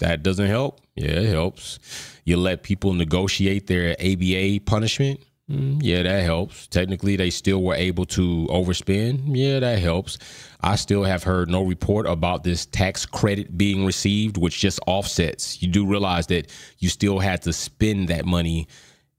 that 0.00 0.22
doesn't 0.22 0.46
help. 0.46 0.80
Yeah, 0.96 1.10
it 1.10 1.28
helps. 1.28 1.78
You 2.24 2.36
let 2.36 2.62
people 2.62 2.92
negotiate 2.92 3.66
their 3.66 3.94
ABA 4.00 4.60
punishment. 4.66 5.20
Mm, 5.50 5.80
yeah, 5.82 6.02
that 6.02 6.22
helps. 6.22 6.66
Technically, 6.68 7.16
they 7.16 7.30
still 7.30 7.62
were 7.62 7.74
able 7.74 8.04
to 8.06 8.46
overspend. 8.50 9.36
Yeah, 9.36 9.60
that 9.60 9.78
helps. 9.78 10.18
I 10.60 10.76
still 10.76 11.04
have 11.04 11.22
heard 11.22 11.48
no 11.48 11.62
report 11.62 12.06
about 12.06 12.44
this 12.44 12.66
tax 12.66 13.04
credit 13.04 13.56
being 13.56 13.84
received, 13.84 14.36
which 14.36 14.58
just 14.58 14.80
offsets. 14.86 15.62
You 15.62 15.68
do 15.68 15.86
realize 15.86 16.26
that 16.28 16.50
you 16.78 16.88
still 16.88 17.18
had 17.18 17.42
to 17.42 17.52
spend 17.52 18.08
that 18.08 18.26
money 18.26 18.68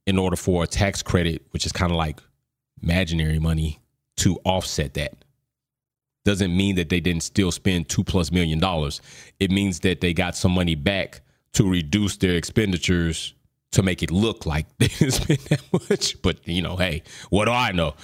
in 0.07 0.17
order 0.17 0.35
for 0.35 0.63
a 0.63 0.67
tax 0.67 1.03
credit, 1.03 1.45
which 1.51 1.65
is 1.65 1.71
kind 1.71 1.91
of 1.91 1.97
like 1.97 2.21
imaginary 2.81 3.39
money, 3.39 3.79
to 4.17 4.39
offset 4.43 4.93
that. 4.95 5.13
Doesn't 6.23 6.55
mean 6.55 6.75
that 6.75 6.89
they 6.89 6.99
didn't 6.99 7.23
still 7.23 7.51
spend 7.51 7.89
two 7.89 8.03
plus 8.03 8.31
million 8.31 8.59
dollars. 8.59 9.01
It 9.39 9.49
means 9.49 9.79
that 9.79 10.01
they 10.01 10.13
got 10.13 10.35
some 10.35 10.51
money 10.51 10.75
back 10.75 11.21
to 11.53 11.69
reduce 11.69 12.17
their 12.17 12.35
expenditures 12.35 13.33
to 13.71 13.81
make 13.81 14.03
it 14.03 14.11
look 14.11 14.45
like 14.45 14.65
they 14.77 14.87
didn't 14.87 15.13
spend 15.13 15.39
that 15.49 15.89
much. 15.89 16.21
But 16.21 16.47
you 16.47 16.61
know, 16.61 16.75
hey, 16.75 17.03
what 17.29 17.45
do 17.45 17.51
I 17.51 17.71
know? 17.71 17.95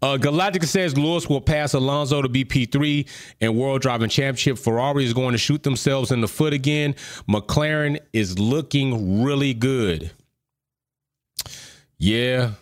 Uh, 0.00 0.16
Galactica 0.16 0.64
says 0.64 0.96
Lewis 0.96 1.28
will 1.28 1.40
pass 1.40 1.74
Alonso 1.74 2.22
to 2.22 2.28
be 2.28 2.44
P3 2.44 3.06
and 3.40 3.56
World 3.56 3.82
Driving 3.82 4.08
Championship. 4.08 4.56
Ferrari 4.56 5.04
is 5.04 5.12
going 5.12 5.32
to 5.32 5.38
shoot 5.38 5.64
themselves 5.64 6.12
in 6.12 6.20
the 6.20 6.28
foot 6.28 6.52
again. 6.52 6.94
McLaren 7.28 7.98
is 8.12 8.38
looking 8.38 9.24
really 9.24 9.54
good. 9.54 10.12
Yeah, 11.98 12.52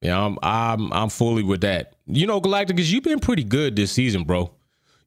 yeah, 0.00 0.20
I'm 0.22 0.38
I'm 0.42 0.92
I'm 0.92 1.08
fully 1.08 1.42
with 1.42 1.62
that. 1.62 1.94
You 2.06 2.26
know, 2.26 2.40
Galacticus, 2.40 2.90
you've 2.90 3.04
been 3.04 3.20
pretty 3.20 3.44
good 3.44 3.76
this 3.76 3.92
season, 3.92 4.24
bro. 4.24 4.52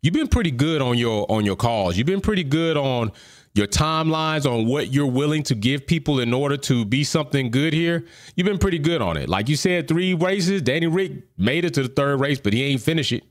You've 0.02 0.14
been 0.14 0.28
pretty 0.28 0.52
good 0.52 0.82
on 0.82 0.98
your 0.98 1.30
on 1.30 1.46
your 1.46 1.56
calls. 1.56 1.98
You've 1.98 2.08
been 2.08 2.22
pretty 2.22 2.44
good 2.44 2.78
on 2.78 3.12
your 3.58 3.68
timelines 3.68 4.50
on 4.50 4.68
what 4.68 4.94
you're 4.94 5.08
willing 5.08 5.42
to 5.44 5.56
give 5.56 5.88
people 5.88 6.20
in 6.20 6.34
order 6.34 6.56
to 6.56 6.86
be 6.86 7.04
something 7.04 7.50
good 7.50 7.74
here, 7.74 8.06
you've 8.36 8.46
been 8.46 8.60
pretty 8.60 8.78
good 8.78 9.02
on 9.02 9.18
it. 9.18 9.28
Like 9.28 9.50
you 9.50 9.56
said, 9.56 9.88
three 9.88 10.14
races, 10.14 10.62
Danny 10.62 10.88
Rick 10.88 11.24
made 11.38 11.66
it 11.66 11.74
to 11.74 11.84
the 11.84 11.90
third 11.90 12.20
race, 12.20 12.40
but 12.40 12.54
he 12.54 12.64
ain't 12.64 12.82
finished 12.82 13.12
it. 13.12 13.24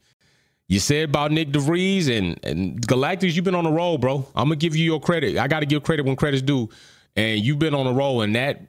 You 0.68 0.80
said 0.80 1.10
about 1.10 1.30
Nyck 1.30 1.52
de 1.52 1.60
Vries 1.60 2.08
and, 2.08 2.40
and 2.44 2.84
Galactus, 2.84 3.34
you've 3.34 3.44
been 3.44 3.54
on 3.54 3.66
a 3.66 3.70
roll, 3.70 3.98
bro. 3.98 4.26
I'm 4.34 4.46
gonna 4.46 4.56
give 4.56 4.74
you 4.74 4.84
your 4.84 5.00
credit. 5.00 5.38
I 5.38 5.46
gotta 5.46 5.66
give 5.66 5.84
credit 5.84 6.04
when 6.04 6.16
credit's 6.16 6.42
due. 6.42 6.68
And 7.14 7.40
you've 7.40 7.60
been 7.60 7.74
on 7.74 7.86
a 7.86 7.92
roll, 7.92 8.20
and 8.22 8.34
that 8.34 8.60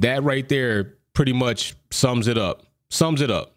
that 0.00 0.24
right 0.24 0.48
there 0.48 0.94
pretty 1.14 1.32
much 1.32 1.74
sums 1.90 2.28
it 2.28 2.36
up. 2.36 2.66
Sums 2.90 3.20
it 3.20 3.30
up. 3.30 3.54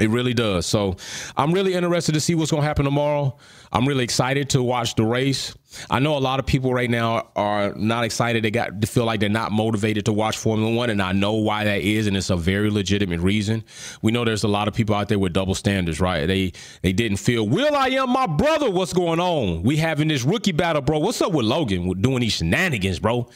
It 0.00 0.08
really 0.08 0.32
does. 0.32 0.64
So 0.64 0.96
I'm 1.36 1.52
really 1.52 1.74
interested 1.74 2.12
to 2.12 2.20
see 2.20 2.34
what's 2.34 2.50
going 2.50 2.62
to 2.62 2.66
happen 2.66 2.86
tomorrow. 2.86 3.36
I'm 3.70 3.86
really 3.86 4.04
excited 4.04 4.48
to 4.50 4.62
watch 4.62 4.94
the 4.94 5.04
race. 5.04 5.54
I 5.90 5.98
know 5.98 6.16
a 6.16 6.18
lot 6.18 6.40
of 6.40 6.46
people 6.46 6.72
right 6.72 6.88
now 6.88 7.28
are 7.36 7.74
not 7.74 8.02
excited. 8.04 8.42
They 8.42 8.50
got 8.50 8.80
to 8.80 8.86
feel 8.86 9.04
like 9.04 9.20
they're 9.20 9.28
not 9.28 9.52
motivated 9.52 10.06
to 10.06 10.12
watch 10.14 10.38
Formula 10.38 10.74
One, 10.74 10.88
and 10.88 11.02
I 11.02 11.12
know 11.12 11.34
why 11.34 11.64
that 11.64 11.82
is, 11.82 12.06
and 12.06 12.16
it's 12.16 12.30
a 12.30 12.36
very 12.36 12.70
legitimate 12.70 13.20
reason. 13.20 13.64
We 14.00 14.12
know 14.12 14.24
there's 14.24 14.44
a 14.44 14.48
lot 14.48 14.66
of 14.66 14.72
people 14.72 14.94
out 14.94 15.08
there 15.08 15.18
with 15.18 15.34
double 15.34 15.54
standards, 15.54 16.00
right? 16.00 16.26
They 16.26 16.52
they 16.80 16.94
didn't 16.94 17.18
feel 17.18 17.46
Will 17.46 17.74
I 17.74 17.88
am 17.88 18.10
my 18.10 18.26
brother. 18.26 18.70
What's 18.70 18.94
going 18.94 19.20
on? 19.20 19.62
We 19.62 19.76
having 19.76 20.08
this 20.08 20.22
rookie 20.22 20.52
battle, 20.52 20.80
bro. 20.80 21.00
What's 21.00 21.20
up 21.20 21.32
with 21.32 21.44
Logan? 21.44 21.86
We're 21.86 21.94
doing 21.96 22.20
these 22.20 22.32
shenanigans, 22.32 22.98
bro. 22.98 23.28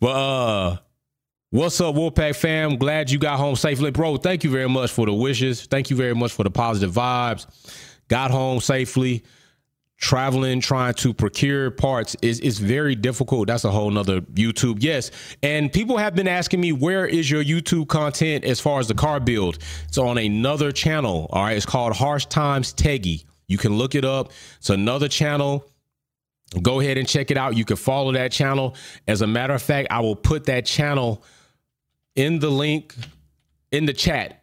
But 0.00 0.08
uh 0.08 0.76
What's 1.52 1.80
up, 1.80 1.96
Wolfpack 1.96 2.36
fam? 2.36 2.76
Glad 2.76 3.10
you 3.10 3.18
got 3.18 3.36
home 3.36 3.56
safely. 3.56 3.90
Bro, 3.90 4.18
thank 4.18 4.44
you 4.44 4.50
very 4.50 4.68
much 4.68 4.92
for 4.92 5.04
the 5.04 5.12
wishes. 5.12 5.66
Thank 5.66 5.90
you 5.90 5.96
very 5.96 6.14
much 6.14 6.30
for 6.30 6.44
the 6.44 6.50
positive 6.50 6.94
vibes. 6.94 7.44
Got 8.06 8.30
home 8.30 8.60
safely. 8.60 9.24
Traveling, 9.96 10.60
trying 10.60 10.94
to 10.94 11.12
procure 11.12 11.72
parts 11.72 12.16
is 12.22 12.38
is 12.38 12.60
very 12.60 12.94
difficult. 12.94 13.48
That's 13.48 13.64
a 13.64 13.70
whole 13.72 13.90
nother 13.90 14.20
YouTube. 14.20 14.76
Yes. 14.78 15.10
And 15.42 15.72
people 15.72 15.96
have 15.96 16.14
been 16.14 16.28
asking 16.28 16.60
me, 16.60 16.70
where 16.70 17.04
is 17.04 17.28
your 17.28 17.42
YouTube 17.42 17.88
content 17.88 18.44
as 18.44 18.60
far 18.60 18.78
as 18.78 18.86
the 18.86 18.94
car 18.94 19.18
build? 19.18 19.58
It's 19.88 19.98
on 19.98 20.18
another 20.18 20.70
channel. 20.70 21.26
All 21.30 21.42
right. 21.42 21.56
It's 21.56 21.66
called 21.66 21.96
Harsh 21.96 22.26
Times 22.26 22.72
Teggy. 22.72 23.26
You 23.48 23.58
can 23.58 23.76
look 23.76 23.96
it 23.96 24.04
up. 24.04 24.30
It's 24.58 24.70
another 24.70 25.08
channel 25.08 25.66
go 26.62 26.80
ahead 26.80 26.98
and 26.98 27.06
check 27.06 27.30
it 27.30 27.36
out. 27.36 27.56
You 27.56 27.64
can 27.64 27.76
follow 27.76 28.10
that 28.10 28.32
channel. 28.32 28.74
As 29.06 29.22
a 29.22 29.26
matter 29.28 29.54
of 29.54 29.62
fact, 29.62 29.86
I 29.88 30.00
will 30.00 30.16
put 30.16 30.46
that 30.46 30.66
channel 30.66 31.22
in 32.16 32.38
the 32.38 32.50
link 32.50 32.94
in 33.72 33.86
the 33.86 33.92
chat. 33.92 34.42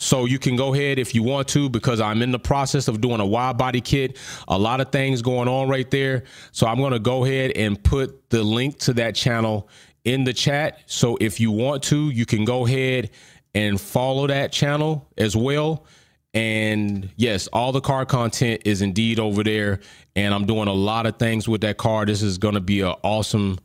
So 0.00 0.26
you 0.26 0.38
can 0.38 0.54
go 0.54 0.74
ahead 0.74 1.00
if 1.00 1.12
you 1.12 1.24
want 1.24 1.48
to, 1.48 1.68
because 1.68 2.00
I'm 2.00 2.22
in 2.22 2.30
the 2.30 2.38
process 2.38 2.86
of 2.86 3.00
doing 3.00 3.18
a 3.18 3.26
wide 3.26 3.58
body 3.58 3.80
kit. 3.80 4.16
A 4.46 4.56
lot 4.56 4.80
of 4.80 4.92
things 4.92 5.22
going 5.22 5.48
on 5.48 5.68
right 5.68 5.90
there. 5.90 6.22
So 6.52 6.68
I'm 6.68 6.76
going 6.76 6.92
to 6.92 7.00
go 7.00 7.24
ahead 7.24 7.52
and 7.56 7.82
put 7.82 8.30
the 8.30 8.44
link 8.44 8.78
to 8.80 8.92
that 8.94 9.16
channel 9.16 9.68
in 10.04 10.22
the 10.22 10.32
chat. 10.32 10.82
So 10.86 11.18
if 11.20 11.40
you 11.40 11.50
want 11.50 11.82
to, 11.84 12.10
you 12.10 12.26
can 12.26 12.44
go 12.44 12.64
ahead 12.64 13.10
and 13.54 13.80
follow 13.80 14.28
that 14.28 14.52
channel 14.52 15.08
as 15.18 15.36
well. 15.36 15.84
And 16.32 17.10
yes, 17.16 17.48
all 17.48 17.72
the 17.72 17.80
car 17.80 18.06
content 18.06 18.62
is 18.64 18.82
indeed 18.82 19.18
over 19.18 19.42
there. 19.42 19.80
And 20.14 20.32
I'm 20.32 20.46
doing 20.46 20.68
a 20.68 20.72
lot 20.72 21.06
of 21.06 21.18
things 21.18 21.48
with 21.48 21.62
that 21.62 21.76
car. 21.76 22.06
This 22.06 22.22
is 22.22 22.38
going 22.38 22.54
to 22.54 22.60
be 22.60 22.82
an 22.82 22.94
awesome 23.02 23.58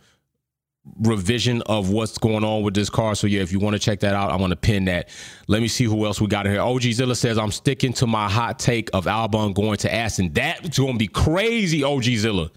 revision 1.00 1.62
of 1.64 1.90
what's 1.90 2.18
going 2.18 2.44
on 2.44 2.62
with 2.64 2.74
this 2.74 2.90
car. 2.90 3.16
So 3.16 3.26
yeah, 3.28 3.42
if 3.42 3.52
you 3.52 3.60
want 3.60 3.74
to 3.74 3.80
check 3.80 4.02
that 4.02 4.14
out, 4.14 4.32
I'm 4.32 4.40
gonna 4.40 4.56
pin 4.56 4.86
that. 4.86 5.10
Let 5.48 5.62
me 5.62 5.68
see 5.68 5.86
who 5.86 6.06
else 6.06 6.20
we 6.20 6.28
got 6.28 6.46
in 6.46 6.52
here. 6.52 6.62
OG 6.62 6.82
Zilla 6.82 7.16
says 7.16 7.38
I'm 7.38 7.52
sticking 7.52 7.94
to 7.94 8.08
my 8.08 8.30
hot 8.30 8.60
take 8.60 8.90
of 8.94 9.06
Albon 9.06 9.54
going 9.54 9.78
to 9.78 9.94
Aston. 9.94 10.34
That's 10.34 10.78
gonna 10.78 10.98
be 10.98 11.08
crazy, 11.08 11.84
OG 11.84 12.04
Zilla. 12.04 12.52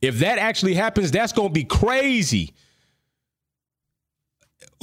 If 0.00 0.20
that 0.20 0.38
actually 0.38 0.74
happens, 0.74 1.10
that's 1.10 1.32
gonna 1.32 1.48
be 1.48 1.64
crazy. 1.64 2.54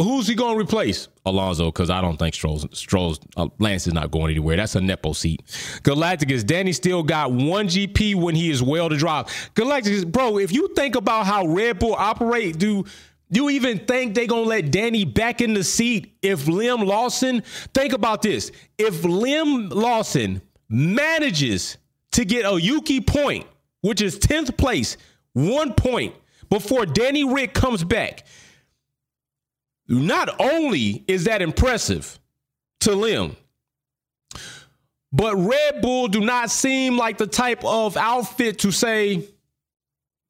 Who's 0.02 0.28
he 0.28 0.36
going 0.36 0.56
to 0.56 0.62
replace? 0.62 1.08
Alonso, 1.26 1.68
because 1.68 1.90
I 1.90 2.02
don't 2.02 2.18
think 2.18 2.34
Stroll's, 2.34 2.66
Stroll's 2.78 3.20
uh, 3.38 3.48
Lance 3.60 3.86
is 3.86 3.94
not 3.94 4.10
going 4.10 4.32
anywhere. 4.32 4.58
That's 4.58 4.76
a 4.76 4.82
Nepo 4.82 5.14
seat. 5.14 5.46
Galacticus, 5.84 6.46
Danny 6.46 6.74
still 6.74 7.04
got 7.04 7.32
one 7.32 7.68
GP 7.68 8.16
when 8.16 8.34
he 8.34 8.50
is 8.50 8.64
well 8.64 8.90
to 8.90 8.98
drop. 8.98 9.30
Galacticus, 9.54 10.10
bro, 10.12 10.40
if 10.40 10.52
you 10.52 10.74
think 10.76 10.96
about 10.96 11.26
how 11.26 11.46
Red 11.46 11.80
Bull 11.80 11.94
operate, 11.94 12.58
do 12.58 12.86
you 13.30 13.50
even 13.52 13.80
think 13.80 14.16
they 14.16 14.28
gonna 14.28 14.42
let 14.42 14.72
Danny 14.72 15.06
back 15.06 15.40
in 15.40 15.54
the 15.54 15.64
seat 15.64 16.18
if 16.22 16.46
Liam 16.46 16.86
Lawson? 16.86 17.42
Think 17.74 17.94
about 17.94 18.22
this. 18.22 18.52
If 18.78 19.04
Liam 19.04 19.72
Lawson 19.72 20.42
manages 20.68 21.78
to 22.14 22.26
get 22.26 22.46
a 22.46 22.60
Yuki 22.60 23.02
point, 23.02 23.46
which 23.82 24.02
is 24.02 24.20
10th 24.20 24.58
place, 24.58 24.98
one 25.34 25.74
point 25.74 26.16
before 26.50 26.86
Danny 26.86 27.24
Rick 27.24 27.54
comes 27.54 27.84
back, 27.84 28.26
not 29.88 30.30
only 30.40 31.04
is 31.08 31.26
that 31.26 31.42
impressive 31.42 32.20
to 32.82 32.92
Liam, 32.92 33.36
but 35.12 35.36
Red 35.36 35.82
Bull 35.82 36.08
do 36.08 36.22
not 36.22 36.50
seem 36.50 36.98
like 36.98 37.18
the 37.18 37.28
type 37.28 37.64
of 37.66 37.98
outfit 37.98 38.60
to 38.60 38.72
say, 38.72 39.28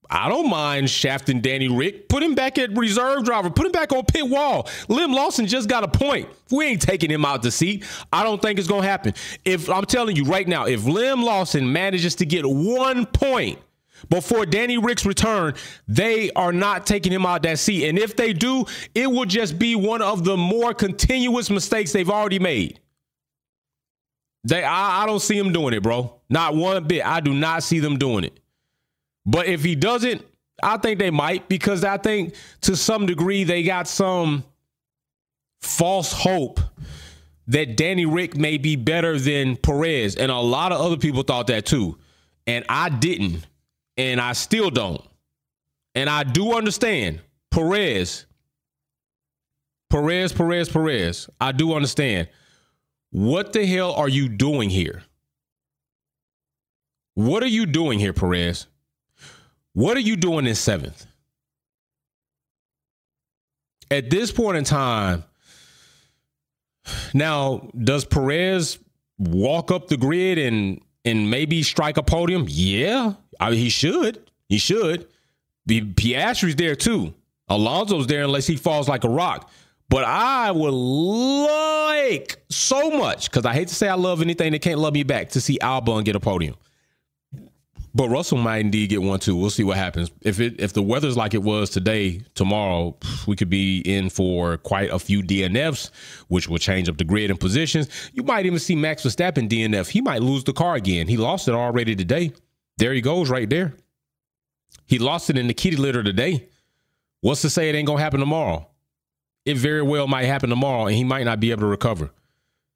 I 0.10 0.28
don't 0.28 0.50
mind 0.50 0.90
shafting 0.90 1.40
Danny 1.40 1.70
Rick. 1.70 2.10
Put 2.10 2.22
him 2.22 2.36
back 2.36 2.58
at 2.58 2.76
reserve 2.76 3.24
driver. 3.24 3.50
Put 3.50 3.68
him 3.68 3.72
back 3.72 3.94
on 3.94 4.04
pit 4.04 4.28
wall. 4.28 4.64
Liam 4.90 5.14
Lawson 5.14 5.48
just 5.48 5.70
got 5.70 5.86
a 5.86 5.88
point. 5.88 6.28
We 6.50 6.66
ain't 6.66 6.82
taking 6.82 7.10
him 7.10 7.24
out 7.24 7.44
the 7.44 7.52
seat. 7.52 7.86
I 8.12 8.24
don't 8.24 8.42
think 8.42 8.60
it's 8.60 8.68
gonna 8.68 8.86
happen. 8.86 9.14
If 9.46 9.70
I'm 9.70 9.86
telling 9.86 10.18
you 10.18 10.26
right 10.26 10.48
now, 10.48 10.66
if 10.66 10.82
Liam 10.82 11.24
Lawson 11.24 11.72
manages 11.72 12.16
to 12.16 12.26
get 12.26 12.46
one 12.46 13.06
point 13.06 13.60
before 14.10 14.46
Danny 14.46 14.78
Rick's 14.78 15.06
return, 15.06 15.54
they 15.88 16.32
are 16.32 16.52
not 16.52 16.86
taking 16.86 17.12
him 17.12 17.26
out 17.26 17.44
that 17.44 17.60
seat. 17.60 17.88
And 17.88 17.98
if 17.98 18.16
they 18.16 18.34
do, 18.34 18.66
it 18.96 19.10
will 19.10 19.26
just 19.26 19.60
be 19.60 19.76
one 19.76 20.02
of 20.02 20.24
the 20.24 20.38
more 20.38 20.74
continuous 20.74 21.50
mistakes 21.50 21.92
they've 21.92 22.10
already 22.10 22.40
made. 22.40 22.80
They, 24.44 24.64
I, 24.64 25.04
I 25.04 25.06
don't 25.06 25.22
see 25.22 25.38
him 25.38 25.54
doing 25.54 25.74
it, 25.74 25.84
bro. 25.84 26.20
Not 26.30 26.56
one 26.56 26.86
bit. 26.86 27.06
I 27.06 27.20
do 27.20 27.34
not 27.34 27.64
see 27.64 27.80
them 27.80 27.98
doing 27.98 28.24
it. 28.24 28.40
But 29.26 29.48
if 29.48 29.64
he 29.64 29.76
doesn't, 29.76 30.26
I 30.64 30.78
think 30.78 31.00
they 31.00 31.12
might 31.12 31.48
because 31.48 31.84
I 31.84 31.98
think 31.98 32.36
to 32.62 32.76
some 32.76 33.06
degree 33.06 33.44
they 33.44 33.64
got 33.64 33.88
some 33.88 34.44
false 35.62 36.12
hope 36.12 36.60
that 37.48 37.76
Danny 37.76 38.06
Rick 38.06 38.36
may 38.36 38.58
be 38.58 38.76
better 38.76 39.20
than 39.20 39.58
Perez. 39.58 40.16
And 40.16 40.32
a 40.32 40.38
lot 40.38 40.72
of 40.72 40.82
other 40.82 40.98
people 40.98 41.24
thought 41.24 41.48
that 41.48 41.66
too. 41.66 41.98
And 42.48 42.66
I 42.70 42.90
didn't 42.90 43.46
and 43.98 44.20
I 44.20 44.34
still 44.34 44.70
don't. 44.70 45.02
And 45.96 46.10
I 46.10 46.24
do 46.24 46.54
understand 46.54 47.20
Perez, 47.50 48.26
Perez, 49.90 50.32
Perez, 50.32 50.70
Perez. 50.70 51.30
I 51.40 51.52
do 51.52 51.74
understand. 51.74 52.30
What 53.12 53.52
the 53.52 53.66
hell 53.66 53.94
are 53.94 54.08
you 54.08 54.30
doing 54.30 54.70
here? 54.70 55.04
What 57.14 57.44
are 57.44 57.48
you 57.48 57.66
doing 57.66 58.00
here, 58.00 58.14
Perez? 58.14 58.68
What 59.74 59.98
are 59.98 60.02
you 60.02 60.16
doing 60.16 60.48
in 60.48 60.56
seventh? 60.56 61.06
At 63.90 64.10
this 64.10 64.32
point 64.32 64.58
in 64.58 64.64
time, 64.64 65.26
now 67.14 67.70
does 67.78 68.06
Perez 68.06 68.80
walk 69.18 69.72
up 69.72 69.88
the 69.88 69.98
grid 69.98 70.38
and 70.38 70.82
and 71.06 71.30
maybe 71.30 71.64
strike 71.64 71.98
a 71.98 72.04
podium? 72.04 72.46
Yeah, 72.48 73.14
I 73.40 73.50
mean, 73.50 73.60
he 73.60 73.70
should. 73.70 74.30
He 74.50 74.58
should. 74.58 75.08
Piastri's 75.68 76.56
there 76.56 76.76
too. 76.76 77.14
Alonso's 77.50 78.08
there 78.08 78.24
unless 78.24 78.48
he 78.48 78.56
falls 78.56 78.90
like 78.90 79.04
a 79.04 79.10
rock. 79.10 79.50
But 79.90 80.06
I 80.06 80.52
would 80.52 80.74
like 80.74 82.42
so 82.50 82.92
much, 82.92 83.30
because 83.30 83.46
I 83.46 83.54
hate 83.54 83.68
to 83.68 83.76
say 83.76 83.90
I 83.90 83.96
love 83.96 84.22
anything 84.22 84.54
that 84.54 84.62
can't 84.62 84.80
love 84.80 84.94
me 84.94 85.04
back, 85.04 85.30
to 85.30 85.42
see 85.42 85.58
Albon 85.62 86.06
get 86.06 86.16
a 86.16 86.20
podium. 86.20 86.56
But 87.94 88.08
Russell 88.10 88.38
might 88.38 88.60
indeed 88.60 88.90
get 88.90 89.02
one 89.02 89.20
too. 89.20 89.36
We'll 89.36 89.50
see 89.50 89.64
what 89.64 89.78
happens. 89.78 90.12
If 90.22 90.40
it 90.40 90.60
if 90.60 90.72
the 90.74 90.82
weather's 90.82 91.18
like 91.18 91.34
it 91.34 91.44
was 91.44 91.70
today, 91.70 92.22
tomorrow 92.36 92.96
we 93.28 93.36
could 93.36 93.50
be 93.50 93.80
in 93.80 94.10
for 94.10 94.58
quite 94.58 94.90
a 94.92 95.00
few 95.00 95.22
DNFs, 95.22 95.90
which 96.30 96.48
will 96.48 96.58
change 96.58 96.88
up 96.88 96.98
the 96.98 97.04
grid 97.04 97.30
and 97.30 97.40
positions. 97.40 97.90
You 98.14 98.24
might 98.24 98.46
even 98.46 98.60
see 98.60 98.76
Max 98.76 99.04
Verstappen 99.04 99.50
DNF. 99.50 99.90
He 99.90 100.00
might 100.00 100.22
lose 100.22 100.44
the 100.44 100.54
car 100.54 100.76
again. 100.76 101.08
He 101.08 101.18
lost 101.18 101.48
it 101.48 101.54
already 101.54 101.96
today. 101.96 102.32
There 102.78 102.94
he 102.94 103.02
goes, 103.02 103.30
right 103.30 103.50
there. 103.50 103.74
He 104.86 104.98
lost 104.98 105.30
it 105.30 105.38
in 105.38 105.48
the 105.48 105.54
kitty 105.54 105.78
litter 105.78 106.04
today. 106.04 106.48
What's 107.20 107.42
to 107.42 107.50
say 107.50 107.70
it 107.70 107.76
ain't 107.76 107.88
gonna 107.88 108.02
happen 108.02 108.20
tomorrow? 108.22 108.68
It 109.46 109.58
very 109.58 109.82
well 109.82 110.08
might 110.08 110.26
happen 110.26 110.50
tomorrow, 110.50 110.88
and 110.88 110.96
he 110.96 111.04
might 111.04 111.26
not 111.26 111.40
be 111.40 111.52
able 111.52 111.62
to 111.62 111.68
recover 111.68 112.12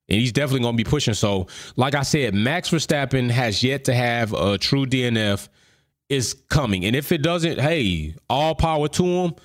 and 0.09 0.19
he's 0.19 0.31
definitely 0.31 0.61
going 0.61 0.77
to 0.77 0.83
be 0.83 0.89
pushing. 0.89 1.13
So, 1.13 1.47
like 1.75 1.95
I 1.95 2.03
said, 2.03 2.33
Max 2.33 2.69
Verstappen 2.69 3.29
has 3.29 3.63
yet 3.63 3.85
to 3.85 3.93
have 3.93 4.33
a 4.33 4.57
true 4.57 4.85
DNF. 4.85 5.47
Is 6.07 6.35
coming, 6.49 6.85
and 6.85 6.95
if 6.95 7.11
it 7.11 7.23
doesn't, 7.23 7.59
hey, 7.59 8.13
all 8.29 8.53
power 8.53 8.87
to 8.89 9.03
him, 9.03 9.35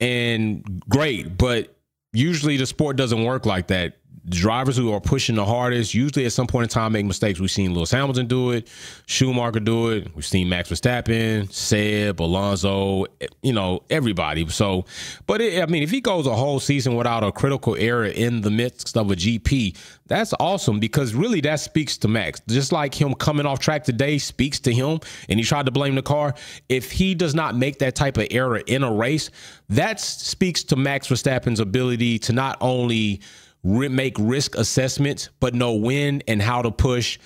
and 0.00 0.82
great. 0.88 1.36
But 1.36 1.76
usually 2.14 2.56
the 2.56 2.64
sport 2.64 2.96
doesn't 2.96 3.22
work 3.22 3.44
like 3.44 3.66
that 3.66 3.98
drivers 4.28 4.76
who 4.76 4.92
are 4.92 5.00
pushing 5.00 5.36
the 5.36 5.44
hardest 5.44 5.94
usually 5.94 6.26
at 6.26 6.32
some 6.32 6.46
point 6.46 6.64
in 6.64 6.68
time 6.68 6.92
make 6.92 7.06
mistakes. 7.06 7.38
We've 7.38 7.50
seen 7.50 7.74
Lewis 7.74 7.90
Hamilton 7.90 8.26
do 8.26 8.50
it, 8.50 8.68
Schumacher 9.06 9.60
do 9.60 9.90
it. 9.90 10.14
We've 10.14 10.26
seen 10.26 10.48
Max 10.48 10.70
Verstappen, 10.70 11.50
Seb, 11.52 12.20
Alonso, 12.20 13.06
you 13.42 13.52
know, 13.52 13.82
everybody. 13.88 14.48
So, 14.48 14.84
but 15.26 15.40
it, 15.40 15.62
I 15.62 15.66
mean, 15.66 15.82
if 15.82 15.90
he 15.90 16.00
goes 16.00 16.26
a 16.26 16.34
whole 16.34 16.60
season 16.60 16.96
without 16.96 17.22
a 17.22 17.30
critical 17.30 17.76
error 17.76 18.06
in 18.06 18.40
the 18.40 18.50
midst 18.50 18.96
of 18.96 19.10
a 19.10 19.14
GP, 19.14 19.76
that's 20.06 20.32
awesome 20.38 20.80
because 20.80 21.14
really 21.14 21.40
that 21.42 21.60
speaks 21.60 21.96
to 21.98 22.08
Max. 22.08 22.40
Just 22.48 22.72
like 22.72 22.94
him 22.94 23.14
coming 23.14 23.46
off 23.46 23.58
track 23.58 23.84
today 23.84 24.18
speaks 24.18 24.60
to 24.60 24.72
him 24.72 25.00
and 25.28 25.38
he 25.38 25.44
tried 25.44 25.66
to 25.66 25.72
blame 25.72 25.94
the 25.94 26.02
car. 26.02 26.34
If 26.68 26.92
he 26.92 27.14
does 27.14 27.34
not 27.34 27.56
make 27.56 27.78
that 27.78 27.94
type 27.94 28.16
of 28.16 28.26
error 28.30 28.58
in 28.58 28.82
a 28.82 28.92
race, 28.92 29.30
that 29.68 30.00
speaks 30.00 30.62
to 30.64 30.76
Max 30.76 31.08
Verstappen's 31.08 31.60
ability 31.60 32.18
to 32.20 32.32
not 32.32 32.56
only 32.60 33.20
make 33.66 34.16
risk 34.18 34.56
assessments, 34.56 35.28
but 35.40 35.54
know 35.54 35.74
when 35.74 36.22
and 36.28 36.40
how 36.40 36.62
to 36.62 36.70
push 36.70 37.18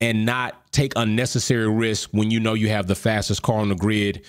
and 0.00 0.24
not 0.24 0.70
take 0.72 0.92
unnecessary 0.96 1.68
risk 1.68 2.10
when 2.12 2.30
you 2.30 2.38
know 2.40 2.54
you 2.54 2.68
have 2.68 2.86
the 2.86 2.94
fastest 2.94 3.42
car 3.42 3.58
on 3.58 3.68
the 3.68 3.74
grid. 3.74 4.24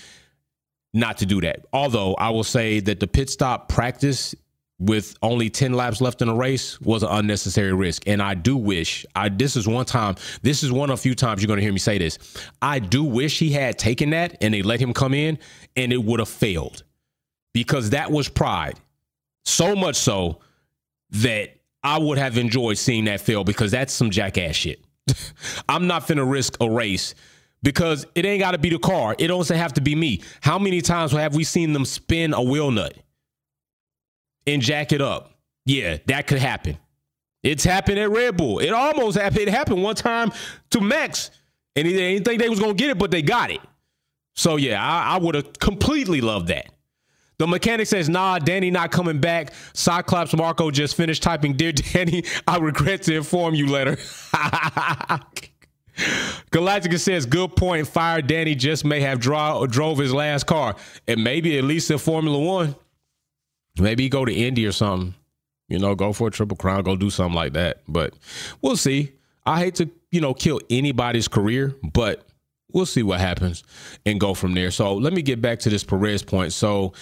Not 0.94 1.20
to 1.20 1.28
do 1.28 1.40
that. 1.42 1.68
Although 1.72 2.16
I 2.16 2.32
will 2.32 2.44
say 2.44 2.80
that 2.80 3.00
the 3.00 3.06
pit 3.06 3.30
stop 3.30 3.70
practice 3.70 4.34
with 4.80 5.16
only 5.22 5.50
10 5.50 5.74
laps 5.74 6.02
left 6.02 6.22
in 6.22 6.30
the 6.30 6.34
race 6.34 6.80
was 6.82 7.04
an 7.04 7.10
unnecessary 7.12 7.74
risk. 7.74 8.08
And 8.08 8.22
I 8.22 8.34
do 8.34 8.58
wish 8.58 9.06
I 9.14 9.30
this 9.30 9.56
is 9.56 9.68
one 9.68 9.86
time, 9.86 10.16
this 10.42 10.64
is 10.64 10.72
one 10.72 10.90
of 10.90 10.98
a 10.98 11.02
few 11.02 11.14
times 11.14 11.42
you're 11.42 11.48
gonna 11.48 11.62
hear 11.62 11.74
me 11.74 11.80
say 11.80 12.00
this. 12.00 12.18
I 12.62 12.80
do 12.80 13.04
wish 13.04 13.38
he 13.38 13.52
had 13.52 13.78
taken 13.78 14.10
that 14.12 14.38
and 14.42 14.54
they 14.54 14.64
let 14.64 14.80
him 14.80 14.94
come 14.94 15.14
in 15.14 15.38
and 15.76 15.94
it 15.94 16.04
would 16.04 16.20
have 16.20 16.30
failed. 16.30 16.84
Because 17.54 17.92
that 17.92 18.10
was 18.10 18.30
pride. 18.30 18.80
So 19.44 19.76
much 19.76 19.98
so 19.98 20.40
that 21.12 21.59
I 21.84 21.98
would 21.98 22.18
have 22.18 22.38
enjoyed 22.38 22.78
seeing 22.78 23.06
that 23.06 23.22
fail 23.22 23.44
because 23.44 23.72
that's 23.72 23.94
some 23.94 24.10
jackass 24.10 24.56
shit. 24.56 24.84
I'm 25.70 25.88
not 25.88 26.08
finna 26.08 26.30
risk 26.30 26.58
a 26.62 26.70
race 26.70 27.16
because 27.64 28.06
it 28.16 28.26
ain't 28.26 28.42
got 28.42 28.52
to 28.52 28.58
be 28.58 28.70
the 28.70 28.80
car. 28.80 29.16
It 29.18 29.28
doesn't 29.28 29.58
have 29.58 29.74
to 29.74 29.82
be 29.82 29.96
me. 29.96 30.22
How 30.42 30.60
many 30.60 30.82
times 30.82 31.12
have 31.12 31.36
we 31.36 31.44
seen 31.44 31.74
them 31.74 31.86
spin 31.86 32.34
a 32.34 32.42
wheel 32.42 32.72
nut 32.72 32.96
and 34.46 34.62
jack 34.62 34.92
it 34.92 35.02
up? 35.02 35.32
Yeah, 35.66 35.98
that 36.08 36.28
could 36.28 36.40
happen. 36.40 36.78
It's 37.44 37.64
happened 37.64 38.00
at 38.00 38.10
Red 38.10 38.36
Bull. 38.36 38.60
It 38.60 38.72
almost 38.72 39.18
happened. 39.18 39.42
It 39.42 39.50
happened 39.50 39.82
one 39.82 39.96
time 39.96 40.32
to 40.72 40.82
Max, 40.82 41.32
and 41.76 41.88
they 41.88 41.94
didn't 41.94 42.26
think 42.26 42.42
they 42.42 42.50
was 42.50 42.60
gonna 42.60 42.74
get 42.74 42.90
it, 42.90 42.98
but 42.98 43.12
they 43.12 43.22
got 43.22 43.52
it. 43.52 43.62
So 44.36 44.58
yeah, 44.58 44.84
I, 44.84 45.16
I 45.16 45.20
would 45.20 45.36
have 45.36 45.54
completely 45.60 46.22
loved 46.22 46.48
that. 46.48 46.70
The 47.40 47.48
mechanic 47.48 47.88
says, 47.88 48.10
nah, 48.10 48.38
Danny 48.38 48.70
not 48.70 48.92
coming 48.92 49.20
back. 49.20 49.54
Cyclops 49.74 50.36
Marco 50.36 50.70
just 50.72 50.96
finished 50.96 51.24
typing, 51.24 51.54
Dear 51.54 51.72
Danny, 51.72 52.26
I 52.46 52.58
regret 52.58 53.04
to 53.04 53.16
inform 53.16 53.56
you 53.56 53.68
later. 53.68 53.96
Galactica 56.52 57.00
says, 57.00 57.26
good 57.26 57.56
point. 57.56 57.88
Fire 57.88 58.22
Danny 58.22 58.56
just 58.56 58.84
may 58.84 59.00
have 59.00 59.20
draw, 59.20 59.66
drove 59.66 59.98
his 59.98 60.14
last 60.14 60.48
car. 60.48 60.76
And 61.08 61.24
maybe 61.24 61.58
at 61.58 61.64
least 61.64 61.90
in 61.90 61.98
Formula 61.98 62.38
One. 62.38 62.76
Maybe 63.80 64.10
go 64.10 64.26
to 64.26 64.34
Indy 64.34 64.66
or 64.66 64.74
something. 64.74 65.16
You 65.70 65.80
know, 65.80 65.96
go 65.96 66.12
for 66.12 66.28
a 66.28 66.32
triple 66.32 66.58
crown, 66.58 66.84
go 66.84 66.98
do 66.98 67.10
something 67.10 67.36
like 67.36 67.54
that. 67.54 67.84
But 67.88 68.16
we'll 68.62 68.76
see. 68.76 69.14
I 69.46 69.60
hate 69.60 69.76
to, 69.76 69.90
you 70.12 70.20
know, 70.20 70.34
kill 70.34 70.60
anybody's 70.70 71.30
career, 71.30 71.74
but 71.94 72.26
we'll 72.74 72.86
see 72.86 73.04
what 73.04 73.20
happens 73.20 73.64
and 74.06 74.20
go 74.20 74.34
from 74.34 74.54
there. 74.54 74.72
So 74.72 74.96
let 74.96 75.14
me 75.14 75.22
get 75.22 75.42
back 75.42 75.60
to 75.60 75.70
this 75.70 75.84
Perez 75.84 76.24
point. 76.24 76.54
So 76.54 76.94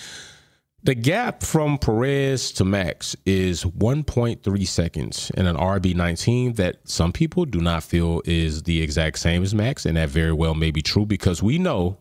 the 0.83 0.95
gap 0.95 1.43
from 1.43 1.77
Perez 1.77 2.51
to 2.53 2.65
Max 2.65 3.15
is 3.25 3.63
1.3 3.63 4.67
seconds 4.67 5.31
in 5.35 5.47
an 5.47 5.55
RB19 5.55 6.55
that 6.57 6.77
some 6.87 7.11
people 7.11 7.45
do 7.45 7.59
not 7.59 7.83
feel 7.83 8.21
is 8.25 8.63
the 8.63 8.81
exact 8.81 9.19
same 9.19 9.43
as 9.43 9.55
Max. 9.55 9.85
And 9.85 9.97
that 9.97 10.09
very 10.09 10.31
well 10.31 10.53
may 10.53 10.71
be 10.71 10.81
true 10.81 11.05
because 11.05 11.41
we 11.41 11.57
know, 11.57 11.97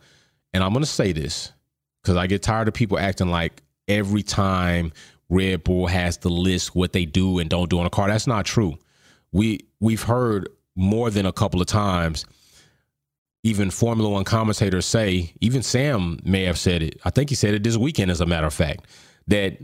and 0.53 0.63
I'm 0.63 0.73
going 0.73 0.85
to 0.85 0.91
say 0.91 1.13
this 1.13 1.53
because 2.03 2.17
I 2.17 2.27
get 2.27 2.43
tired 2.43 2.69
of 2.69 2.75
people 2.75 2.99
acting 2.99 3.29
like 3.29 3.63
every 3.89 4.23
time 4.23 4.93
Red 5.29 5.65
Bull 5.65 5.87
has 5.87 6.19
to 6.19 6.29
list 6.29 6.77
what 6.77 6.93
they 6.93 7.05
do 7.05 7.39
and 7.39 7.51
don't 7.51 7.71
do 7.71 7.81
on 7.81 7.87
a 7.87 7.91
car. 7.91 8.09
That's 8.09 8.27
not 8.27 8.45
true. 8.45 8.79
We 9.33 9.61
we've 9.81 10.03
heard 10.03 10.49
more 10.77 11.11
than 11.11 11.27
a 11.27 11.33
couple 11.33 11.61
of 11.61 11.67
times 11.67 12.25
even 13.43 13.71
Formula 13.71 14.11
One 14.11 14.25
commentators 14.25 14.87
say, 14.87 15.33
even 15.41 15.63
Sam 15.63 16.19
may 16.25 16.45
have 16.45 16.59
said 16.59 16.83
it. 16.83 17.01
I 17.05 17.11
think 17.11 17.29
he 17.29 17.37
said 17.37 17.55
it 17.55 17.63
this 17.63 17.77
weekend, 17.77 18.11
as 18.11 18.21
a 18.21 18.27
matter 18.27 18.47
of 18.47 18.55
fact, 18.55 18.87
that 19.29 19.59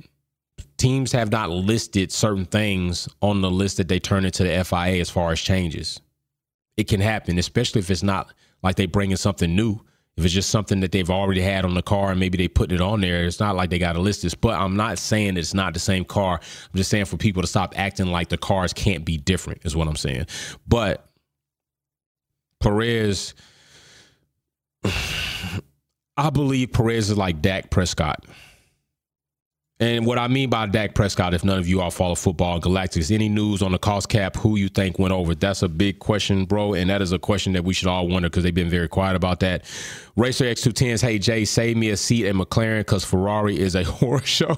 teams 0.77 1.12
have 1.12 1.31
not 1.31 1.51
listed 1.51 2.12
certain 2.12 2.45
things 2.45 3.09
on 3.20 3.41
the 3.41 3.51
list 3.51 3.77
that 3.79 3.89
they 3.89 3.99
turn 3.99 4.25
into 4.25 4.45
the 4.45 4.64
FIA 4.64 5.01
as 5.01 5.11
far 5.11 5.33
as 5.33 5.41
changes. 5.41 6.01
It 6.77 6.89
can 6.89 7.01
happen, 7.01 7.39
especially 7.39 7.81
if 7.81 7.91
it's 7.91 8.03
not 8.03 8.33
like 8.62 8.77
they 8.77 8.87
bring 8.87 9.11
in 9.11 9.16
something 9.16 9.55
new. 9.55 9.81
If 10.16 10.25
it's 10.27 10.35
just 10.35 10.51
something 10.51 10.81
that 10.81 10.93
they've 10.93 11.09
already 11.09 11.41
had 11.41 11.64
on 11.64 11.75
the 11.75 11.83
car 11.83 12.11
and 12.11 12.20
maybe 12.20 12.37
they 12.37 12.49
put 12.49 12.70
it 12.70 12.83
on 12.83 13.01
there, 13.01 13.25
it's 13.25 13.41
not 13.41 13.57
like 13.57 13.70
they 13.70 13.79
got 13.79 13.95
to 13.95 14.01
list 14.01 14.23
this. 14.23 14.35
But 14.35 14.61
I'm 14.61 14.77
not 14.77 14.99
saying 14.99 15.37
it's 15.39 15.55
not 15.55 15.73
the 15.73 15.81
same 15.81 16.05
car. 16.05 16.35
I'm 16.39 16.77
just 16.77 16.91
saying 16.91 17.07
for 17.07 17.16
people 17.16 17.43
to 17.43 17.49
stop 17.49 17.73
acting 17.79 18.09
like 18.09 18.29
the 18.29 18.37
cars 18.37 18.73
can't 18.73 19.05
be 19.05 19.16
different, 19.16 19.64
is 19.64 19.75
what 19.75 19.89
I'm 19.89 19.97
saying. 19.97 20.27
But 20.68 21.09
Perez 22.61 23.35
I 26.16 26.30
believe 26.30 26.72
Perez 26.72 27.11
is 27.11 27.16
like 27.16 27.41
Dak 27.41 27.70
Prescott. 27.70 28.24
And 29.83 30.07
what 30.07 30.16
I 30.16 30.28
mean 30.28 30.49
by 30.49 30.66
Dak 30.66 30.95
Prescott, 30.95 31.35
if 31.35 31.43
none 31.43 31.59
of 31.59 31.66
you 31.66 31.80
all 31.80 31.91
follow 31.91 32.14
football 32.14 32.61
Galactics, 32.61 33.12
any 33.12 33.28
news 33.28 33.62
on 33.62 33.72
the 33.72 33.78
cost 33.78 34.09
cap, 34.09 34.37
who 34.37 34.55
you 34.57 34.68
think 34.68 34.97
went 34.97 35.12
over? 35.12 35.35
That's 35.35 35.62
a 35.62 35.68
big 35.68 35.99
question, 35.99 36.45
bro. 36.45 36.74
And 36.74 36.89
that 36.89 37.03
is 37.03 37.11
a 37.11 37.18
question 37.18 37.53
that 37.55 37.64
we 37.64 37.74
should 37.74 37.89
all 37.89 38.07
wonder 38.07 38.28
because 38.28 38.45
they've 38.45 38.55
been 38.55 38.70
very 38.70 38.87
quiet 38.87 39.16
about 39.16 39.41
that. 39.41 39.64
Racer 40.14 40.45
X210s, 40.45 41.03
hey, 41.03 41.18
Jay, 41.18 41.45
save 41.45 41.76
me 41.76 41.91
a 41.91 41.97
seat 41.97 42.28
at 42.28 42.37
McLaren 42.37 42.80
because 42.80 43.05
Ferrari 43.05 43.59
is 43.59 43.74
a 43.74 43.83
horror 43.83 44.22
show. 44.22 44.57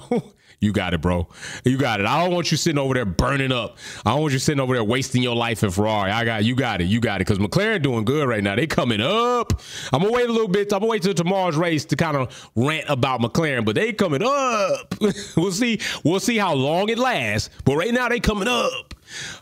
You 0.59 0.71
got 0.71 0.93
it, 0.93 1.01
bro. 1.01 1.27
You 1.63 1.77
got 1.77 1.99
it. 1.99 2.05
I 2.05 2.23
don't 2.23 2.33
want 2.33 2.51
you 2.51 2.57
sitting 2.57 2.79
over 2.79 2.93
there 2.93 3.05
burning 3.05 3.51
up. 3.51 3.77
I 4.05 4.11
don't 4.11 4.21
want 4.21 4.33
you 4.33 4.39
sitting 4.39 4.59
over 4.59 4.73
there 4.73 4.83
wasting 4.83 5.21
your 5.21 5.35
life 5.35 5.63
in 5.63 5.71
Ferrari. 5.71 6.11
I 6.11 6.25
got 6.25 6.43
you. 6.43 6.55
Got 6.55 6.81
it. 6.81 6.85
You 6.85 6.99
got 6.99 7.21
it. 7.21 7.27
Because 7.27 7.39
McLaren 7.39 7.81
doing 7.81 8.05
good 8.05 8.27
right 8.27 8.43
now. 8.43 8.55
They 8.55 8.67
coming 8.67 9.01
up. 9.01 9.61
I'm 9.91 10.01
gonna 10.01 10.13
wait 10.13 10.29
a 10.29 10.31
little 10.31 10.47
bit. 10.47 10.71
I'm 10.73 10.79
gonna 10.79 10.91
wait 10.91 11.03
till 11.03 11.13
tomorrow's 11.13 11.57
race 11.57 11.85
to 11.85 11.95
kind 11.95 12.17
of 12.17 12.49
rant 12.55 12.85
about 12.89 13.21
McLaren, 13.21 13.65
but 13.65 13.75
they 13.75 13.93
coming 13.93 14.23
up. 14.23 14.95
we'll 15.37 15.51
see. 15.51 15.79
We'll 16.03 16.19
see 16.19 16.37
how 16.37 16.53
long 16.53 16.89
it 16.89 16.97
lasts. 16.97 17.49
But 17.65 17.75
right 17.75 17.93
now 17.93 18.09
they 18.09 18.19
coming 18.19 18.47
up. 18.47 18.93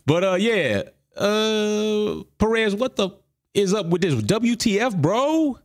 But 0.05 0.23
uh, 0.23 0.35
yeah. 0.35 0.83
Uh, 1.15 2.23
Perez, 2.39 2.73
what 2.73 2.95
the 2.95 3.11
is 3.53 3.73
up 3.73 3.87
with 3.87 4.01
this 4.01 4.15
WTF, 4.15 4.99
bro? 4.99 5.59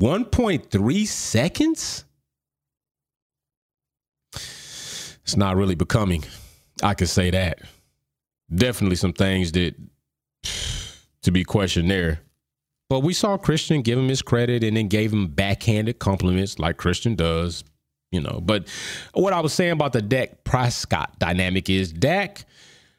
1.3 0.00 1.06
seconds. 1.06 2.04
It's 5.28 5.36
not 5.36 5.56
really 5.56 5.74
becoming. 5.74 6.24
I 6.82 6.94
could 6.94 7.10
say 7.10 7.30
that. 7.30 7.58
Definitely 8.50 8.96
some 8.96 9.12
things 9.12 9.52
that 9.52 9.74
to 11.22 11.30
be 11.30 11.44
questioned 11.44 11.90
there. 11.90 12.20
But 12.88 13.00
we 13.00 13.12
saw 13.12 13.36
Christian 13.36 13.82
give 13.82 13.98
him 13.98 14.08
his 14.08 14.22
credit 14.22 14.64
and 14.64 14.74
then 14.74 14.88
gave 14.88 15.12
him 15.12 15.26
backhanded 15.26 15.98
compliments 15.98 16.58
like 16.58 16.78
Christian 16.78 17.14
does, 17.14 17.62
you 18.10 18.22
know. 18.22 18.40
But 18.42 18.68
what 19.12 19.34
I 19.34 19.40
was 19.40 19.52
saying 19.52 19.72
about 19.72 19.92
the 19.92 20.00
Dak 20.00 20.44
Prescott 20.44 21.18
dynamic 21.18 21.68
is 21.68 21.92
Dak 21.92 22.46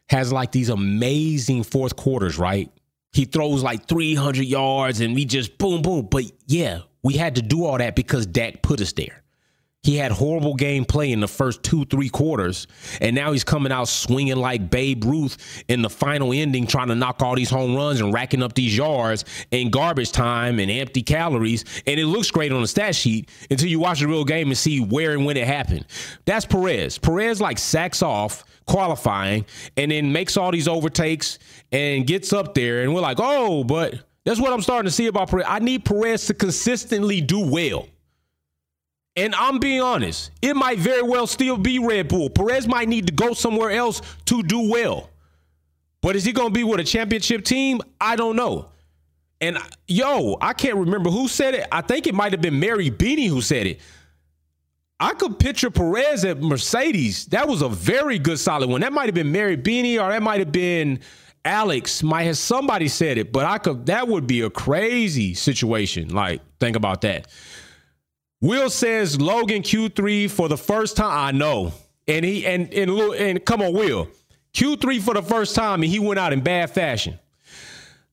has 0.10 0.32
like 0.32 0.52
these 0.52 0.70
amazing 0.70 1.64
fourth 1.64 1.96
quarters, 1.96 2.38
right? 2.38 2.72
He 3.12 3.26
throws 3.26 3.64
like 3.64 3.88
300 3.88 4.44
yards 4.46 5.02
and 5.02 5.16
we 5.16 5.26
just 5.26 5.58
boom, 5.58 5.82
boom. 5.82 6.08
But 6.12 6.26
yeah, 6.46 6.82
we 7.02 7.16
had 7.16 7.34
to 7.38 7.42
do 7.42 7.66
all 7.66 7.80
that 7.80 7.96
because 7.96 8.28
Dak 8.28 8.62
put 8.62 8.82
us 8.82 8.94
there. 8.94 9.24
He 9.84 9.96
had 9.96 10.12
horrible 10.12 10.56
game 10.56 10.84
play 10.84 11.14
in 11.14 11.22
the 11.22 11.28
first 11.28 11.64
two, 11.64 11.86
three 11.86 12.10
quarters. 12.10 12.68
And 13.00 13.16
now 13.16 13.32
he's 13.32 13.46
coming 13.46 13.72
out 13.72 13.88
swinging 13.88 14.36
like 14.36 14.70
Babe 14.70 15.06
Ruth 15.06 15.64
in 15.70 15.82
the 15.82 15.90
final 15.90 16.34
ending, 16.34 16.68
trying 16.68 16.90
to 16.90 16.96
knock 16.96 17.22
all 17.24 17.34
these 17.34 17.50
home 17.50 17.76
runs 17.76 18.02
and 18.02 18.14
racking 18.14 18.44
up 18.44 18.54
these 18.54 18.76
yards 18.76 19.24
in 19.52 19.70
garbage 19.70 20.12
time 20.12 20.60
and 20.60 20.70
empty 20.70 21.02
calories. 21.02 21.64
And 21.88 21.98
it 21.98 22.08
looks 22.08 22.30
great 22.30 22.52
on 22.52 22.62
the 22.62 22.68
stat 22.68 22.94
sheet 22.94 23.30
until 23.50 23.70
you 23.70 23.80
watch 23.80 24.02
the 24.02 24.08
real 24.08 24.26
game 24.26 24.50
and 24.50 24.58
see 24.58 24.82
where 24.82 25.14
and 25.14 25.26
when 25.26 25.38
it 25.38 25.48
happened. 25.48 25.86
That's 26.26 26.46
Perez. 26.46 26.98
Perez 26.98 27.40
like 27.40 27.58
sacks 27.58 28.02
off 28.04 28.44
qualifying 28.68 29.46
and 29.78 29.92
then 29.92 30.12
makes 30.12 30.36
all 30.36 30.52
these 30.52 30.68
overtakes 30.68 31.40
and 31.72 32.06
gets 32.06 32.34
up 32.34 32.54
there. 32.54 32.82
And 32.82 32.94
we're 32.94 33.02
like, 33.02 33.18
oh, 33.20 33.64
but 33.64 33.96
that's 34.26 34.42
what 34.42 34.52
I'm 34.52 34.62
starting 34.62 34.88
to 34.90 34.92
see 34.92 35.08
about 35.08 35.30
Perez. 35.30 35.46
I 35.48 35.60
need 35.60 35.86
Perez 35.86 36.26
to 36.26 36.34
consistently 36.34 37.22
do 37.22 37.40
well. 37.40 37.88
And 39.16 39.36
I'm 39.36 39.60
being 39.60 39.82
honest, 39.82 40.32
it 40.42 40.56
might 40.56 40.80
very 40.80 41.02
well 41.02 41.28
still 41.28 41.58
be 41.58 41.80
Red 41.80 42.08
Bull. 42.08 42.30
Perez 42.30 42.68
might 42.68 42.88
need 42.88 43.08
to 43.08 43.14
go 43.14 43.34
somewhere 43.34 43.72
else 43.72 44.02
to 44.26 44.44
do 44.44 44.70
well. 44.70 45.10
But 46.02 46.16
is 46.16 46.24
he 46.24 46.32
going 46.32 46.50
to 46.50 46.54
be 46.54 46.64
with 46.64 46.80
a 46.80 46.84
championship 46.84 47.44
team? 47.44 47.82
I 48.00 48.16
don't 48.16 48.36
know. 48.36 48.70
And 49.42 49.58
yo, 49.88 50.38
I 50.42 50.54
can't 50.54 50.78
remember 50.78 51.10
who 51.10 51.28
said 51.28 51.54
it. 51.54 51.68
I 51.72 51.82
think 51.82 52.08
it 52.08 52.14
might 52.14 52.32
have 52.32 52.42
been 52.42 52.60
Mary 52.60 52.92
Beanie 52.92 53.28
who 53.28 53.42
said 53.42 53.68
it. 53.68 53.80
I 55.00 55.14
could 55.14 55.40
picture 55.40 55.70
Perez 55.70 56.26
at 56.26 56.42
Mercedes. 56.42 57.26
That 57.28 57.48
was 57.48 57.62
a 57.62 57.70
very 57.70 58.20
good 58.20 58.38
solid 58.38 58.70
one. 58.70 58.82
That 58.82 58.92
might 58.92 59.06
have 59.06 59.16
been 59.16 59.32
Mary 59.32 59.56
Beanie 59.56 60.02
or 60.02 60.10
that 60.10 60.22
might 60.22 60.40
have 60.40 60.52
been 60.52 61.00
Alex. 61.46 62.04
Might 62.04 62.24
have 62.24 62.38
somebody 62.38 62.90
said 62.90 63.18
it, 63.18 63.32
but 63.32 63.46
I 63.46 63.60
could 63.60 63.86
that 63.86 64.10
would 64.10 64.28
be 64.28 64.42
a 64.42 64.50
crazy 64.50 65.34
situation. 65.34 66.10
Like, 66.10 66.42
think 66.60 66.76
about 66.76 67.02
that. 67.02 67.28
Will 68.42 68.70
says 68.70 69.20
Logan 69.20 69.64
Q3 69.64 70.30
for 70.30 70.48
the 70.48 70.58
first 70.58 70.96
time. 70.96 71.36
I 71.36 71.38
know. 71.38 71.74
And 72.08 72.24
he 72.24 72.46
and 72.46 72.74
and 72.74 72.90
and 72.90 73.46
come 73.46 73.62
on, 73.62 73.74
Will. 73.74 74.08
Q3 74.54 75.02
for 75.02 75.14
the 75.14 75.22
first 75.22 75.56
time, 75.56 75.84
and 75.84 75.92
he 75.92 76.00
went 76.00 76.20
out 76.20 76.34
in 76.34 76.42
bad 76.42 76.72
fashion. 76.72 77.20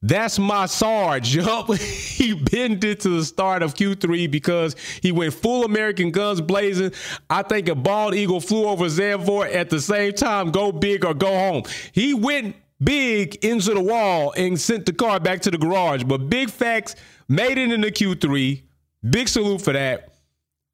That's 0.02 0.38
my 0.38 0.66
Sarge. 0.66 1.34
Yup. 1.36 1.72
he 1.76 2.34
bent 2.34 2.84
it 2.84 3.00
to 3.00 3.08
the 3.08 3.24
start 3.24 3.62
of 3.62 3.74
Q3 3.74 4.30
because 4.30 4.76
he 5.02 5.10
went 5.10 5.32
full 5.32 5.64
American 5.64 6.10
guns 6.10 6.40
blazing. 6.40 6.92
I 7.30 7.42
think 7.42 7.68
a 7.68 7.74
bald 7.74 8.14
eagle 8.14 8.40
flew 8.40 8.66
over 8.66 8.86
Zandvoort 8.86 9.54
at 9.54 9.70
the 9.70 9.80
same 9.80 10.12
time. 10.12 10.50
Go 10.50 10.70
big 10.70 11.04
or 11.04 11.14
go 11.14 11.32
home. 11.32 11.62
He 11.92 12.14
went 12.14 12.56
big 12.82 13.36
into 13.36 13.72
the 13.72 13.80
wall 13.80 14.34
and 14.36 14.60
sent 14.60 14.86
the 14.86 14.92
car 14.92 15.18
back 15.18 15.40
to 15.42 15.50
the 15.50 15.58
garage. 15.58 16.04
But 16.04 16.28
Big 16.28 16.50
Facts 16.50 16.94
made 17.28 17.58
it 17.58 17.72
into 17.72 17.88
Q3. 17.88 18.62
Big 19.08 19.28
salute 19.28 19.62
for 19.62 19.72
that. 19.72 20.15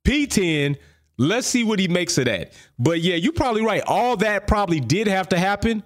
P10. 0.05 0.77
Let's 1.19 1.47
see 1.47 1.63
what 1.63 1.79
he 1.79 1.89
makes 1.89 2.19
of 2.19 2.25
that. 2.25 2.53
But 2.79 3.01
yeah, 3.01 3.17
you're 3.17 3.33
probably 3.33 3.63
right. 3.63 3.83
All 3.87 4.17
that 4.19 4.47
probably 4.47 4.81
did 4.81 5.07
have 5.07 5.29
to 5.31 5.39
happen 5.39 5.83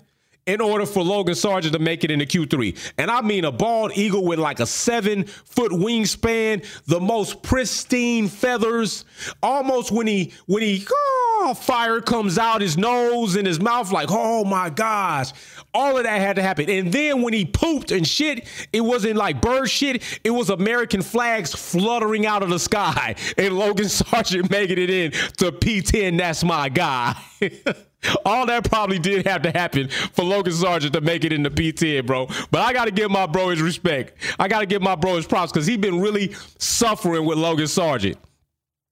in 0.47 0.61
order 0.61 0.87
for 0.87 1.03
Logan 1.03 1.35
Sargeant 1.35 1.73
to 1.73 1.79
make 1.79 2.05
it 2.05 2.11
into 2.11 2.25
Q3. 2.25 2.93
And 2.99 3.11
I 3.11 3.21
mean 3.21 3.45
a 3.45 3.53
bald 3.53 3.93
eagle 3.97 4.25
with 4.25 4.39
like 4.39 4.61
a 4.61 4.67
seven 4.67 5.25
foot 5.25 5.73
wingspan, 5.73 6.65
the 6.87 7.01
most 7.01 7.43
pristine 7.43 8.29
feathers. 8.29 9.05
Almost 9.43 9.91
when 9.91 10.07
he 10.07 10.33
when 10.47 10.63
he 10.63 10.87
oh, 10.91 11.55
fire 11.55 12.01
comes 12.01 12.39
out 12.39 12.61
his 12.61 12.79
nose 12.79 13.37
and 13.37 13.47
his 13.47 13.61
mouth, 13.61 13.91
like, 13.93 14.09
oh 14.11 14.45
my 14.45 14.71
gosh. 14.71 15.33
All 15.75 15.97
of 15.99 16.05
that 16.05 16.21
had 16.21 16.37
to 16.37 16.43
happen. 16.43 16.71
And 16.71 16.93
then 16.93 17.23
when 17.23 17.35
he 17.35 17.45
pooped 17.45 17.91
and 17.91 18.07
shit, 18.07 18.47
it 18.73 18.81
wasn't 18.81 19.17
like 19.17 19.43
bird 19.43 19.69
shit, 19.69 20.03
it 20.25 20.31
was 20.31 20.49
American 20.49 21.03
flags 21.03 21.53
fluttering 21.55 22.25
out 22.25 22.43
of 22.43 22.51
the 22.51 22.59
sky. 22.59 23.15
And 23.39 23.59
Logan 23.59 23.87
Sargeant 23.87 24.51
making 24.57 24.79
it 24.79 24.89
in 24.89 25.11
to 25.11 25.53
P10, 25.53 26.17
that's 26.19 26.43
my 26.43 26.69
guy. 26.69 27.17
All 28.25 28.47
that 28.47 28.69
probably 28.69 28.99
did 28.99 29.27
have 29.27 29.43
to 29.43 29.51
happen 29.51 29.89
for 29.89 30.25
Logan 30.25 30.53
Sargeant 30.53 30.93
to 30.93 31.01
make 31.01 31.25
it 31.25 31.33
in 31.33 31.43
the 31.43 31.51
P10, 31.51 32.07
bro. 32.07 32.27
But 32.51 32.61
I 32.61 32.73
got 32.73 32.85
to 32.85 32.91
give 32.91 33.11
my 33.11 33.27
bro 33.27 33.49
his 33.49 33.63
respect. 33.63 34.15
I 34.39 34.49
got 34.49 34.61
to 34.61 34.67
give 34.67 34.83
my 34.83 34.95
bro 34.95 35.17
his 35.17 35.27
props 35.27 35.51
because 35.51 35.67
he 35.67 35.77
been 35.77 36.01
really 36.01 36.35
suffering 36.59 37.25
with 37.25 37.39
Logan 37.39 37.67
Sargeant. 37.67 38.17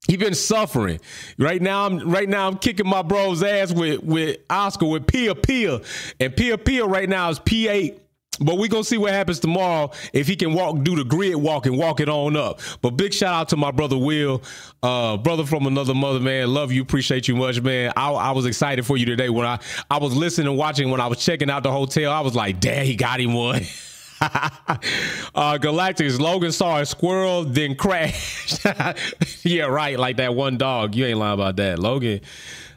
He 0.06 0.16
been 0.16 0.34
suffering. 0.34 1.00
Right 1.38 1.62
now, 1.62 1.86
I'm 1.86 2.10
right 2.10 2.28
now 2.28 2.46
I'm 2.46 2.58
kicking 2.58 2.86
my 2.86 3.02
bro's 3.02 3.42
ass 3.42 3.72
with 3.72 4.02
with 4.02 4.38
Oscar 4.50 4.86
with 4.86 5.06
Pia 5.06 5.34
Pia, 5.34 5.80
and 6.20 6.36
Pia 6.36 6.58
Pia 6.58 6.84
right 6.84 7.08
now 7.08 7.30
is 7.30 7.38
P8 7.40 7.98
but 8.40 8.58
we 8.58 8.68
gonna 8.68 8.84
see 8.84 8.98
what 8.98 9.12
happens 9.12 9.38
tomorrow 9.40 9.90
if 10.12 10.26
he 10.26 10.36
can 10.36 10.52
walk, 10.54 10.82
do 10.82 10.96
the 10.96 11.04
grid 11.04 11.36
walk 11.36 11.66
and 11.66 11.76
walk 11.76 12.00
it 12.00 12.08
on 12.08 12.36
up. 12.36 12.60
But 12.82 12.90
big 12.90 13.12
shout 13.12 13.34
out 13.34 13.48
to 13.50 13.56
my 13.56 13.70
brother 13.70 13.96
Will, 13.96 14.42
uh, 14.82 15.16
brother 15.16 15.44
from 15.44 15.66
another 15.66 15.94
mother, 15.94 16.20
man. 16.20 16.52
Love 16.52 16.72
you, 16.72 16.82
appreciate 16.82 17.28
you 17.28 17.36
much, 17.36 17.60
man. 17.60 17.92
I, 17.96 18.10
I, 18.10 18.30
was 18.32 18.46
excited 18.46 18.84
for 18.84 18.96
you 18.96 19.06
today 19.06 19.30
when 19.30 19.46
I 19.46 19.58
I 19.90 19.98
was 19.98 20.14
listening 20.14 20.48
and 20.48 20.56
watching 20.56 20.90
when 20.90 21.00
I 21.00 21.06
was 21.06 21.18
checking 21.18 21.50
out 21.50 21.62
the 21.62 21.72
hotel. 21.72 22.12
I 22.12 22.20
was 22.20 22.34
like, 22.34 22.60
damn, 22.60 22.84
he 22.84 22.96
got 22.96 23.20
him 23.20 23.34
one. 23.34 23.62
uh, 24.20 25.58
Galactics, 25.58 26.18
Logan 26.18 26.52
saw 26.52 26.80
a 26.80 26.86
squirrel, 26.86 27.44
then 27.44 27.74
crashed. 27.74 28.64
yeah, 29.44 29.64
right, 29.64 29.98
like 29.98 30.16
that 30.16 30.34
one 30.34 30.56
dog. 30.56 30.94
You 30.94 31.06
ain't 31.06 31.18
lying 31.18 31.34
about 31.34 31.56
that, 31.56 31.78
Logan. 31.78 32.20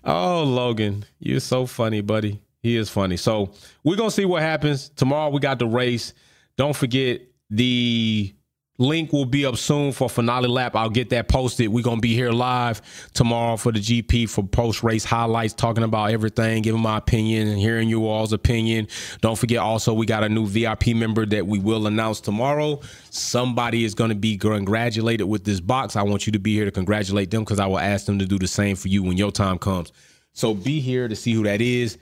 Oh, 0.03 0.43
Logan, 0.43 1.05
you're 1.20 1.39
so 1.39 1.66
funny, 1.66 2.01
buddy. 2.01 2.39
He 2.64 2.76
is 2.76 2.89
funny. 2.89 3.18
So 3.18 3.53
we're 3.84 3.95
gonna 3.95 4.12
see 4.12 4.26
what 4.26 4.41
happens 4.41 4.89
tomorrow. 4.89 5.30
We 5.30 5.39
got 5.39 5.60
the 5.60 5.68
race. 5.68 6.14
Don't 6.58 6.76
forget 6.76 7.22
the 7.49 8.34
link 8.80 9.12
will 9.12 9.26
be 9.26 9.45
up 9.45 9.58
soon 9.58 9.91
for 9.91 10.10
finale 10.10 10.47
lap. 10.47 10.76
I'll 10.76 10.89
get 10.89 11.10
that 11.10 11.28
posted. 11.28 11.70
We're 11.70 11.84
gonna 11.84 12.01
be 12.01 12.14
here 12.14 12.32
live 12.32 12.82
tomorrow 13.14 13.58
for 13.58 13.72
the 13.72 13.80
GP 13.80 14.30
for 14.30 14.43
post 14.43 14.84
race 14.84 15.03
highlights, 15.03 15.53
talking 15.53 15.84
about 15.84 16.12
everything, 16.12 16.62
giving 16.62 16.82
my 16.82 16.97
opinion 16.97 17.47
and 17.47 17.60
hearing 17.60 17.89
you 17.89 18.08
all's 18.08 18.34
opinion. 18.34 18.88
Don't 19.22 19.38
forget 19.38 19.60
also 19.60 19.93
we 19.93 20.05
got 20.05 20.24
a 20.24 20.30
new 20.30 20.45
VIP 20.45 20.88
member 20.88 21.26
that 21.26 21.47
we 21.47 21.60
will 21.60 21.88
announce 21.88 22.20
tomorrow. 22.20 22.80
Somebody 23.10 23.84
is 23.84 23.95
gonna 23.95 24.16
be 24.16 24.38
congratulated 24.38 25.28
with 25.28 25.43
this 25.43 25.60
box. 25.60 25.95
I 25.95 26.03
want 26.03 26.26
you 26.28 26.32
to 26.34 26.39
be 26.39 26.53
here 26.53 26.66
to 26.66 26.72
congratulate 26.72 27.32
them 27.32 27.43
because 27.43 27.60
I 27.60 27.66
will 27.66 27.80
ask 27.80 28.05
them 28.05 28.20
to 28.20 28.26
do 28.26 28.38
the 28.38 28.47
same 28.47 28.76
for 28.76 28.88
you 28.88 29.03
when 29.03 29.18
your 29.18 29.32
time 29.32 29.58
comes. 29.58 29.91
So 30.34 30.53
be 30.53 30.80
here 30.80 31.08
to 31.08 31.16
see 31.16 31.34
who 31.34 31.43
that 31.43 31.62
is. 31.62 31.97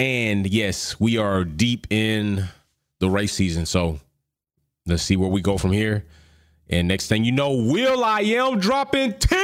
And 0.00 0.46
yes, 0.46 0.98
we 0.98 1.18
are 1.18 1.44
deep 1.44 1.86
in 1.90 2.48
the 3.00 3.10
race 3.10 3.34
season. 3.34 3.66
So 3.66 4.00
let's 4.86 5.02
see 5.02 5.16
where 5.16 5.28
we 5.28 5.42
go 5.42 5.58
from 5.58 5.72
here. 5.72 6.06
And 6.70 6.88
next 6.88 7.08
thing 7.08 7.22
you 7.22 7.32
know, 7.32 7.52
Will 7.52 8.02
I 8.02 8.20
am 8.20 8.60
dropping 8.60 9.12
10 9.18 9.38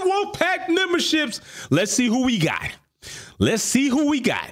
Wolfpack 0.00 0.68
memberships. 0.68 1.40
Let's 1.70 1.92
see 1.92 2.08
who 2.08 2.24
we 2.24 2.38
got. 2.38 2.70
Let's 3.38 3.62
see 3.62 3.88
who 3.88 4.10
we 4.10 4.18
got. 4.20 4.50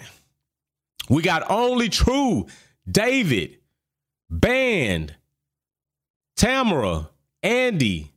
We 1.08 1.22
got 1.22 1.50
Only 1.50 1.88
True, 1.88 2.46
David, 2.88 3.58
Band, 4.30 5.12
Tamara, 6.36 7.10
Andy, 7.42 8.12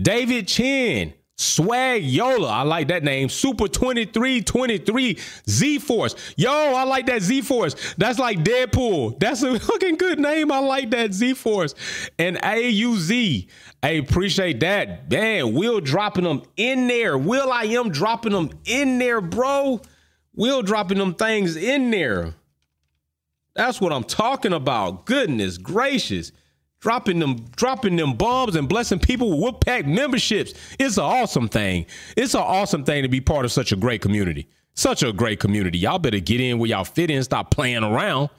David 0.00 0.48
Chin, 0.48 1.12
Swag 1.38 2.02
Yola, 2.02 2.48
I 2.48 2.62
like 2.62 2.88
that 2.88 3.04
name. 3.04 3.28
Super 3.28 3.68
2323 3.68 5.18
Z 5.48 5.78
Force. 5.80 6.14
Yo, 6.36 6.50
I 6.50 6.84
like 6.84 7.06
that 7.06 7.20
Z 7.20 7.42
Force. 7.42 7.94
That's 7.98 8.18
like 8.18 8.38
Deadpool. 8.38 9.20
That's 9.20 9.42
a 9.42 9.58
fucking 9.60 9.96
good 9.96 10.18
name. 10.18 10.50
I 10.50 10.60
like 10.60 10.90
that 10.90 11.12
Z 11.12 11.34
Force. 11.34 11.74
And 12.18 12.38
AUZ. 12.38 13.48
I 13.82 13.88
appreciate 13.90 14.60
that. 14.60 15.10
Man, 15.10 15.52
Will 15.52 15.80
dropping 15.80 16.24
them 16.24 16.42
in 16.56 16.88
there. 16.88 17.18
Will 17.18 17.52
I 17.52 17.64
am 17.64 17.90
dropping 17.90 18.32
them 18.32 18.50
in 18.64 18.98
there, 18.98 19.20
bro. 19.20 19.82
Will 20.34 20.62
dropping 20.62 20.98
them 20.98 21.14
things 21.14 21.54
in 21.56 21.90
there. 21.90 22.34
That's 23.54 23.78
what 23.80 23.92
I'm 23.92 24.04
talking 24.04 24.54
about. 24.54 25.04
Goodness 25.04 25.58
gracious 25.58 26.32
dropping 26.86 27.18
them 27.18 27.34
dropping 27.56 27.96
them 27.96 28.12
bombs 28.12 28.54
and 28.54 28.68
blessing 28.68 29.00
people 29.00 29.28
with 29.40 29.54
Wolfpack 29.54 29.86
memberships. 29.86 30.54
It's 30.78 30.98
an 30.98 31.02
awesome 31.02 31.48
thing. 31.48 31.84
It's 32.16 32.34
an 32.34 32.42
awesome 32.42 32.84
thing 32.84 33.02
to 33.02 33.08
be 33.08 33.20
part 33.20 33.44
of 33.44 33.50
such 33.50 33.72
a 33.72 33.76
great 33.76 34.00
community. 34.00 34.46
Such 34.74 35.02
a 35.02 35.12
great 35.12 35.40
community. 35.40 35.78
Y'all 35.78 35.98
better 35.98 36.20
get 36.20 36.40
in 36.40 36.60
where 36.60 36.70
y'all 36.70 36.84
fit 36.84 37.10
in. 37.10 37.24
Stop 37.24 37.50
playing 37.50 37.82
around. 37.82 38.30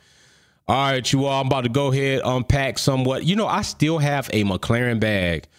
All 0.66 0.92
right, 0.92 1.12
you 1.12 1.26
all. 1.26 1.42
I'm 1.42 1.48
about 1.48 1.66
to 1.66 1.70
go 1.70 1.92
ahead 1.92 2.22
unpack 2.24 2.80
somewhat. 2.80 3.26
You 3.26 3.36
know, 3.36 3.48
I 3.48 3.64
still 3.64 3.98
have 3.98 4.30
a 4.32 4.46
McLaren 4.46 5.02
bag 5.02 5.50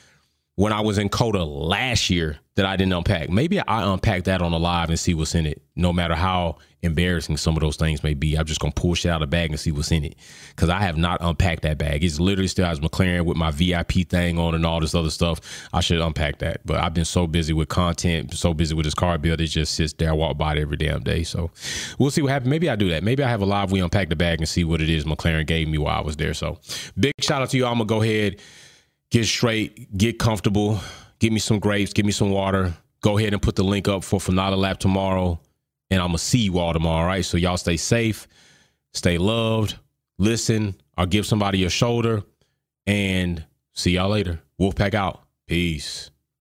when 0.59 0.73
I 0.73 0.81
was 0.81 0.99
in 0.99 1.09
COTA 1.09 1.45
last 1.45 2.11
year 2.11 2.37
that 2.57 2.67
I 2.67 2.75
didn't 2.75 2.93
unpack. 2.93 3.31
Maybe 3.31 3.61
I 3.61 3.93
unpack 3.93 4.25
that 4.25 4.43
on 4.43 4.51
the 4.51 4.59
live 4.59 4.89
and 4.89 4.99
see 4.99 5.15
what's 5.15 5.37
in 5.37 5.47
it. 5.47 5.63
No 5.77 5.93
matter 5.93 6.17
how 6.17 6.57
embarrassing 6.83 7.37
some 7.37 7.55
of 7.57 7.61
those 7.61 7.77
things 7.77 8.03
may 8.03 8.13
be, 8.13 8.37
I'm 8.37 8.45
just 8.45 8.59
gonna 8.59 8.73
pull 8.73 8.97
shit 8.97 9.13
out 9.13 9.23
of 9.23 9.31
the 9.31 9.31
bag 9.31 9.51
and 9.51 9.61
see 9.61 9.71
what's 9.71 9.93
in 9.93 10.05
it. 10.05 10.17
Cause 10.57 10.69
I 10.69 10.81
have 10.81 10.97
not 10.97 11.19
unpacked 11.21 11.63
that 11.63 11.79
bag. 11.79 12.03
It's 12.03 12.19
literally 12.19 12.49
still 12.49 12.67
has 12.67 12.81
McLaren 12.81 13.25
with 13.25 13.37
my 13.37 13.53
VIP 13.53 14.09
thing 14.09 14.37
on 14.37 14.57
and 14.57 14.67
all 14.67 14.81
this 14.81 14.97
other 14.97 15.11
stuff. 15.11 15.69
I 15.73 15.79
should 15.79 16.01
unpack 16.01 16.41
that. 16.41 16.67
But 16.67 16.81
I've 16.81 16.93
been 16.93 17.05
so 17.05 17.29
busy 17.29 17.53
with 17.53 17.69
content, 17.69 18.35
so 18.35 18.53
busy 18.53 18.75
with 18.75 18.85
this 18.85 18.95
car 18.95 19.17
build, 19.17 19.41
it 19.41 19.47
just 19.47 19.77
sits 19.77 19.93
there. 19.93 20.11
I 20.11 20.15
walk 20.15 20.39
by 20.39 20.57
it 20.57 20.59
every 20.59 20.77
damn 20.77 21.05
day. 21.05 21.23
So 21.23 21.53
we'll 22.01 22.11
see 22.11 22.23
what 22.23 22.33
happens. 22.33 22.51
Maybe 22.51 22.69
I 22.69 22.75
do 22.75 22.89
that. 22.89 23.05
Maybe 23.05 23.23
I 23.23 23.29
have 23.29 23.43
a 23.43 23.47
live 23.47 23.71
we 23.71 23.79
unpack 23.79 24.09
the 24.09 24.17
bag 24.17 24.41
and 24.41 24.49
see 24.49 24.65
what 24.65 24.81
it 24.81 24.91
is 24.91 25.05
McLaren 25.05 25.47
gave 25.47 25.69
me 25.69 25.79
while 25.79 25.97
I 25.97 26.03
was 26.03 26.17
there. 26.17 26.35
So 26.35 26.59
big 26.99 27.13
shout 27.21 27.43
out 27.43 27.51
to 27.51 27.57
you. 27.57 27.65
I'm 27.65 27.75
gonna 27.75 27.85
go 27.85 28.03
ahead 28.03 28.41
get 29.11 29.25
straight, 29.27 29.97
get 29.97 30.19
comfortable, 30.19 30.81
give 31.19 31.33
me 31.33 31.39
some 31.39 31.59
grapes, 31.59 31.93
give 31.93 32.07
me 32.07 32.13
some 32.13 32.31
water, 32.31 32.75
go 33.01 33.19
ahead 33.19 33.33
and 33.33 33.43
put 33.43 33.57
the 33.57 33.65
link 33.65 33.89
up 33.89 34.05
for 34.05 34.21
Fanata 34.21 34.57
Lab 34.57 34.79
tomorrow. 34.79 35.41
And 35.91 36.01
I'm 36.01 36.09
going 36.09 36.19
to 36.19 36.25
see 36.25 36.41
you 36.41 36.59
all 36.59 36.73
tomorrow. 36.73 37.03
All 37.03 37.07
right. 37.07 37.25
So 37.25 37.39
y'all 37.39 37.57
stay 37.57 37.77
safe, 37.77 38.29
stay 38.93 39.17
loved, 39.17 39.77
listen, 40.19 40.75
or 40.99 41.07
give 41.07 41.27
somebody 41.27 41.65
a 41.65 41.71
shoulder. 41.71 42.23
And 42.87 43.45
see 43.75 43.93
y'all 43.93 44.11
later. 44.11 44.41
Wolfpack 44.61 44.95
out. 44.95 45.23
Peace. 45.47 46.11